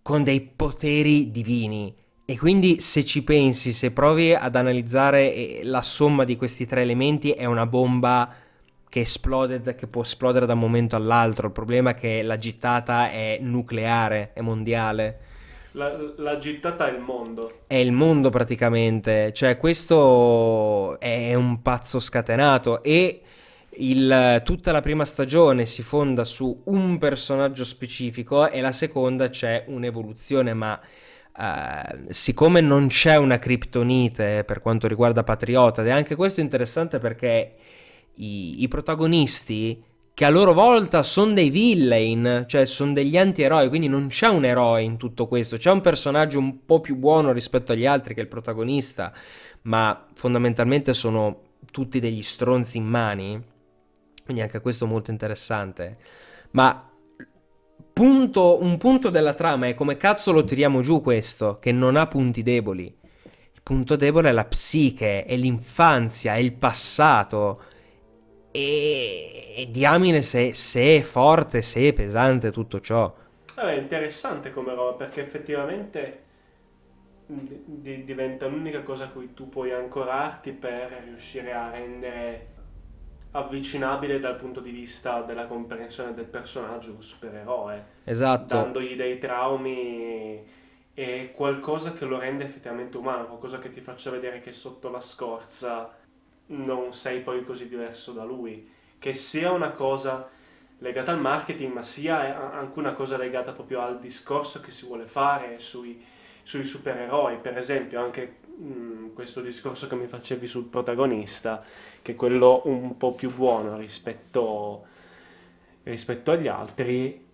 con 0.03 0.25
dei 0.25 0.41
poteri 0.41 1.31
divini. 1.31 1.95
E 2.33 2.39
quindi 2.39 2.81
se 2.81 3.05
ci 3.05 3.23
pensi, 3.23 3.75
se 3.75 3.91
provi 3.91 4.33
ad 4.33 4.57
analizzare 4.57 5.35
eh, 5.35 5.61
la 5.65 5.83
somma 5.83 6.25
di 6.25 6.35
questi 6.35 6.65
tre 6.65 6.81
elementi, 6.81 7.33
è 7.33 7.45
una 7.45 7.67
bomba 7.67 8.27
che 8.89 9.01
esplode, 9.01 9.61
che 9.75 9.87
può 9.87 10.01
esplodere 10.01 10.47
da 10.47 10.55
un 10.55 10.61
momento 10.61 10.97
all'altro. 10.97 11.49
Il 11.49 11.53
problema 11.53 11.91
è 11.91 11.95
che 11.95 12.23
la 12.23 12.39
gittata 12.39 13.11
è 13.11 13.37
nucleare, 13.43 14.31
è 14.33 14.41
mondiale. 14.41 15.19
La, 15.73 15.95
la, 16.17 16.39
gittata 16.39 16.89
è 16.89 16.93
il 16.93 17.01
mondo. 17.01 17.65
È 17.67 17.75
il 17.75 17.93
mondo 17.93 18.31
praticamente. 18.31 19.35
Cioè, 19.35 19.59
questo 19.59 20.99
è 21.01 21.35
un 21.35 21.61
pazzo 21.61 22.01
scatenato. 22.01 22.83
E 22.83 23.21
il, 23.77 24.41
tutta 24.43 24.73
la 24.73 24.81
prima 24.81 25.05
stagione 25.05 25.67
si 25.67 25.83
fonda 25.83 26.25
su 26.25 26.63
un 26.65 26.97
personaggio 26.97 27.67
specifico 27.67 28.49
e 28.49 28.63
la 28.63 28.73
seconda 28.73 29.29
c'è 29.29 29.65
un'evoluzione, 29.67 30.55
ma 30.55 30.81
uh, 31.37 32.07
siccome 32.11 32.61
non 32.61 32.89
c'è 32.89 33.17
una 33.17 33.39
criptonite 33.39 34.45
per 34.45 34.61
quanto 34.61 34.87
riguarda 34.87 35.25
Patriota, 35.25 35.83
ed 35.83 35.89
è 35.89 35.91
anche 35.91 36.15
questo 36.15 36.41
interessante 36.41 36.99
perché 36.99 37.53
i, 38.15 38.63
i 38.63 38.69
protagonisti 38.69 39.81
che 40.15 40.25
a 40.25 40.31
loro 40.31 40.53
volta 40.53 41.03
sono 41.03 41.33
dei 41.33 41.51
villain, 41.51 42.45
cioè 42.47 42.67
sono 42.67 42.93
degli 42.93 43.17
anti-eroi, 43.17 43.69
quindi 43.69 43.89
non 43.89 44.09
c'è 44.09 44.29
un 44.29 44.45
eroe 44.45 44.83
in 44.83 44.99
tutto 44.99 45.27
questo, 45.27 45.57
c'è 45.57 45.71
un 45.71 45.81
personaggio 45.81 46.39
un 46.39 46.65
po' 46.67 46.81
più 46.81 46.97
buono 46.97 47.33
rispetto 47.33 47.73
agli 47.73 47.87
altri 47.87 48.15
che 48.15 48.21
è 48.21 48.25
il 48.25 48.29
protagonista, 48.29 49.13
ma 49.63 50.07
fondamentalmente 50.15 50.93
sono 50.93 51.41
tutti 51.71 51.99
degli 52.01 52.23
stronzi 52.23 52.77
in 52.77 52.85
mani 52.85 53.51
quindi 54.25 54.43
anche 54.43 54.61
questo 54.61 54.87
molto 54.87 55.11
interessante. 55.11 55.97
Ma 56.53 56.91
punto, 57.93 58.63
un 58.63 58.77
punto 58.79 59.11
della 59.11 59.35
trama 59.35 59.67
è 59.67 59.75
come 59.75 59.97
cazzo 59.97 60.33
lo 60.33 60.45
tiriamo 60.45 60.81
giù 60.81 61.01
questo, 61.01 61.59
che 61.59 61.73
non 61.73 61.97
ha 61.97 62.07
punti 62.07 62.43
deboli. 62.43 62.85
Il 62.85 63.61
punto 63.63 63.97
debole 63.97 64.31
è 64.31 64.33
la 64.33 64.45
psiche, 64.45 65.25
è 65.25 65.37
l'infanzia, 65.37 66.35
è 66.35 66.39
il 66.39 66.53
passato. 66.53 67.63
E, 68.51 69.55
e 69.57 69.69
diamine 69.71 70.23
se, 70.23 70.55
se, 70.55 70.99
è 70.99 71.01
forte, 71.03 71.63
se 71.63 71.89
è 71.89 71.93
pesante 71.93 72.51
tutto 72.51 72.81
ciò. 72.81 73.15
Vabbè, 73.55 73.75
interessante 73.75 74.51
come 74.51 74.75
roba 74.75 74.95
perché 74.95 75.21
effettivamente 75.21 76.23
di, 77.27 78.05
diventa 78.05 78.47
l'unica 78.47 78.83
cosa 78.83 79.05
a 79.05 79.09
cui 79.09 79.35
tu 79.35 79.49
puoi 79.49 79.73
ancorarti 79.73 80.53
per 80.53 81.03
riuscire 81.05 81.53
a 81.53 81.71
rendere 81.71 82.52
avvicinabile 83.33 84.19
dal 84.19 84.37
punto 84.37 84.61
di 84.61 84.71
vista 84.71 85.23
della 85.23 85.47
comprensione 85.47 86.15
del 86.15 86.27
personaggio 86.27 86.93
un 86.93 87.03
supereroe. 87.03 87.85
Esatto. 88.05 88.55
Dandogli 88.55 88.95
dei 88.95 89.19
traumi 89.19 90.45
e 90.95 91.33
qualcosa 91.35 91.93
che 91.93 92.05
lo 92.05 92.19
rende 92.19 92.45
effettivamente 92.45 92.97
umano, 92.97 93.27
qualcosa 93.27 93.59
che 93.59 93.71
ti 93.71 93.81
faccia 93.81 94.11
vedere 94.11 94.41
che 94.41 94.53
sotto 94.53 94.91
la 94.91 95.01
scorza 95.01 95.97
non 96.47 96.93
sei 96.93 97.21
poi 97.21 97.45
così 97.45 97.69
diverso 97.69 98.13
da 98.13 98.25
lui. 98.25 98.71
Che 98.99 99.15
sia 99.15 99.51
una 99.51 99.71
cosa 99.71 100.29
legata 100.79 101.13
al 101.13 101.21
marketing, 101.21 101.73
ma 101.73 101.83
sia 101.83 102.53
anche 102.53 102.79
una 102.79 102.93
cosa 102.93 103.17
legata 103.17 103.53
proprio 103.53 103.81
al 103.81 103.99
discorso 103.99 104.61
che 104.61 104.71
si 104.71 104.85
vuole 104.85 105.07
fare 105.07 105.59
sui, 105.59 106.05
sui 106.43 106.65
supereroi. 106.65 107.39
Per 107.39 107.57
esempio, 107.57 108.01
anche 108.01 108.37
mh, 108.57 109.13
questo 109.15 109.41
discorso 109.41 109.87
che 109.87 109.95
mi 109.97 110.07
facevi 110.07 110.47
sul 110.47 110.67
protagonista, 110.67 111.65
che 112.01 112.13
è 112.13 112.15
quello 112.15 112.63
un 112.65 112.97
po' 112.97 113.13
più 113.13 113.33
buono 113.33 113.77
rispetto, 113.77 114.87
rispetto 115.85 116.31
agli 116.31 116.49
altri, 116.49 117.31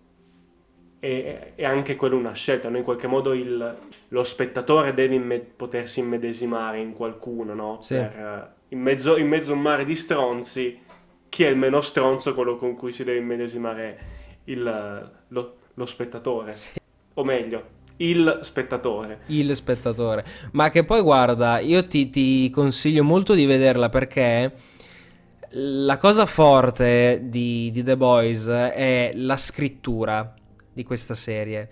è, 0.99 1.53
è, 1.55 1.65
anche 1.65 1.95
quello 1.95 2.17
una 2.17 2.33
scelta, 2.33 2.69
no? 2.69 2.77
in 2.77 2.83
qualche 2.83 3.07
modo 3.07 3.33
il, 3.33 3.77
lo 4.09 4.23
spettatore 4.23 4.93
deve 4.93 5.15
imme- 5.15 5.39
potersi 5.39 6.01
immedesimare 6.01 6.79
in 6.79 6.93
qualcuno, 6.93 7.53
no? 7.53 7.79
Sì. 7.81 7.95
Per, 7.95 8.53
in, 8.69 8.81
mezzo, 8.81 9.17
in 9.17 9.27
mezzo 9.27 9.51
a 9.51 9.55
un 9.55 9.61
mare 9.61 9.85
di 9.85 9.95
stronzi, 9.95 10.79
chi 11.29 11.43
è 11.43 11.47
il 11.47 11.57
meno 11.57 11.79
stronzo, 11.79 12.33
quello 12.33 12.57
con 12.57 12.75
cui 12.75 12.91
si 12.91 13.03
deve 13.03 13.19
immedesimare 13.19 13.99
il, 14.45 15.11
lo, 15.27 15.55
lo 15.73 15.85
spettatore. 15.85 16.55
O 17.13 17.23
meglio, 17.23 17.77
il 17.99 18.39
spettatore. 18.43 19.21
Il 19.27 19.55
spettatore. 19.55 20.23
Ma 20.51 20.69
che 20.69 20.83
poi 20.83 21.01
guarda, 21.01 21.59
io 21.59 21.87
ti, 21.87 22.09
ti 22.09 22.49
consiglio 22.49 23.03
molto 23.03 23.33
di 23.33 23.45
vederla 23.45 23.89
perché 23.89 24.53
la 25.51 25.97
cosa 25.97 26.25
forte 26.25 27.21
di, 27.23 27.71
di 27.71 27.83
The 27.83 27.97
Boys 27.97 28.47
è 28.47 29.11
la 29.15 29.37
scrittura 29.37 30.33
di 30.71 30.83
questa 30.83 31.15
serie. 31.15 31.69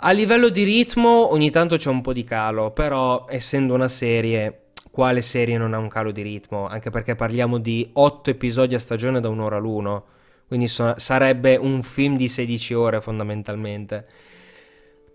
A 0.00 0.10
livello 0.10 0.50
di 0.50 0.62
ritmo 0.62 1.32
ogni 1.32 1.50
tanto 1.50 1.76
c'è 1.76 1.88
un 1.88 2.02
po' 2.02 2.12
di 2.12 2.24
calo, 2.24 2.70
però 2.70 3.24
essendo 3.28 3.72
una 3.72 3.88
serie, 3.88 4.66
quale 4.90 5.22
serie 5.22 5.56
non 5.56 5.72
ha 5.72 5.78
un 5.78 5.88
calo 5.88 6.10
di 6.10 6.20
ritmo? 6.20 6.66
Anche 6.66 6.90
perché 6.90 7.14
parliamo 7.14 7.58
di 7.58 7.88
8 7.94 8.30
episodi 8.30 8.74
a 8.74 8.78
stagione 8.78 9.20
da 9.20 9.30
un'ora 9.30 9.58
l'uno, 9.58 10.04
quindi 10.46 10.68
so- 10.68 10.94
sarebbe 10.98 11.56
un 11.56 11.82
film 11.82 12.16
di 12.16 12.28
16 12.28 12.74
ore 12.74 13.00
fondamentalmente. 13.00 14.06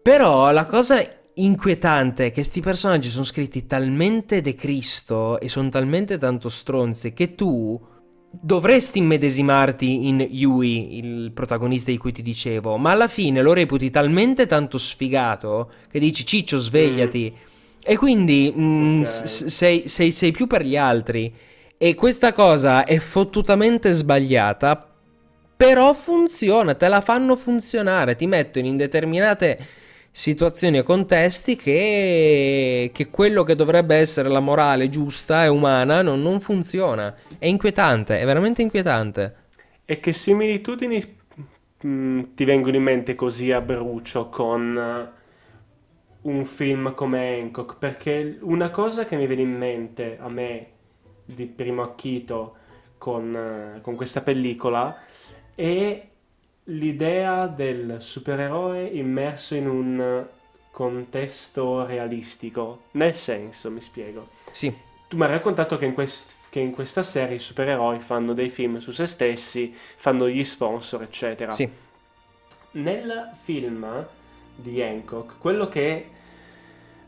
Però 0.01 0.51
la 0.51 0.65
cosa 0.65 0.99
inquietante 1.35 2.25
è 2.25 2.27
che 2.29 2.33
questi 2.35 2.59
personaggi 2.59 3.09
sono 3.09 3.23
scritti 3.23 3.65
talmente 3.65 4.41
de 4.41 4.55
Cristo 4.55 5.39
e 5.39 5.47
sono 5.47 5.69
talmente 5.69 6.17
tanto 6.17 6.49
stronzi 6.49 7.13
che 7.13 7.35
tu 7.35 7.79
dovresti 8.31 8.97
immedesimarti 8.97 10.07
in 10.07 10.25
Yui, 10.29 10.97
il 10.97 11.31
protagonista 11.33 11.91
di 11.91 11.97
cui 11.97 12.11
ti 12.11 12.21
dicevo, 12.21 12.77
ma 12.77 12.91
alla 12.91 13.07
fine 13.07 13.41
lo 13.41 13.53
reputi 13.53 13.89
talmente 13.89 14.47
tanto 14.47 14.77
sfigato 14.77 15.69
che 15.89 15.99
dici 15.99 16.25
Ciccio 16.25 16.57
svegliati 16.57 17.33
mm. 17.33 17.39
e 17.83 17.97
quindi 17.97 18.53
mm, 18.57 19.01
okay. 19.01 19.27
sei, 19.27 19.87
sei, 19.87 20.11
sei 20.11 20.31
più 20.31 20.47
per 20.47 20.65
gli 20.65 20.77
altri 20.77 21.31
e 21.77 21.93
questa 21.93 22.31
cosa 22.31 22.85
è 22.85 22.97
fottutamente 22.99 23.91
sbagliata 23.91 24.87
però 25.57 25.93
funziona, 25.93 26.73
te 26.73 26.87
la 26.87 27.01
fanno 27.01 27.35
funzionare, 27.35 28.15
ti 28.15 28.25
mettono 28.25 28.65
in 28.65 28.77
determinate 28.77 29.59
situazioni 30.11 30.77
e 30.77 30.83
contesti 30.83 31.55
che, 31.55 32.91
che, 32.93 33.09
quello 33.09 33.43
che 33.43 33.55
dovrebbe 33.55 33.95
essere 33.95 34.27
la 34.27 34.41
morale 34.41 34.89
giusta 34.89 35.45
e 35.45 35.47
umana 35.47 36.01
non, 36.01 36.21
non, 36.21 36.41
funziona. 36.41 37.15
È 37.37 37.45
inquietante, 37.45 38.19
è 38.19 38.25
veramente 38.25 38.61
inquietante. 38.61 39.35
E 39.85 39.99
che 39.99 40.13
similitudini 40.13 41.17
mh, 41.81 41.87
mm, 41.87 42.21
ti 42.35 42.43
vengono 42.43 42.75
in 42.75 42.83
mente 42.83 43.15
così 43.15 43.51
a 43.51 43.61
brucio 43.61 44.27
con 44.29 45.11
uh, 46.21 46.29
un 46.29 46.45
film 46.45 46.93
come 46.93 47.39
Hancock? 47.39 47.77
Perché 47.77 48.37
una 48.41 48.69
cosa 48.69 49.05
che 49.05 49.15
mi 49.15 49.27
viene 49.27 49.41
in 49.43 49.57
mente 49.57 50.17
a 50.19 50.29
me 50.29 50.67
di 51.23 51.45
primo 51.45 51.83
acchito 51.83 52.57
con, 52.97 53.77
uh, 53.77 53.81
con 53.81 53.95
questa 53.95 54.21
pellicola 54.21 54.95
è 55.55 56.09
l'idea 56.71 57.47
del 57.47 57.97
supereroe 57.99 58.85
immerso 58.85 59.55
in 59.55 59.67
un 59.67 60.25
contesto 60.71 61.85
realistico. 61.85 62.83
Nel 62.91 63.15
senso, 63.15 63.69
mi 63.71 63.81
spiego. 63.81 64.29
Sì. 64.51 64.73
Tu 65.07 65.17
mi 65.17 65.23
hai 65.23 65.29
raccontato 65.29 65.77
che 65.77 65.85
in, 65.85 65.93
quest- 65.93 66.31
che 66.49 66.59
in 66.59 66.71
questa 66.71 67.03
serie 67.03 67.35
i 67.35 67.39
supereroi 67.39 67.99
fanno 67.99 68.33
dei 68.33 68.49
film 68.49 68.77
su 68.77 68.91
se 68.91 69.05
stessi, 69.05 69.73
fanno 69.73 70.29
gli 70.29 70.43
sponsor, 70.43 71.03
eccetera. 71.03 71.51
Sì. 71.51 71.69
Nel 72.71 73.31
film 73.41 74.07
di 74.55 74.81
Hancock, 74.81 75.37
quello 75.39 75.67
che, 75.67 76.09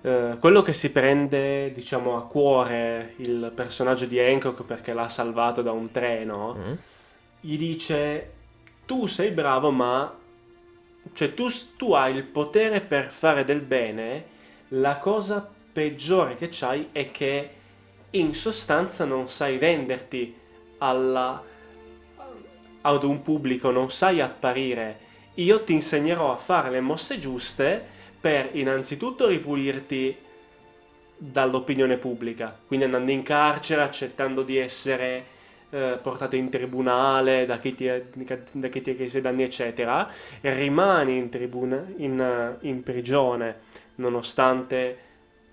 eh, 0.02 0.38
quello 0.40 0.62
che 0.62 0.74
si 0.74 0.92
prende, 0.92 1.72
diciamo, 1.72 2.18
a 2.18 2.28
cuore 2.28 3.14
il 3.18 3.52
personaggio 3.56 4.06
di 4.06 4.20
Hancock 4.20 4.64
perché 4.64 4.92
l'ha 4.92 5.08
salvato 5.08 5.62
da 5.62 5.72
un 5.72 5.90
treno, 5.92 6.56
mm. 6.56 6.74
gli 7.40 7.58
dice 7.58 8.42
tu 8.86 9.08
sei 9.08 9.32
bravo, 9.32 9.72
ma 9.72 10.18
cioè 11.14 11.34
tu, 11.34 11.48
tu 11.78 11.94
hai 11.94 12.16
il 12.16 12.24
potere 12.24 12.82
per 12.82 13.12
fare 13.12 13.44
del 13.44 13.62
bene, 13.62 14.26
la 14.70 14.98
cosa 14.98 15.48
peggiore 15.74 16.36
che 16.36 16.50
c'hai 16.50 16.90
è 16.92 17.12
che 17.12 17.50
in 18.12 18.34
sostanza 18.34 19.06
non 19.06 19.28
sai 19.28 19.58
venderti 19.58 20.36
alla, 20.78 21.42
ad 22.82 23.04
un 23.04 23.22
pubblico, 23.22 23.72
non 23.72 23.90
sai 23.90 24.22
apparire. 24.22 25.00
Io 25.36 25.64
ti 25.64 25.74
insegnerò 25.74 26.32
a 26.32 26.38
fare 26.38 26.70
le 26.70 26.80
mosse 26.80 27.20
giuste 27.20 27.84
per 28.20 28.50
innanzitutto 28.54 29.28
ripulirti 29.28 30.16
dall'opinione 31.18 31.98
pubblica, 31.98 32.58
quindi 32.68 32.86
andando 32.86 33.12
in 33.12 33.24
carcere, 33.24 33.82
accettando 33.82 34.44
di 34.44 34.58
essere 34.58 35.26
eh, 35.74 36.38
in 36.38 36.50
tribunale 36.50 37.46
da 37.46 37.58
chi 37.58 37.74
ti, 37.74 37.90
da 38.52 38.68
chi 38.68 38.82
ti 38.82 38.96
chiesto 38.96 39.20
danni, 39.20 39.44
eccetera, 39.44 40.08
rimani 40.42 41.18
in, 41.18 41.30
tribuna, 41.30 41.84
in, 41.98 42.58
in 42.62 42.84
prigione 42.84 43.62
nonostante 43.96 44.98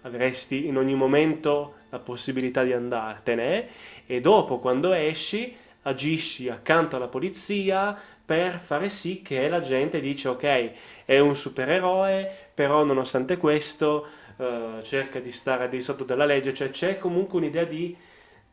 avresti 0.03 0.67
in 0.67 0.77
ogni 0.77 0.95
momento 0.95 1.75
la 1.91 1.99
possibilità 1.99 2.63
di 2.63 2.73
andartene 2.73 3.69
e 4.07 4.21
dopo 4.21 4.59
quando 4.59 4.93
esci 4.93 5.55
agisci 5.83 6.49
accanto 6.49 6.97
alla 6.97 7.09
polizia 7.09 7.97
per 8.25 8.59
fare 8.59 8.89
sì 8.89 9.23
che 9.23 9.49
la 9.49 9.61
gente 9.61 10.01
dice 10.01 10.29
ok 10.29 10.71
è 11.05 11.19
un 11.19 11.35
supereroe 11.35 12.31
però 12.55 12.85
nonostante 12.85 13.37
questo 13.37 14.07
uh, 14.37 14.83
cerca 14.83 15.19
di 15.21 15.33
stare 15.33 15.69
di 15.69 15.83
sotto 15.83 16.05
della 16.05 16.25
legge 16.25 16.55
cioè 16.55 16.71
c'è 16.71 16.99
comunque 16.99 17.39
un'idea 17.39 17.65
di 17.65 17.97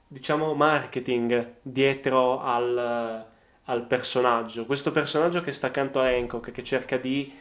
diciamo, 0.08 0.54
marketing 0.54 1.56
dietro 1.62 2.42
al, 2.42 3.26
al, 3.64 3.86
personaggio. 3.86 4.66
Questo 4.66 4.92
personaggio 4.92 5.42
che 5.42 5.52
sta 5.52 5.68
accanto 5.68 6.00
a 6.00 6.08
Hancock, 6.08 6.52
che 6.52 6.64
cerca 6.64 6.98
di 6.98 7.34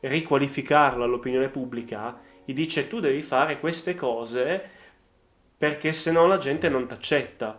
riqualificarlo 0.00 1.04
all'opinione 1.04 1.48
pubblica, 1.48 2.20
gli 2.44 2.52
dice 2.52 2.88
tu 2.88 3.00
devi 3.00 3.22
fare 3.22 3.58
queste 3.58 3.94
cose 3.94 4.82
perché 5.56 5.92
se 5.94 6.12
no 6.12 6.26
la 6.26 6.36
gente 6.36 6.68
non 6.68 6.86
ti 6.86 6.92
accetta. 6.92 7.58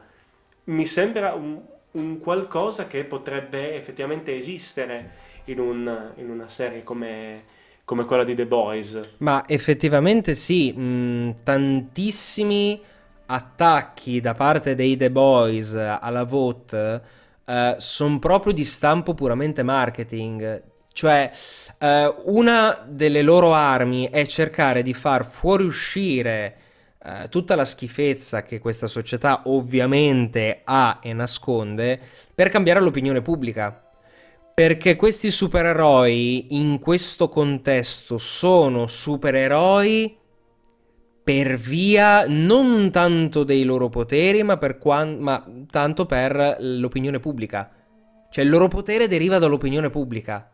Mi 0.65 0.85
sembra 0.85 1.33
un, 1.33 1.59
un, 1.91 2.19
qualcosa 2.19 2.87
che 2.87 3.03
potrebbe 3.03 3.73
effettivamente 3.75 4.35
esistere 4.35 5.23
in, 5.45 5.59
un, 5.59 6.11
in 6.17 6.29
una 6.29 6.47
serie 6.47 6.83
come, 6.83 7.43
come, 7.83 8.05
quella 8.05 8.23
di 8.23 8.35
The 8.35 8.45
Boys. 8.45 9.15
Ma 9.17 9.43
effettivamente 9.47 10.35
sì, 10.35 10.71
mh, 10.71 10.81
mm, 10.81 11.29
tantissimi 11.43 12.79
attacchi 13.25 14.19
da 14.19 14.33
parte 14.33 14.75
dei 14.75 14.97
The 14.97 15.11
Boys 15.11 15.73
alla 15.73 16.23
VOT 16.23 17.01
eh, 17.45 17.75
sono 17.77 18.19
proprio 18.19 18.53
di 18.53 18.63
stampo 18.63 19.13
puramente 19.13 19.63
marketing. 19.63 20.63
Cioè, 20.91 21.31
eh, 21.77 22.15
una 22.25 22.85
delle 22.87 23.21
loro 23.21 23.53
armi 23.53 24.09
è 24.09 24.25
cercare 24.25 24.81
di 24.81 24.93
far 24.93 25.25
fuoriuscire 25.25 26.57
eh, 27.03 27.29
tutta 27.29 27.55
la 27.55 27.65
schifezza 27.65 28.43
che 28.43 28.59
questa 28.59 28.87
società 28.87 29.43
ovviamente 29.45 30.61
ha 30.63 30.99
e 31.01 31.13
nasconde 31.13 31.99
per 32.33 32.49
cambiare 32.49 32.79
l'opinione 32.79 33.21
pubblica. 33.21 33.79
Perché 34.53 34.95
questi 34.95 35.31
supereroi 35.31 36.55
in 36.55 36.79
questo 36.79 37.27
contesto 37.27 38.17
sono 38.17 38.87
supereroi 38.87 40.17
per 41.25 41.57
via 41.57 42.25
non 42.27 42.91
tanto 42.91 43.43
dei 43.43 43.63
loro 43.63 43.89
poteri, 43.89 44.43
ma, 44.43 44.57
per 44.57 44.77
quan- 44.77 45.17
ma 45.17 45.43
tanto 45.71 46.05
per 46.05 46.57
l'opinione 46.59 47.19
pubblica. 47.19 47.67
Cioè 48.29 48.43
il 48.43 48.51
loro 48.51 48.67
potere 48.67 49.07
deriva 49.07 49.39
dall'opinione 49.39 49.89
pubblica. 49.89 50.47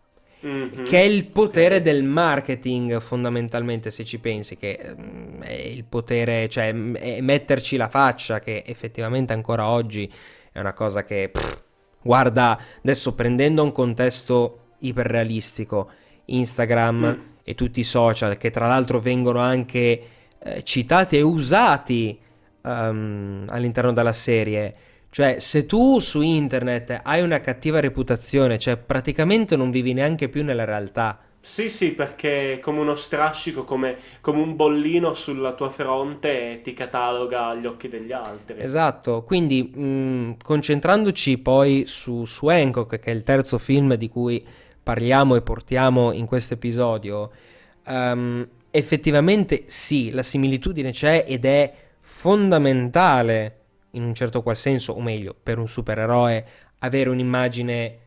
Mm-hmm. 0.46 0.86
Che 0.86 0.98
è 0.98 1.04
il 1.04 1.26
potere 1.26 1.82
del 1.82 2.04
marketing 2.04 3.02
fondamentalmente 3.02 3.92
se 3.92 4.06
ci 4.06 4.20
pensi 4.20 4.56
che 4.56 4.96
mm, 4.98 5.42
è 5.42 5.52
il 5.52 5.84
potere, 5.84 6.48
cioè 6.48 6.72
metterci 6.72 7.76
la 7.76 7.90
faccia 7.90 8.40
che 8.40 8.64
effettivamente 8.66 9.34
ancora 9.34 9.68
oggi 9.68 10.10
è 10.54 10.60
una 10.60 10.72
cosa 10.72 11.04
che 11.04 11.32
pff, 11.34 11.62
guarda 12.02 12.58
adesso 12.78 13.14
prendendo 13.14 13.62
un 13.62 13.74
contesto 13.74 14.76
iperrealistico 14.80 15.92
Instagram 16.26 17.06
mm. 17.06 17.32
e 17.44 17.56
tutti 17.56 17.82
i 17.82 17.84
social 17.84 18.38
che 18.38 18.52
tra 18.52 18.68
l'altro 18.68 19.02
vengono 19.02 19.40
anche 19.40 20.06
eh, 20.44 20.64
citati 20.64 21.18
e 21.18 21.22
usati 21.22 22.20
um, 22.62 23.46
all'interno 23.48 23.94
della 23.94 24.14
serie, 24.14 24.76
Cioè, 25.10 25.40
se 25.40 25.66
tu 25.66 26.00
su 26.00 26.22
internet 26.22 27.02
hai 27.04 27.22
una 27.22 27.42
cattiva 27.42 27.80
reputazione, 27.82 28.58
cioè 28.58 28.78
praticamente 28.78 29.56
non 29.58 29.70
vivi 29.70 29.94
neanche 29.94 30.30
più 30.30 30.44
nella 30.44 30.64
realtà. 30.64 31.20
Sì, 31.44 31.70
sì, 31.70 31.94
perché 31.94 32.60
come 32.62 32.80
uno 32.80 32.96
strascico, 32.96 33.64
come, 33.64 33.98
come 34.22 34.42
un 34.42 34.56
bollino 34.56 35.14
sulla 35.14 35.54
tua 35.54 35.70
fronte 35.70 36.62
ti 36.64 36.74
cataloga 36.74 37.48
agli 37.48 37.66
occhi 37.66 37.88
degli 37.88 38.12
altri. 38.12 38.64
Esatto, 38.64 39.24
quindi 39.24 39.64
mh, 39.64 40.38
concentrandoci 40.44 41.38
poi 41.40 41.86
su, 41.88 42.26
su 42.26 42.48
Hancock, 42.48 43.00
che 43.00 43.12
è 43.12 43.14
il 43.14 43.24
terzo 43.24 43.58
film 43.58 43.96
di 43.96 44.08
cui 44.08 44.46
parliamo 44.84 45.36
e 45.36 45.42
portiamo 45.42 46.12
in 46.12 46.26
questo 46.28 46.54
episodio, 46.54 47.32
um, 47.86 48.48
effettivamente 48.72 49.64
sì, 49.68 50.12
la 50.12 50.24
similitudine 50.24 50.92
c'è 50.92 51.26
ed 51.28 51.46
è 51.46 51.74
fondamentale 52.00 53.58
in 53.92 54.04
un 54.04 54.14
certo 54.14 54.42
qual 54.42 54.58
senso, 54.58 54.94
o 54.94 55.02
meglio, 55.02 55.36
per 55.42 55.58
un 55.58 55.68
supereroe, 55.68 56.46
avere 56.80 57.10
un'immagine 57.10 57.98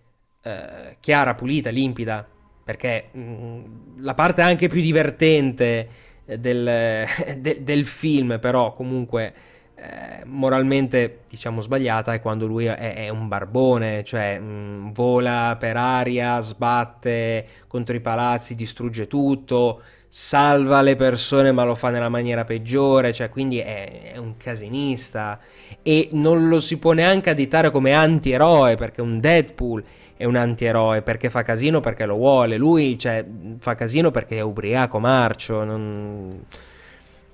eh, 0.42 0.96
chiara, 1.00 1.34
pulita, 1.34 1.70
limpida, 1.70 2.26
perché 2.64 3.08
mh, 3.12 3.20
mm, 3.20 3.64
la 3.98 4.14
parte 4.14 4.42
anche 4.42 4.68
più 4.68 4.80
divertente 4.80 5.88
del, 6.24 7.06
de, 7.38 7.62
del 7.62 7.86
film, 7.86 8.38
però 8.40 8.72
comunque 8.72 9.32
eh, 9.76 10.24
moralmente 10.24 11.20
diciamo 11.28 11.60
sbagliata, 11.60 12.14
è 12.14 12.20
quando 12.20 12.46
lui 12.46 12.66
è, 12.66 12.94
è 12.94 13.08
un 13.08 13.28
barbone, 13.28 14.04
cioè 14.04 14.38
mh, 14.38 14.44
mm, 14.44 14.92
vola 14.92 15.56
per 15.58 15.76
aria, 15.76 16.40
sbatte 16.40 17.46
contro 17.66 17.96
i 17.96 18.00
palazzi, 18.00 18.54
distrugge 18.54 19.06
tutto 19.06 19.82
salva 20.16 20.80
le 20.80 20.94
persone 20.94 21.50
ma 21.50 21.64
lo 21.64 21.74
fa 21.74 21.90
nella 21.90 22.08
maniera 22.08 22.44
peggiore, 22.44 23.12
cioè 23.12 23.28
quindi 23.28 23.58
è, 23.58 24.12
è, 24.12 24.16
un 24.16 24.36
casinista 24.36 25.36
e 25.82 26.08
non 26.12 26.46
lo 26.46 26.60
si 26.60 26.78
può 26.78 26.92
neanche 26.92 27.30
additare 27.30 27.72
come 27.72 27.92
antieroe 27.94 28.76
perché 28.76 29.00
un 29.00 29.18
Deadpool 29.18 29.82
è 30.16 30.24
un 30.24 30.36
antieroe 30.36 31.02
perché 31.02 31.30
fa 31.30 31.42
casino 31.42 31.80
perché 31.80 32.06
lo 32.06 32.14
vuole, 32.14 32.56
lui 32.56 32.96
cioè, 32.96 33.24
fa 33.58 33.74
casino 33.74 34.12
perché 34.12 34.36
è 34.36 34.40
ubriaco 34.40 35.00
marcio, 35.00 35.64
non... 35.64 36.44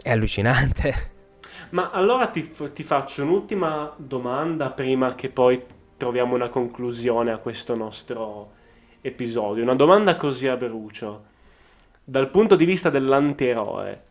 è 0.01 0.11
allucinante. 0.11 1.19
Ma 1.71 1.91
allora 1.91 2.27
ti, 2.29 2.49
ti 2.73 2.83
faccio 2.83 3.23
un'ultima 3.23 3.95
domanda 3.97 4.71
prima 4.71 5.15
che 5.15 5.29
poi 5.29 5.63
troviamo 5.97 6.35
una 6.35 6.49
conclusione 6.49 7.31
a 7.31 7.39
questo 7.39 7.77
nostro 7.77 8.53
episodio, 9.01 9.63
una 9.63 9.75
domanda 9.75 10.17
così 10.17 10.49
a 10.49 10.57
brucio 10.57 11.29
dal 12.03 12.29
punto 12.31 12.57
di 12.57 12.65
vista 12.65 12.91
dell'antieroe, 12.91 14.03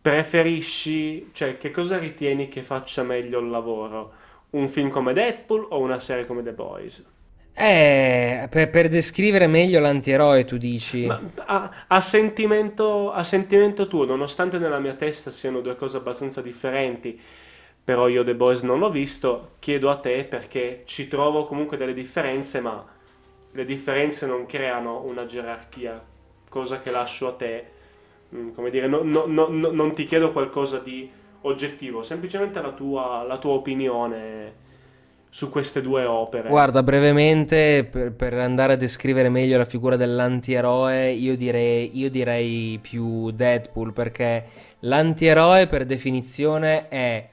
preferisci, 0.00 1.30
cioè 1.32 1.58
che 1.58 1.72
cosa 1.72 1.98
ritieni 1.98 2.48
che 2.48 2.62
faccia 2.62 3.02
meglio 3.02 3.40
il 3.40 3.50
lavoro? 3.50 4.12
Un 4.50 4.68
film 4.68 4.88
come 4.88 5.12
Deadpool 5.12 5.66
o 5.70 5.80
una 5.80 5.98
serie 5.98 6.26
come 6.26 6.42
The 6.44 6.52
Boys? 6.52 7.04
Eh, 7.62 8.48
per, 8.48 8.70
per 8.70 8.88
descrivere 8.88 9.46
meglio 9.46 9.80
l'antieroe 9.80 10.46
tu 10.46 10.56
dici? 10.56 11.04
Ma 11.04 11.20
a, 11.44 11.84
a, 11.88 12.00
sentimento, 12.00 13.12
a 13.12 13.22
sentimento 13.22 13.86
tuo, 13.86 14.06
nonostante 14.06 14.56
nella 14.56 14.78
mia 14.78 14.94
testa 14.94 15.28
siano 15.28 15.60
due 15.60 15.76
cose 15.76 15.98
abbastanza 15.98 16.40
differenti, 16.40 17.20
però 17.84 18.08
io 18.08 18.24
The 18.24 18.34
Boys 18.34 18.62
non 18.62 18.78
l'ho 18.78 18.90
visto, 18.90 19.56
chiedo 19.58 19.90
a 19.90 19.96
te 19.96 20.24
perché 20.24 20.84
ci 20.86 21.06
trovo 21.06 21.44
comunque 21.44 21.76
delle 21.76 21.92
differenze, 21.92 22.60
ma 22.60 22.82
le 23.52 23.64
differenze 23.66 24.26
non 24.26 24.46
creano 24.46 25.02
una 25.02 25.26
gerarchia 25.26 26.02
cosa 26.48 26.80
che 26.80 26.90
lascio 26.90 27.28
a 27.28 27.32
te. 27.32 27.64
Mm, 28.34 28.52
come 28.52 28.70
dire, 28.70 28.86
no, 28.86 29.02
no, 29.02 29.26
no, 29.26 29.48
non 29.48 29.92
ti 29.92 30.06
chiedo 30.06 30.32
qualcosa 30.32 30.78
di 30.78 31.10
oggettivo, 31.42 32.02
semplicemente 32.02 32.58
la 32.62 32.72
tua, 32.72 33.22
la 33.26 33.36
tua 33.36 33.52
opinione 33.52 34.68
su 35.30 35.48
queste 35.48 35.80
due 35.80 36.04
opere. 36.04 36.48
Guarda, 36.48 36.82
brevemente, 36.82 37.84
per, 37.84 38.12
per, 38.12 38.34
andare 38.34 38.72
a 38.72 38.76
descrivere 38.76 39.28
meglio 39.28 39.56
la 39.56 39.64
figura 39.64 39.96
dell'antieroe, 39.96 41.12
io 41.12 41.36
direi, 41.36 41.96
io 41.96 42.10
direi 42.10 42.78
più 42.82 43.30
Deadpool, 43.30 43.92
perché 43.92 44.44
l'antieroe 44.80 45.68
per 45.68 45.86
definizione 45.86 46.88
è 46.88 47.28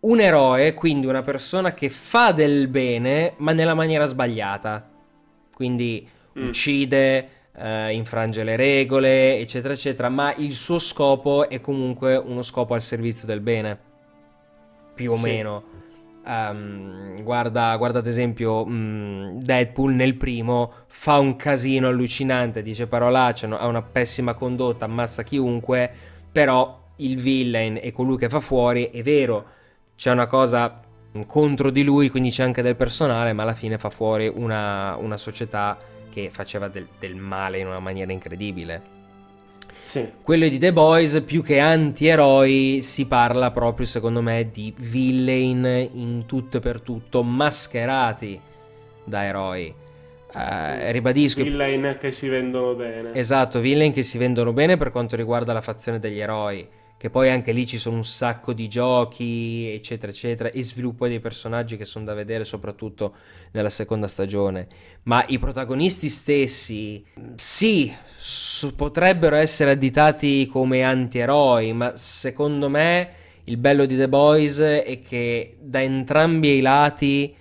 un 0.00 0.20
eroe, 0.20 0.74
quindi 0.74 1.06
una 1.06 1.22
persona 1.22 1.74
che 1.74 1.90
fa 1.90 2.30
del 2.30 2.68
bene, 2.68 3.34
ma 3.38 3.52
nella 3.52 3.74
maniera 3.74 4.04
sbagliata. 4.04 4.88
Quindi 5.52 6.08
mm. 6.38 6.46
uccide, 6.46 7.28
eh, 7.52 7.92
infrange 7.94 8.44
le 8.44 8.54
regole, 8.54 9.38
eccetera, 9.38 9.74
eccetera, 9.74 10.08
ma 10.08 10.32
il 10.36 10.54
suo 10.54 10.78
scopo 10.78 11.48
è 11.48 11.60
comunque 11.60 12.14
uno 12.14 12.42
scopo 12.42 12.74
al 12.74 12.82
servizio 12.82 13.26
del 13.26 13.40
bene, 13.40 13.76
più 14.94 15.10
o 15.10 15.16
sì. 15.16 15.22
meno. 15.22 15.75
Um, 16.28 17.22
guarda, 17.22 17.76
guarda, 17.76 18.00
ad 18.00 18.06
esempio 18.08 18.64
um, 18.64 19.38
Deadpool 19.40 19.94
nel 19.94 20.16
primo 20.16 20.72
fa 20.88 21.18
un 21.18 21.36
casino 21.36 21.86
allucinante, 21.86 22.62
dice 22.62 22.88
parolacce, 22.88 23.46
ha 23.46 23.66
una 23.66 23.82
pessima 23.82 24.34
condotta, 24.34 24.86
ammazza 24.86 25.22
chiunque, 25.22 25.88
però 26.32 26.82
il 26.96 27.16
villain 27.20 27.78
e 27.80 27.92
colui 27.92 28.16
che 28.16 28.28
fa 28.28 28.40
fuori 28.40 28.90
è 28.90 29.02
vero, 29.02 29.44
c'è 29.94 30.10
una 30.10 30.26
cosa 30.26 30.80
contro 31.26 31.70
di 31.70 31.84
lui, 31.84 32.10
quindi 32.10 32.30
c'è 32.30 32.42
anche 32.42 32.60
del 32.60 32.74
personale, 32.74 33.32
ma 33.32 33.44
alla 33.44 33.54
fine 33.54 33.78
fa 33.78 33.88
fuori 33.88 34.26
una, 34.26 34.96
una 34.96 35.16
società 35.16 35.78
che 36.10 36.28
faceva 36.30 36.66
del, 36.66 36.88
del 36.98 37.14
male 37.14 37.58
in 37.58 37.68
una 37.68 37.78
maniera 37.78 38.10
incredibile. 38.10 38.95
Sì. 39.86 40.10
Quello 40.20 40.48
di 40.48 40.58
The 40.58 40.72
Boys, 40.72 41.22
più 41.24 41.42
che 41.42 41.60
anti-eroi, 41.60 42.80
si 42.82 43.06
parla 43.06 43.52
proprio, 43.52 43.86
secondo 43.86 44.20
me, 44.20 44.50
di 44.52 44.74
villain 44.76 45.90
in 45.92 46.24
tutto 46.26 46.56
e 46.56 46.60
per 46.60 46.80
tutto, 46.80 47.22
mascherati 47.22 48.40
da 49.04 49.24
eroi. 49.24 49.72
Uh, 50.34 50.90
ribadisco. 50.90 51.42
Villain 51.42 51.96
che 52.00 52.10
si 52.10 52.28
vendono 52.28 52.74
bene. 52.74 53.14
Esatto, 53.14 53.60
villain 53.60 53.92
che 53.92 54.02
si 54.02 54.18
vendono 54.18 54.52
bene 54.52 54.76
per 54.76 54.90
quanto 54.90 55.14
riguarda 55.14 55.52
la 55.52 55.60
fazione 55.60 55.98
degli 56.00 56.18
eroi 56.18 56.68
che 56.98 57.10
poi 57.10 57.28
anche 57.28 57.52
lì 57.52 57.66
ci 57.66 57.78
sono 57.78 57.96
un 57.96 58.04
sacco 58.04 58.52
di 58.52 58.68
giochi, 58.68 59.70
eccetera, 59.72 60.10
eccetera, 60.10 60.50
e 60.50 60.62
sviluppo 60.62 61.06
dei 61.06 61.20
personaggi 61.20 61.76
che 61.76 61.84
sono 61.84 62.06
da 62.06 62.14
vedere 62.14 62.44
soprattutto 62.44 63.16
nella 63.52 63.68
seconda 63.68 64.08
stagione. 64.08 64.66
Ma 65.02 65.24
i 65.28 65.38
protagonisti 65.38 66.08
stessi, 66.08 67.04
sì, 67.34 67.92
s- 68.16 68.72
potrebbero 68.74 69.36
essere 69.36 69.72
additati 69.72 70.46
come 70.46 70.82
antieroi, 70.82 71.72
ma 71.74 71.96
secondo 71.96 72.70
me 72.70 73.24
il 73.44 73.58
bello 73.58 73.84
di 73.84 73.96
The 73.96 74.08
Boys 74.08 74.58
è 74.58 75.02
che 75.06 75.56
da 75.60 75.82
entrambi 75.82 76.56
i 76.56 76.60
lati 76.60 77.34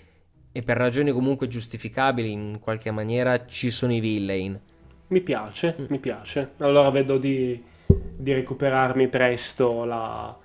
e 0.52 0.62
per 0.64 0.78
ragioni 0.78 1.12
comunque 1.12 1.48
giustificabili 1.48 2.32
in 2.32 2.60
qualche 2.60 2.92
maniera 2.92 3.46
ci 3.46 3.72
sono 3.72 3.94
i 3.94 4.00
villain. 4.00 4.60
Mi 5.08 5.22
piace, 5.22 5.76
mm. 5.80 5.86
mi 5.90 6.00
piace. 6.00 6.52
Allora 6.58 6.90
vedo 6.90 7.18
di 7.18 7.74
di 7.88 8.34
recuperarmi 8.34 9.08
presto 9.08 9.84
la, 9.84 10.36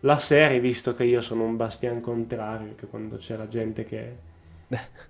la 0.00 0.18
serie, 0.18 0.60
visto 0.60 0.94
che 0.94 1.04
io 1.04 1.20
sono 1.20 1.44
un 1.44 1.56
bastian 1.56 2.00
contrario, 2.00 2.74
che 2.76 2.86
quando 2.86 3.16
c'è 3.16 3.36
la 3.36 3.48
gente 3.48 3.84
che... 3.84 4.28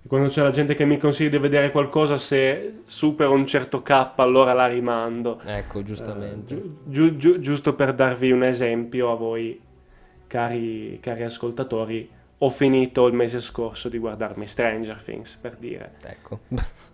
Quando 0.07 0.29
c'è 0.29 0.41
la 0.41 0.49
gente 0.49 0.73
che 0.73 0.85
mi 0.85 0.97
consiglia 0.97 1.29
di 1.29 1.37
vedere 1.37 1.69
qualcosa, 1.69 2.17
se 2.17 2.81
supera 2.85 3.29
un 3.29 3.45
certo 3.45 3.83
K, 3.83 4.13
allora 4.15 4.53
la 4.53 4.65
rimando. 4.65 5.39
Ecco, 5.45 5.83
giustamente. 5.83 6.55
Uh, 6.55 6.77
giu, 6.85 7.15
giu, 7.15 7.39
giusto 7.39 7.75
per 7.75 7.93
darvi 7.93 8.31
un 8.31 8.43
esempio 8.43 9.11
a 9.11 9.15
voi, 9.15 9.61
cari, 10.25 10.97
cari 10.99 11.23
ascoltatori, 11.23 12.09
ho 12.39 12.49
finito 12.49 13.05
il 13.05 13.13
mese 13.13 13.39
scorso 13.39 13.87
di 13.87 13.99
guardarmi 13.99 14.47
Stranger 14.47 15.01
Things, 15.01 15.35
per 15.35 15.55
dire. 15.57 15.91
Ecco. 16.05 16.39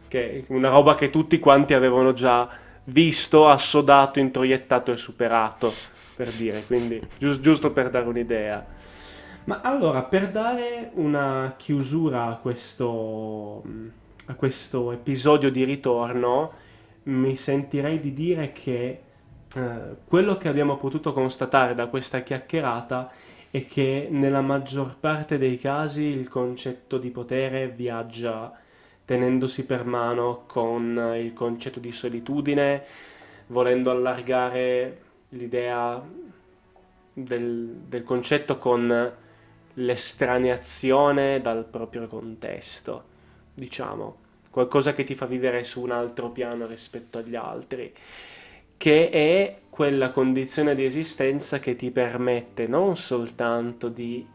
che 0.09 0.31
è 0.31 0.43
una 0.49 0.69
roba 0.69 0.95
che 0.95 1.09
tutti 1.09 1.39
quanti 1.39 1.73
avevano 1.73 2.11
già 2.13 2.49
visto, 2.89 3.47
assodato, 3.47 4.19
introiettato 4.19 4.91
e 4.91 4.97
superato, 4.97 5.71
per 6.15 6.29
dire, 6.31 6.63
quindi 6.65 7.01
giusto, 7.17 7.41
giusto 7.41 7.71
per 7.71 7.89
dare 7.89 8.07
un'idea. 8.07 8.65
Ma 9.45 9.61
allora, 9.61 10.03
per 10.03 10.29
dare 10.29 10.91
una 10.95 11.53
chiusura 11.57 12.25
a 12.25 12.35
questo, 12.35 13.63
a 14.25 14.33
questo 14.35 14.91
episodio 14.91 15.49
di 15.49 15.63
ritorno, 15.63 16.51
mi 17.03 17.35
sentirei 17.35 17.99
di 17.99 18.11
dire 18.11 18.51
che 18.51 19.01
eh, 19.55 19.79
quello 20.05 20.37
che 20.37 20.49
abbiamo 20.49 20.75
potuto 20.75 21.13
constatare 21.13 21.73
da 21.73 21.87
questa 21.87 22.21
chiacchierata 22.21 23.09
è 23.49 23.65
che 23.65 24.09
nella 24.11 24.41
maggior 24.41 24.97
parte 24.99 25.37
dei 25.37 25.57
casi 25.57 26.03
il 26.03 26.27
concetto 26.27 26.97
di 26.97 27.09
potere 27.09 27.69
viaggia 27.69 28.51
tenendosi 29.07 29.65
per 29.65 29.85
mano 29.85 30.43
con 30.47 31.13
il 31.15 31.31
concetto 31.31 31.79
di 31.79 31.93
solitudine, 31.93 32.83
volendo 33.47 33.89
allargare 33.89 34.97
l'idea 35.29 36.03
del, 37.13 37.67
del 37.87 38.03
concetto 38.03 38.57
con 38.57 39.13
l'estraneazione 39.75 41.39
dal 41.39 41.63
proprio 41.63 42.05
contesto, 42.07 43.03
diciamo, 43.53 44.17
qualcosa 44.49 44.91
che 44.91 45.05
ti 45.05 45.15
fa 45.15 45.25
vivere 45.25 45.63
su 45.63 45.81
un 45.81 45.91
altro 45.91 46.29
piano 46.31 46.67
rispetto 46.67 47.19
agli 47.19 47.35
altri, 47.37 47.93
che 48.75 49.09
è 49.09 49.59
quella 49.69 50.11
condizione 50.11 50.75
di 50.75 50.83
esistenza 50.83 51.59
che 51.59 51.77
ti 51.77 51.91
permette 51.91 52.67
non 52.67 52.97
soltanto 52.97 53.87
di 53.87 54.27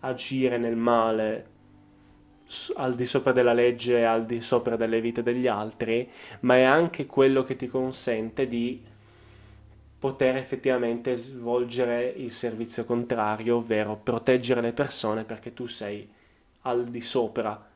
agire 0.00 0.56
nel 0.56 0.76
male 0.76 1.52
al 2.76 2.94
di 2.94 3.06
sopra 3.06 3.32
della 3.32 3.52
legge 3.52 4.04
al 4.04 4.26
di 4.26 4.40
sopra 4.42 4.76
delle 4.76 5.00
vite 5.00 5.22
degli 5.22 5.46
altri, 5.46 6.08
ma 6.40 6.56
è 6.56 6.62
anche 6.62 7.06
quello 7.06 7.42
che 7.42 7.56
ti 7.56 7.68
consente 7.68 8.46
di 8.46 8.82
poter 9.98 10.36
effettivamente 10.36 11.14
svolgere 11.14 12.06
il 12.08 12.30
servizio 12.30 12.84
contrario, 12.84 13.56
ovvero 13.56 13.96
proteggere 13.96 14.60
le 14.60 14.72
persone 14.72 15.24
perché 15.24 15.54
tu 15.54 15.66
sei 15.66 16.08
al 16.62 16.84
di 16.86 17.00
sopra 17.00 17.72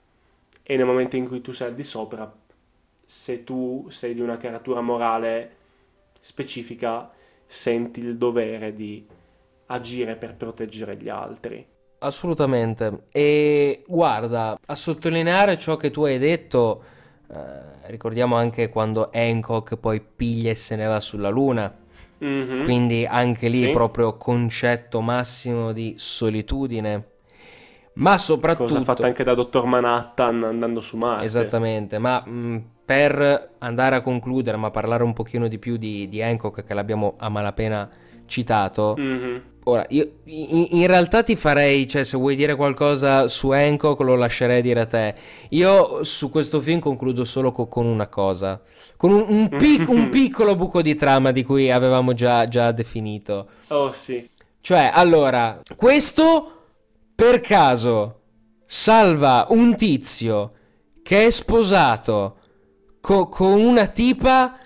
e 0.70 0.76
nel 0.76 0.84
momento 0.84 1.16
in 1.16 1.26
cui 1.26 1.40
tu 1.40 1.52
sei 1.52 1.68
al 1.68 1.74
di 1.74 1.82
sopra, 1.82 2.30
se 3.06 3.42
tu 3.42 3.86
sei 3.88 4.12
di 4.12 4.20
una 4.20 4.36
caratura 4.36 4.82
morale 4.82 5.56
specifica, 6.20 7.10
senti 7.46 8.00
il 8.00 8.18
dovere 8.18 8.74
di 8.74 9.02
agire 9.68 10.16
per 10.16 10.34
proteggere 10.34 10.98
gli 10.98 11.08
altri. 11.08 11.66
Assolutamente. 12.00 13.04
E 13.10 13.82
guarda, 13.86 14.58
a 14.64 14.74
sottolineare 14.74 15.58
ciò 15.58 15.76
che 15.76 15.90
tu 15.90 16.04
hai 16.04 16.18
detto, 16.18 16.82
eh, 17.30 17.90
ricordiamo 17.90 18.36
anche 18.36 18.68
quando 18.68 19.10
Hancock 19.12 19.76
poi 19.76 20.00
piglia 20.00 20.50
e 20.50 20.54
se 20.54 20.76
ne 20.76 20.86
va 20.86 21.00
sulla 21.00 21.28
Luna. 21.28 21.74
Mm-hmm. 22.24 22.64
Quindi 22.64 23.06
anche 23.06 23.48
lì 23.48 23.58
sì. 23.58 23.70
proprio 23.70 24.16
concetto 24.16 25.00
massimo 25.00 25.72
di 25.72 25.94
solitudine. 25.96 27.06
Ma 27.94 28.16
soprattutto... 28.16 28.74
Cosa 28.74 28.84
fatta 28.84 29.06
anche 29.06 29.24
da 29.24 29.34
Dottor 29.34 29.64
Manhattan 29.66 30.42
andando 30.44 30.80
su 30.80 30.96
Marte. 30.96 31.24
Esattamente, 31.24 31.98
ma 31.98 32.20
mh, 32.24 32.64
per 32.84 33.54
andare 33.58 33.96
a 33.96 34.00
concludere, 34.02 34.56
ma 34.56 34.70
parlare 34.70 35.02
un 35.02 35.12
pochino 35.12 35.48
di 35.48 35.58
più 35.58 35.76
di, 35.76 36.08
di 36.08 36.22
Hancock 36.22 36.64
che 36.64 36.74
l'abbiamo 36.74 37.14
a 37.18 37.28
malapena 37.28 37.88
citato. 38.26 38.94
Mm-hmm. 38.98 39.36
Ora, 39.68 39.84
io 39.90 40.12
in, 40.24 40.68
in, 40.70 40.86
realtà 40.86 41.22
ti 41.22 41.36
farei, 41.36 41.86
cioè 41.86 42.02
se 42.02 42.16
vuoi 42.16 42.34
dire 42.34 42.56
qualcosa 42.56 43.28
su 43.28 43.50
Hancock 43.50 44.00
lo 44.00 44.16
lascerei 44.16 44.62
dire 44.62 44.80
a 44.80 44.86
te. 44.86 45.14
Io 45.50 46.02
su 46.04 46.30
questo 46.30 46.58
film 46.62 46.80
concludo 46.80 47.26
solo 47.26 47.52
co- 47.52 47.66
con 47.68 47.84
una 47.84 48.06
cosa, 48.06 48.62
con 48.96 49.12
un, 49.12 49.26
un, 49.28 49.48
pic- 49.50 49.86
un, 49.86 50.08
piccolo 50.10 50.56
buco 50.56 50.80
di 50.80 50.94
trama 50.94 51.32
di 51.32 51.44
cui 51.44 51.70
avevamo 51.70 52.14
già, 52.14 52.48
già 52.48 52.72
definito. 52.72 53.48
Oh 53.68 53.92
sì. 53.92 54.26
Cioè, 54.62 54.90
allora, 54.90 55.60
questo 55.76 56.52
per 57.14 57.40
caso 57.40 58.20
salva 58.64 59.48
un 59.50 59.76
tizio 59.76 60.50
che 61.02 61.26
è 61.26 61.30
sposato 61.30 62.36
co- 63.02 63.28
con 63.28 63.60
una 63.60 63.86
tipa 63.86 64.58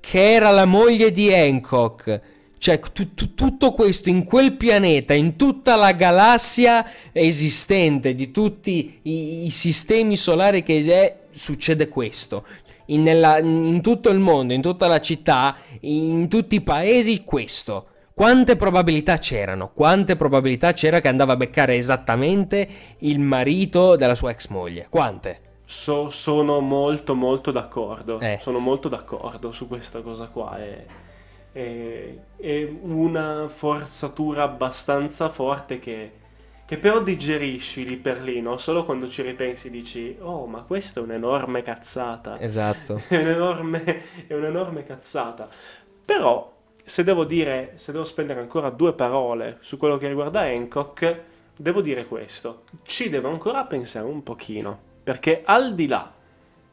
che 0.00 0.32
era 0.32 0.50
la 0.50 0.64
moglie 0.64 1.12
di 1.12 1.32
Hancock 1.32 2.38
cioè, 2.60 2.78
t- 2.78 3.14
t- 3.14 3.34
tutto 3.34 3.72
questo 3.72 4.10
in 4.10 4.24
quel 4.24 4.52
pianeta, 4.52 5.14
in 5.14 5.36
tutta 5.36 5.76
la 5.76 5.92
galassia 5.92 6.86
esistente, 7.10 8.12
di 8.12 8.30
tutti 8.30 9.00
i, 9.04 9.46
i 9.46 9.50
sistemi 9.50 10.14
solari 10.14 10.62
che 10.62 10.84
è, 10.84 11.20
succede 11.32 11.88
questo. 11.88 12.44
In, 12.86 13.02
nella, 13.02 13.38
in 13.38 13.80
tutto 13.80 14.10
il 14.10 14.18
mondo, 14.18 14.52
in 14.52 14.60
tutta 14.60 14.88
la 14.88 15.00
città, 15.00 15.56
in 15.80 16.28
tutti 16.28 16.56
i 16.56 16.60
paesi, 16.60 17.24
questo. 17.24 17.86
Quante 18.12 18.56
probabilità 18.56 19.16
c'erano? 19.16 19.70
Quante 19.72 20.16
probabilità 20.16 20.74
c'era 20.74 21.00
che 21.00 21.08
andava 21.08 21.32
a 21.32 21.36
beccare 21.36 21.76
esattamente 21.76 22.68
il 22.98 23.20
marito 23.20 23.96
della 23.96 24.14
sua 24.14 24.32
ex 24.32 24.48
moglie? 24.48 24.86
Quante? 24.90 25.40
So, 25.64 26.10
sono 26.10 26.60
molto 26.60 27.14
molto 27.14 27.52
d'accordo. 27.52 28.20
Eh. 28.20 28.36
Sono 28.38 28.58
molto 28.58 28.90
d'accordo 28.90 29.50
su 29.50 29.66
questa 29.66 30.02
cosa 30.02 30.26
qua. 30.26 30.58
E 30.58 31.08
è, 31.52 32.14
è 32.36 32.68
una 32.82 33.48
forzatura 33.48 34.44
abbastanza 34.44 35.28
forte 35.28 35.78
che, 35.78 36.12
che, 36.64 36.78
però 36.78 37.02
digerisci 37.02 37.84
lì 37.84 37.96
per 37.96 38.22
lì, 38.22 38.40
no? 38.40 38.56
Solo 38.56 38.84
quando 38.84 39.08
ci 39.08 39.22
ripensi 39.22 39.70
dici, 39.70 40.16
oh, 40.20 40.46
ma 40.46 40.62
questa 40.62 41.00
è 41.00 41.02
un'enorme 41.02 41.62
cazzata. 41.62 42.40
Esatto. 42.40 43.02
è, 43.08 43.16
un'enorme, 43.16 44.02
è 44.26 44.34
un'enorme 44.34 44.84
cazzata. 44.84 45.48
Però, 46.04 46.52
se 46.84 47.04
devo 47.04 47.24
dire, 47.24 47.72
se 47.76 47.92
devo 47.92 48.04
spendere 48.04 48.40
ancora 48.40 48.70
due 48.70 48.92
parole 48.92 49.58
su 49.60 49.76
quello 49.76 49.96
che 49.96 50.08
riguarda 50.08 50.40
Hancock, 50.40 51.22
devo 51.56 51.80
dire 51.80 52.06
questo. 52.06 52.62
Ci 52.82 53.08
devo 53.08 53.28
ancora 53.28 53.64
pensare 53.64 54.06
un 54.06 54.22
pochino, 54.22 54.78
perché 55.02 55.42
al 55.44 55.74
di 55.74 55.86
là 55.86 56.12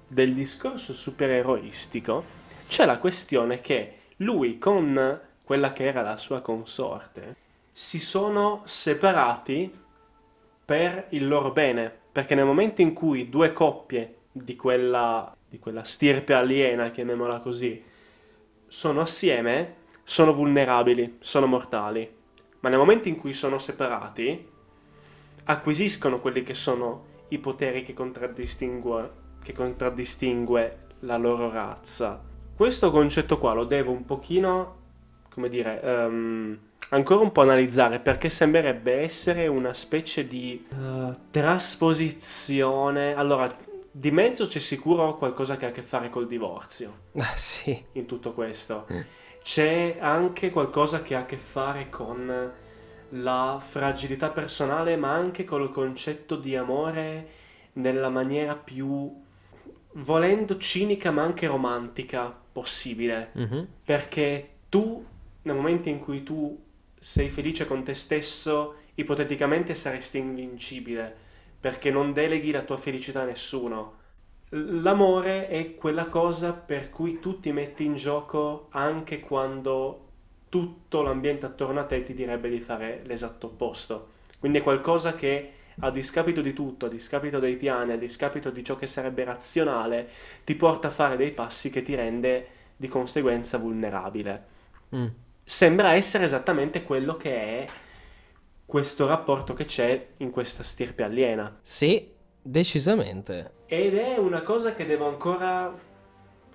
del 0.07 0.34
discorso 0.34 0.93
supereroistico, 0.93 2.36
c'è 2.67 2.86
la 2.86 2.97
questione 2.97 3.61
che 3.61 3.97
lui 4.18 4.57
con 4.57 5.22
quella 5.43 5.72
che 5.72 5.86
era 5.86 6.01
la 6.01 6.18
sua 6.18 6.41
consorte 6.41 7.36
si 7.72 7.99
sono 7.99 8.61
separati 8.65 9.72
per 10.65 11.07
il 11.09 11.28
loro 11.28 11.51
bene, 11.51 11.93
perché 12.11 12.34
nel 12.34 12.45
momento 12.45 12.82
in 12.82 12.93
cui 12.93 13.30
due 13.30 13.53
coppie 13.53 14.15
di 14.32 14.55
quella, 14.55 15.36
di 15.47 15.59
quella 15.59 15.84
stirpe 15.84 16.34
aliena, 16.34 16.89
chiamiamola 16.89 17.39
così, 17.39 17.82
sono 18.68 19.01
assieme, 19.01 19.76
sono 20.03 20.34
vulnerabili, 20.34 21.18
sono 21.20 21.45
mortali. 21.45 22.15
Ma 22.61 22.70
nel 22.70 22.80
momento 22.80 23.07
in 23.07 23.15
cui 23.15 23.34
sono 23.34 23.59
separati, 23.59 24.49
acquisiscono 25.45 26.20
quelli 26.20 26.41
che 26.41 26.55
sono 26.55 27.05
i 27.30 27.38
poteri 27.38 27.84
che 27.84 27.93
contraddistingue, 27.93 29.11
che 29.43 29.53
contraddistingue 29.53 30.78
la 31.01 31.18
loro 31.18 31.51
razza 31.51 32.36
questo 32.58 32.89
concetto 32.89 33.38
qua 33.38 33.53
lo 33.53 33.66
devo 33.66 33.91
un 33.91 34.03
pochino, 34.03 34.78
come 35.30 35.47
dire, 35.47 35.80
um, 35.84 36.58
ancora 36.89 37.22
un 37.22 37.32
po' 37.32 37.41
analizzare 37.41 37.99
perché 37.99 38.32
sembrerebbe 38.32 38.95
essere 38.95 39.45
una 39.45 39.74
specie 39.74 40.28
di 40.28 40.66
uh, 40.76 41.16
trasposizione. 41.30 43.14
Allora, 43.14 43.55
di 43.91 44.10
mezzo 44.10 44.47
c'è 44.47 44.58
sicuro 44.58 45.18
qualcosa 45.18 45.55
che 45.55 45.66
ha 45.66 45.70
a 45.70 45.72
che 45.72 45.84
fare 45.84 46.10
col 46.10 46.26
divorzio. 46.26 47.01
Ah, 47.18 47.34
sì. 47.36 47.80
In 47.91 48.08
tutto 48.08 48.34
questo. 48.34 48.88
Mm. 48.91 49.01
C'è 49.43 49.97
anche 49.99 50.49
qualcosa 50.49 51.03
che 51.03 51.14
ha 51.14 51.20
a 51.20 51.26
che 51.26 51.38
fare 51.38 51.89
con 51.89 52.51
la 53.10 53.64
fragilità 53.64 54.32
personale, 54.32 54.97
ma 54.97 55.14
anche 55.14 55.43
col 55.43 55.72
concetto 55.72 56.36
di 56.36 56.55
amore 56.55 57.28
nella 57.74 58.10
maniera 58.10 58.55
più 58.55 59.26
volendo 59.97 60.58
cinica 60.58 61.12
ma 61.12 61.24
anche 61.24 61.47
romantica 61.47 62.45
possibile. 62.58 63.32
Mm-hmm. 63.38 63.64
Perché 63.86 64.49
tu, 64.68 65.05
nel 65.43 65.55
momento 65.55 65.89
in 65.89 65.99
cui 65.99 66.24
tu 66.24 66.60
sei 66.99 67.30
felice 67.30 67.68
con 67.68 67.84
te 67.84 67.93
stesso, 67.93 68.78
ipoteticamente 68.95 69.76
saresti 69.76 70.18
invincibile, 70.18 71.16
perché 71.60 71.91
non 71.91 72.14
deleghi 72.14 72.49
la 72.49 72.64
tua 72.64 72.78
felicità 72.78 73.22
a 73.22 73.26
nessuno. 73.26 73.93
L'amore 74.49 75.47
è 75.49 75.76
quella 75.76 76.08
cosa 76.08 76.51
per 76.53 76.89
cui 76.89 77.20
tu 77.20 77.39
ti 77.39 77.51
metti 77.51 77.86
in 77.86 77.93
gioco 77.93 78.70
anche 78.72 79.20
quando 79.20 80.05
tutto 80.49 81.03
l'ambiente 81.03 81.45
attorno 81.45 81.80
a 81.80 81.86
te 81.86 82.01
ti 82.01 82.16
direbbe 82.16 82.49
di 82.49 82.60
fare 82.60 83.01
l'esatto 83.05 83.47
opposto. 83.47 84.16
Quindi 84.39 84.60
è 84.60 84.64
qualcosa 84.64 85.14
che 85.14 85.51
a 85.80 85.91
discapito 85.91 86.41
di 86.41 86.53
tutto, 86.53 86.88
a 86.88 86.89
discapito 86.89 87.39
dei 87.39 87.55
piani, 87.55 87.91
a 87.91 87.97
discapito 87.97 88.49
di 88.49 88.63
ciò 88.63 88.75
che 88.75 88.88
sarebbe 88.88 89.23
razionale, 89.23 90.09
ti 90.43 90.55
porta 90.55 90.88
a 90.88 90.91
fare 90.91 91.17
dei 91.17 91.32
passi 91.32 91.69
che 91.69 91.84
ti 91.84 91.93
rende 91.93 92.47
di 92.75 92.88
conseguenza 92.88 93.57
vulnerabile. 93.57 94.45
Mm. 94.95 95.07
Sembra 95.43 95.93
essere 95.93 96.23
esattamente 96.23 96.84
quello 96.84 97.15
che 97.15 97.36
è 97.36 97.65
questo 98.65 99.07
rapporto 99.07 99.53
che 99.53 99.65
c'è 99.65 100.07
in 100.17 100.32
questa 100.32 100.63
stirpe 100.63 101.03
aliena. 101.03 101.59
Sì, 101.61 102.11
decisamente. 102.41 103.51
Ed 103.67 103.95
è 103.95 104.17
una 104.17 104.41
cosa 104.41 104.73
che 104.73 104.86
devo 104.86 105.07
ancora, 105.07 105.73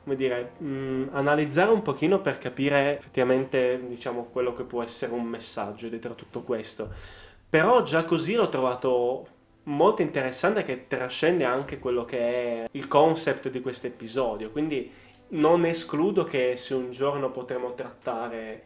come 0.02 0.16
dire, 0.16 0.52
mh, 0.58 0.66
mm, 0.66 1.08
analizzare 1.12 1.70
un 1.70 1.82
pochino 1.82 2.20
per 2.20 2.38
capire 2.38 2.98
effettivamente, 2.98 3.82
diciamo, 3.88 4.24
quello 4.24 4.52
che 4.52 4.64
può 4.64 4.82
essere 4.82 5.12
un 5.12 5.24
messaggio 5.24 5.88
dietro 5.88 6.14
tutto 6.14 6.42
questo 6.42 7.20
però 7.52 7.82
già 7.82 8.06
così 8.06 8.32
l'ho 8.32 8.48
trovato 8.48 9.26
molto 9.64 10.00
interessante 10.00 10.62
che 10.62 10.86
trascende 10.86 11.44
anche 11.44 11.78
quello 11.78 12.06
che 12.06 12.18
è 12.18 12.68
il 12.70 12.88
concept 12.88 13.50
di 13.50 13.60
questo 13.60 13.88
episodio. 13.88 14.50
Quindi 14.50 14.90
non 15.28 15.66
escludo 15.66 16.24
che 16.24 16.56
se 16.56 16.72
un 16.72 16.92
giorno 16.92 17.30
potremo 17.30 17.74
trattare 17.74 18.62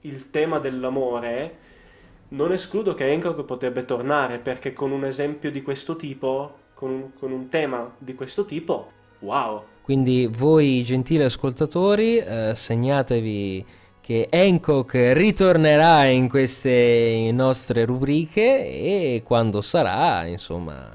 il 0.00 0.30
tema 0.30 0.58
dell'amore, 0.58 1.56
non 2.28 2.50
escludo 2.52 2.94
che 2.94 3.12
Hancock 3.12 3.44
potrebbe 3.44 3.84
tornare 3.84 4.38
perché 4.38 4.72
con 4.72 4.90
un 4.90 5.04
esempio 5.04 5.50
di 5.50 5.60
questo 5.60 5.94
tipo, 5.94 6.60
con 6.72 6.90
un, 6.90 7.12
con 7.12 7.30
un 7.30 7.50
tema 7.50 7.94
di 7.98 8.14
questo 8.14 8.46
tipo, 8.46 8.90
wow. 9.18 9.62
Quindi 9.82 10.30
voi 10.32 10.82
gentili 10.82 11.24
ascoltatori, 11.24 12.16
eh, 12.16 12.52
segnatevi 12.54 13.82
che 14.04 14.28
Hancock 14.30 15.12
ritornerà 15.14 16.04
in 16.04 16.28
queste 16.28 17.30
nostre 17.32 17.86
rubriche 17.86 18.42
e 18.42 19.22
quando 19.24 19.62
sarà, 19.62 20.26
insomma, 20.26 20.94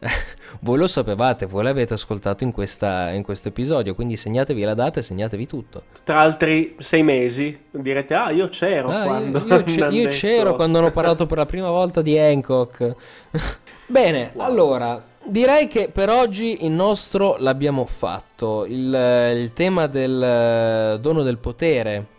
voi 0.62 0.76
lo 0.76 0.88
sapevate, 0.88 1.46
voi 1.46 1.62
l'avete 1.62 1.94
ascoltato 1.94 2.42
in, 2.42 2.50
questa, 2.50 3.12
in, 3.12 3.22
questo 3.22 3.46
episodio, 3.46 3.94
quindi 3.94 4.16
segnatevi 4.16 4.60
la 4.62 4.74
data 4.74 4.98
e 4.98 5.04
segnatevi 5.04 5.46
tutto. 5.46 5.84
Tra 6.02 6.18
altri 6.18 6.74
sei 6.78 7.04
mesi 7.04 7.56
direte, 7.70 8.14
ah 8.14 8.32
io 8.32 8.48
c'ero 8.48 8.88
ah, 8.88 9.04
quando... 9.04 9.38
Io, 9.38 9.62
io, 9.70 9.90
io 9.90 10.08
c'ero 10.08 10.56
quando 10.56 10.78
hanno 10.78 10.90
parlato 10.90 11.26
per 11.26 11.38
la 11.38 11.46
prima 11.46 11.70
volta 11.70 12.02
di 12.02 12.18
Hancock. 12.18 12.94
Bene, 13.86 14.32
wow. 14.34 14.44
allora, 14.44 15.04
direi 15.22 15.68
che 15.68 15.90
per 15.92 16.10
oggi 16.10 16.64
il 16.64 16.72
nostro 16.72 17.36
l'abbiamo 17.38 17.84
fatto. 17.84 18.64
Il, 18.64 19.32
il 19.36 19.52
tema 19.52 19.86
del 19.86 20.98
dono 21.00 21.22
del 21.22 21.38
potere 21.38 22.16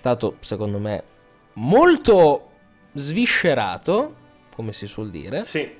stato, 0.00 0.36
secondo 0.40 0.78
me, 0.78 1.02
molto 1.54 2.48
sviscerato, 2.94 4.14
come 4.54 4.72
si 4.72 4.86
suol 4.86 5.10
dire. 5.10 5.44
Sì 5.44 5.78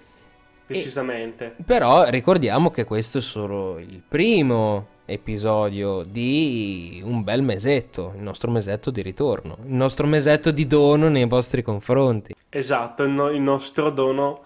Decisamente. 0.71 1.57
E, 1.59 1.63
però 1.65 2.09
ricordiamo 2.09 2.71
che 2.71 2.85
questo 2.85 3.19
è 3.19 3.21
solo 3.21 3.79
il 3.79 4.01
primo 4.07 4.99
episodio 5.05 6.05
di 6.05 7.03
un 7.05 7.25
bel 7.25 7.43
mesetto, 7.43 8.13
il 8.15 8.23
nostro 8.23 8.51
mesetto 8.53 8.93
di 8.93 9.03
ritorno, 9.03 9.57
il 9.65 9.73
nostro 9.73 10.07
mesetto 10.07 10.53
di 10.53 10.69
dono 10.69 11.09
nei 11.09 11.27
vostri 11.27 11.63
confronti. 11.63 12.35
Esatto, 12.49 13.03
il, 13.03 13.11
no- 13.11 13.31
il 13.31 13.41
nostro 13.41 13.91
dono 13.91 14.45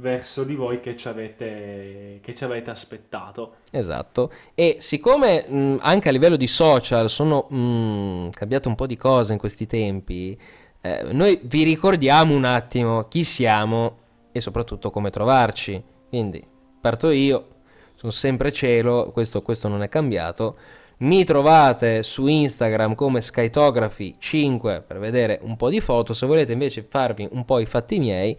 verso 0.00 0.44
di 0.44 0.54
voi 0.54 0.80
che 0.80 0.96
ci 0.96 1.08
avete, 1.08 2.18
che 2.22 2.34
ci 2.34 2.44
avete 2.44 2.70
aspettato. 2.70 3.56
Esatto, 3.70 4.32
e 4.54 4.76
siccome 4.80 5.46
mh, 5.46 5.78
anche 5.80 6.08
a 6.08 6.12
livello 6.12 6.36
di 6.36 6.46
social 6.46 7.08
sono 7.08 7.46
mh, 7.48 8.30
cambiate 8.30 8.68
un 8.68 8.74
po' 8.74 8.86
di 8.86 8.96
cose 8.96 9.32
in 9.32 9.38
questi 9.38 9.66
tempi, 9.66 10.38
eh, 10.80 11.12
noi 11.12 11.38
vi 11.42 11.62
ricordiamo 11.62 12.34
un 12.34 12.44
attimo 12.44 13.04
chi 13.08 13.22
siamo 13.22 13.98
e 14.32 14.40
soprattutto 14.40 14.90
come 14.90 15.10
trovarci. 15.10 15.82
Quindi 16.08 16.44
parto 16.80 17.10
io, 17.10 17.46
sono 17.94 18.10
sempre 18.10 18.50
cielo, 18.50 19.10
questo, 19.12 19.42
questo 19.42 19.68
non 19.68 19.82
è 19.82 19.88
cambiato. 19.88 20.56
Mi 20.98 21.24
trovate 21.24 22.02
su 22.02 22.26
Instagram 22.26 22.94
come 22.94 23.20
Skytography5 23.20 24.82
per 24.86 24.98
vedere 24.98 25.38
un 25.42 25.56
po' 25.56 25.70
di 25.70 25.80
foto. 25.80 26.12
Se 26.12 26.26
volete 26.26 26.52
invece 26.52 26.86
farvi 26.86 27.26
un 27.30 27.44
po' 27.44 27.58
i 27.58 27.64
fatti 27.64 27.98
miei, 27.98 28.36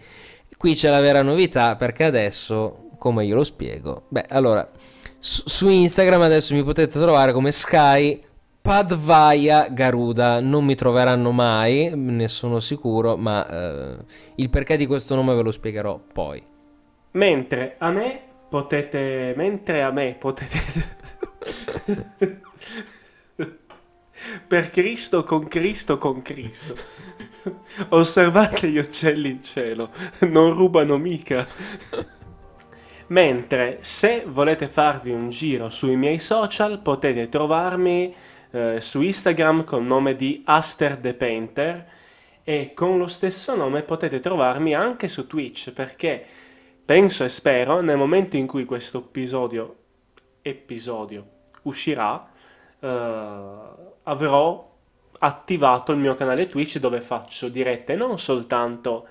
qui 0.61 0.75
c'è 0.75 0.91
la 0.91 1.01
vera 1.01 1.23
novità 1.23 1.75
perché 1.75 2.03
adesso, 2.03 2.89
come 2.99 3.25
io 3.25 3.33
lo 3.33 3.43
spiego, 3.43 4.03
beh, 4.09 4.25
allora 4.29 4.69
su, 5.17 5.41
su 5.43 5.67
Instagram 5.67 6.21
adesso 6.21 6.53
mi 6.53 6.61
potete 6.61 6.99
trovare 6.99 7.33
come 7.33 7.51
Sky 7.51 8.23
Padvaya 8.61 9.69
Garuda 9.69 10.39
non 10.39 10.63
mi 10.63 10.75
troveranno 10.75 11.31
mai, 11.31 11.91
ne 11.95 12.27
sono 12.27 12.59
sicuro, 12.59 13.17
ma 13.17 13.47
eh, 13.47 13.97
il 14.35 14.51
perché 14.51 14.77
di 14.77 14.85
questo 14.85 15.15
nome 15.15 15.33
ve 15.33 15.41
lo 15.41 15.51
spiegherò 15.51 15.99
poi. 16.13 16.43
Mentre 17.13 17.77
a 17.79 17.89
me 17.89 18.21
potete... 18.47 19.33
Mentre 19.35 19.81
a 19.81 19.89
me 19.89 20.15
potete... 20.19 20.59
per 24.47 24.69
Cristo, 24.69 25.23
con 25.23 25.47
Cristo, 25.47 25.97
con 25.97 26.21
Cristo. 26.21 26.75
Osservate 27.89 28.67
gli 28.69 28.77
uccelli 28.77 29.29
in 29.29 29.43
cielo, 29.43 29.89
non 30.21 30.53
rubano 30.53 30.97
mica. 30.97 31.47
Mentre 33.07 33.79
se 33.81 34.23
volete 34.25 34.67
farvi 34.67 35.11
un 35.11 35.29
giro 35.29 35.69
sui 35.69 35.97
miei 35.97 36.19
social 36.19 36.79
potete 36.81 37.27
trovarmi 37.27 38.15
eh, 38.51 38.79
su 38.79 39.01
Instagram 39.01 39.65
con 39.65 39.85
nome 39.85 40.15
di 40.15 40.43
Aster 40.45 40.97
the 40.97 41.13
Painter 41.13 41.89
e 42.43 42.73
con 42.73 42.97
lo 42.97 43.07
stesso 43.07 43.55
nome 43.55 43.83
potete 43.83 44.19
trovarmi 44.19 44.73
anche 44.73 45.07
su 45.07 45.27
Twitch 45.27 45.71
perché 45.71 46.25
penso 46.83 47.23
e 47.23 47.29
spero 47.29 47.81
nel 47.81 47.97
momento 47.97 48.37
in 48.37 48.47
cui 48.47 48.65
questo 48.65 48.99
episodio, 48.99 49.75
episodio 50.41 51.25
uscirà 51.63 52.29
eh, 52.79 53.57
avrò 54.03 54.69
attivato 55.19 55.91
il 55.91 55.99
mio 55.99 56.15
canale 56.15 56.47
Twitch 56.47 56.79
dove 56.79 57.01
faccio 57.01 57.47
dirette 57.47 57.95
non 57.95 58.17
soltanto 58.17 59.05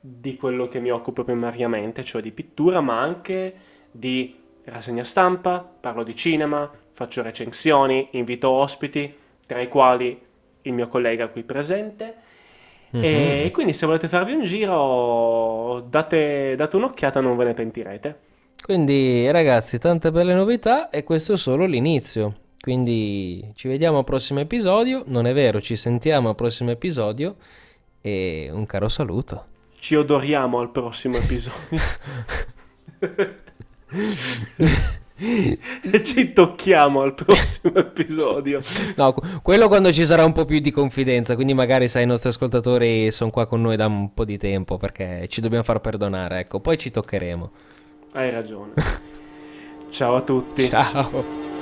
di 0.00 0.36
quello 0.36 0.68
che 0.68 0.80
mi 0.80 0.90
occupo 0.90 1.24
primariamente, 1.24 2.04
cioè 2.04 2.22
di 2.22 2.30
pittura, 2.30 2.80
ma 2.80 3.00
anche 3.00 3.54
di 3.90 4.34
rassegna 4.64 5.04
stampa, 5.04 5.58
parlo 5.80 6.02
di 6.04 6.14
cinema, 6.14 6.70
faccio 6.92 7.22
recensioni, 7.22 8.08
invito 8.12 8.50
ospiti, 8.50 9.14
tra 9.46 9.60
i 9.60 9.68
quali 9.68 10.18
il 10.62 10.72
mio 10.72 10.88
collega 10.88 11.28
qui 11.28 11.42
presente. 11.42 12.14
Mm-hmm. 12.96 13.44
E 13.44 13.50
quindi 13.52 13.72
se 13.72 13.84
volete 13.84 14.08
farvi 14.08 14.32
un 14.32 14.42
giro, 14.42 15.84
date, 15.88 16.54
date 16.56 16.76
un'occhiata, 16.76 17.20
non 17.20 17.36
ve 17.36 17.44
ne 17.44 17.54
pentirete. 17.54 18.18
Quindi 18.62 19.30
ragazzi, 19.30 19.78
tante 19.78 20.10
belle 20.10 20.34
novità 20.34 20.88
e 20.88 21.04
questo 21.04 21.34
è 21.34 21.36
solo 21.36 21.66
l'inizio. 21.66 22.45
Quindi 22.66 23.52
ci 23.54 23.68
vediamo 23.68 23.98
al 23.98 24.04
prossimo 24.04 24.40
episodio, 24.40 25.04
non 25.06 25.28
è 25.28 25.32
vero, 25.32 25.60
ci 25.60 25.76
sentiamo 25.76 26.30
al 26.30 26.34
prossimo 26.34 26.72
episodio 26.72 27.36
e 28.00 28.50
un 28.52 28.66
caro 28.66 28.88
saluto. 28.88 29.44
Ci 29.78 29.94
odoriamo 29.94 30.58
al 30.58 30.72
prossimo 30.72 31.16
episodio. 31.16 31.78
e 35.16 36.02
ci 36.02 36.32
tocchiamo 36.32 37.02
al 37.02 37.14
prossimo 37.14 37.76
episodio. 37.76 38.60
No, 38.96 39.14
quello 39.42 39.68
quando 39.68 39.92
ci 39.92 40.04
sarà 40.04 40.24
un 40.24 40.32
po' 40.32 40.44
più 40.44 40.58
di 40.58 40.72
confidenza, 40.72 41.36
quindi 41.36 41.54
magari 41.54 41.86
sai 41.86 42.02
i 42.02 42.06
nostri 42.06 42.30
ascoltatori 42.30 43.12
sono 43.12 43.30
qua 43.30 43.46
con 43.46 43.60
noi 43.60 43.76
da 43.76 43.86
un 43.86 44.12
po' 44.12 44.24
di 44.24 44.38
tempo 44.38 44.76
perché 44.76 45.28
ci 45.28 45.40
dobbiamo 45.40 45.62
far 45.62 45.80
perdonare, 45.80 46.40
ecco, 46.40 46.58
poi 46.58 46.76
ci 46.76 46.90
toccheremo. 46.90 47.50
Hai 48.14 48.32
ragione. 48.32 48.72
Ciao 49.90 50.16
a 50.16 50.22
tutti. 50.22 50.68
Ciao. 50.68 51.54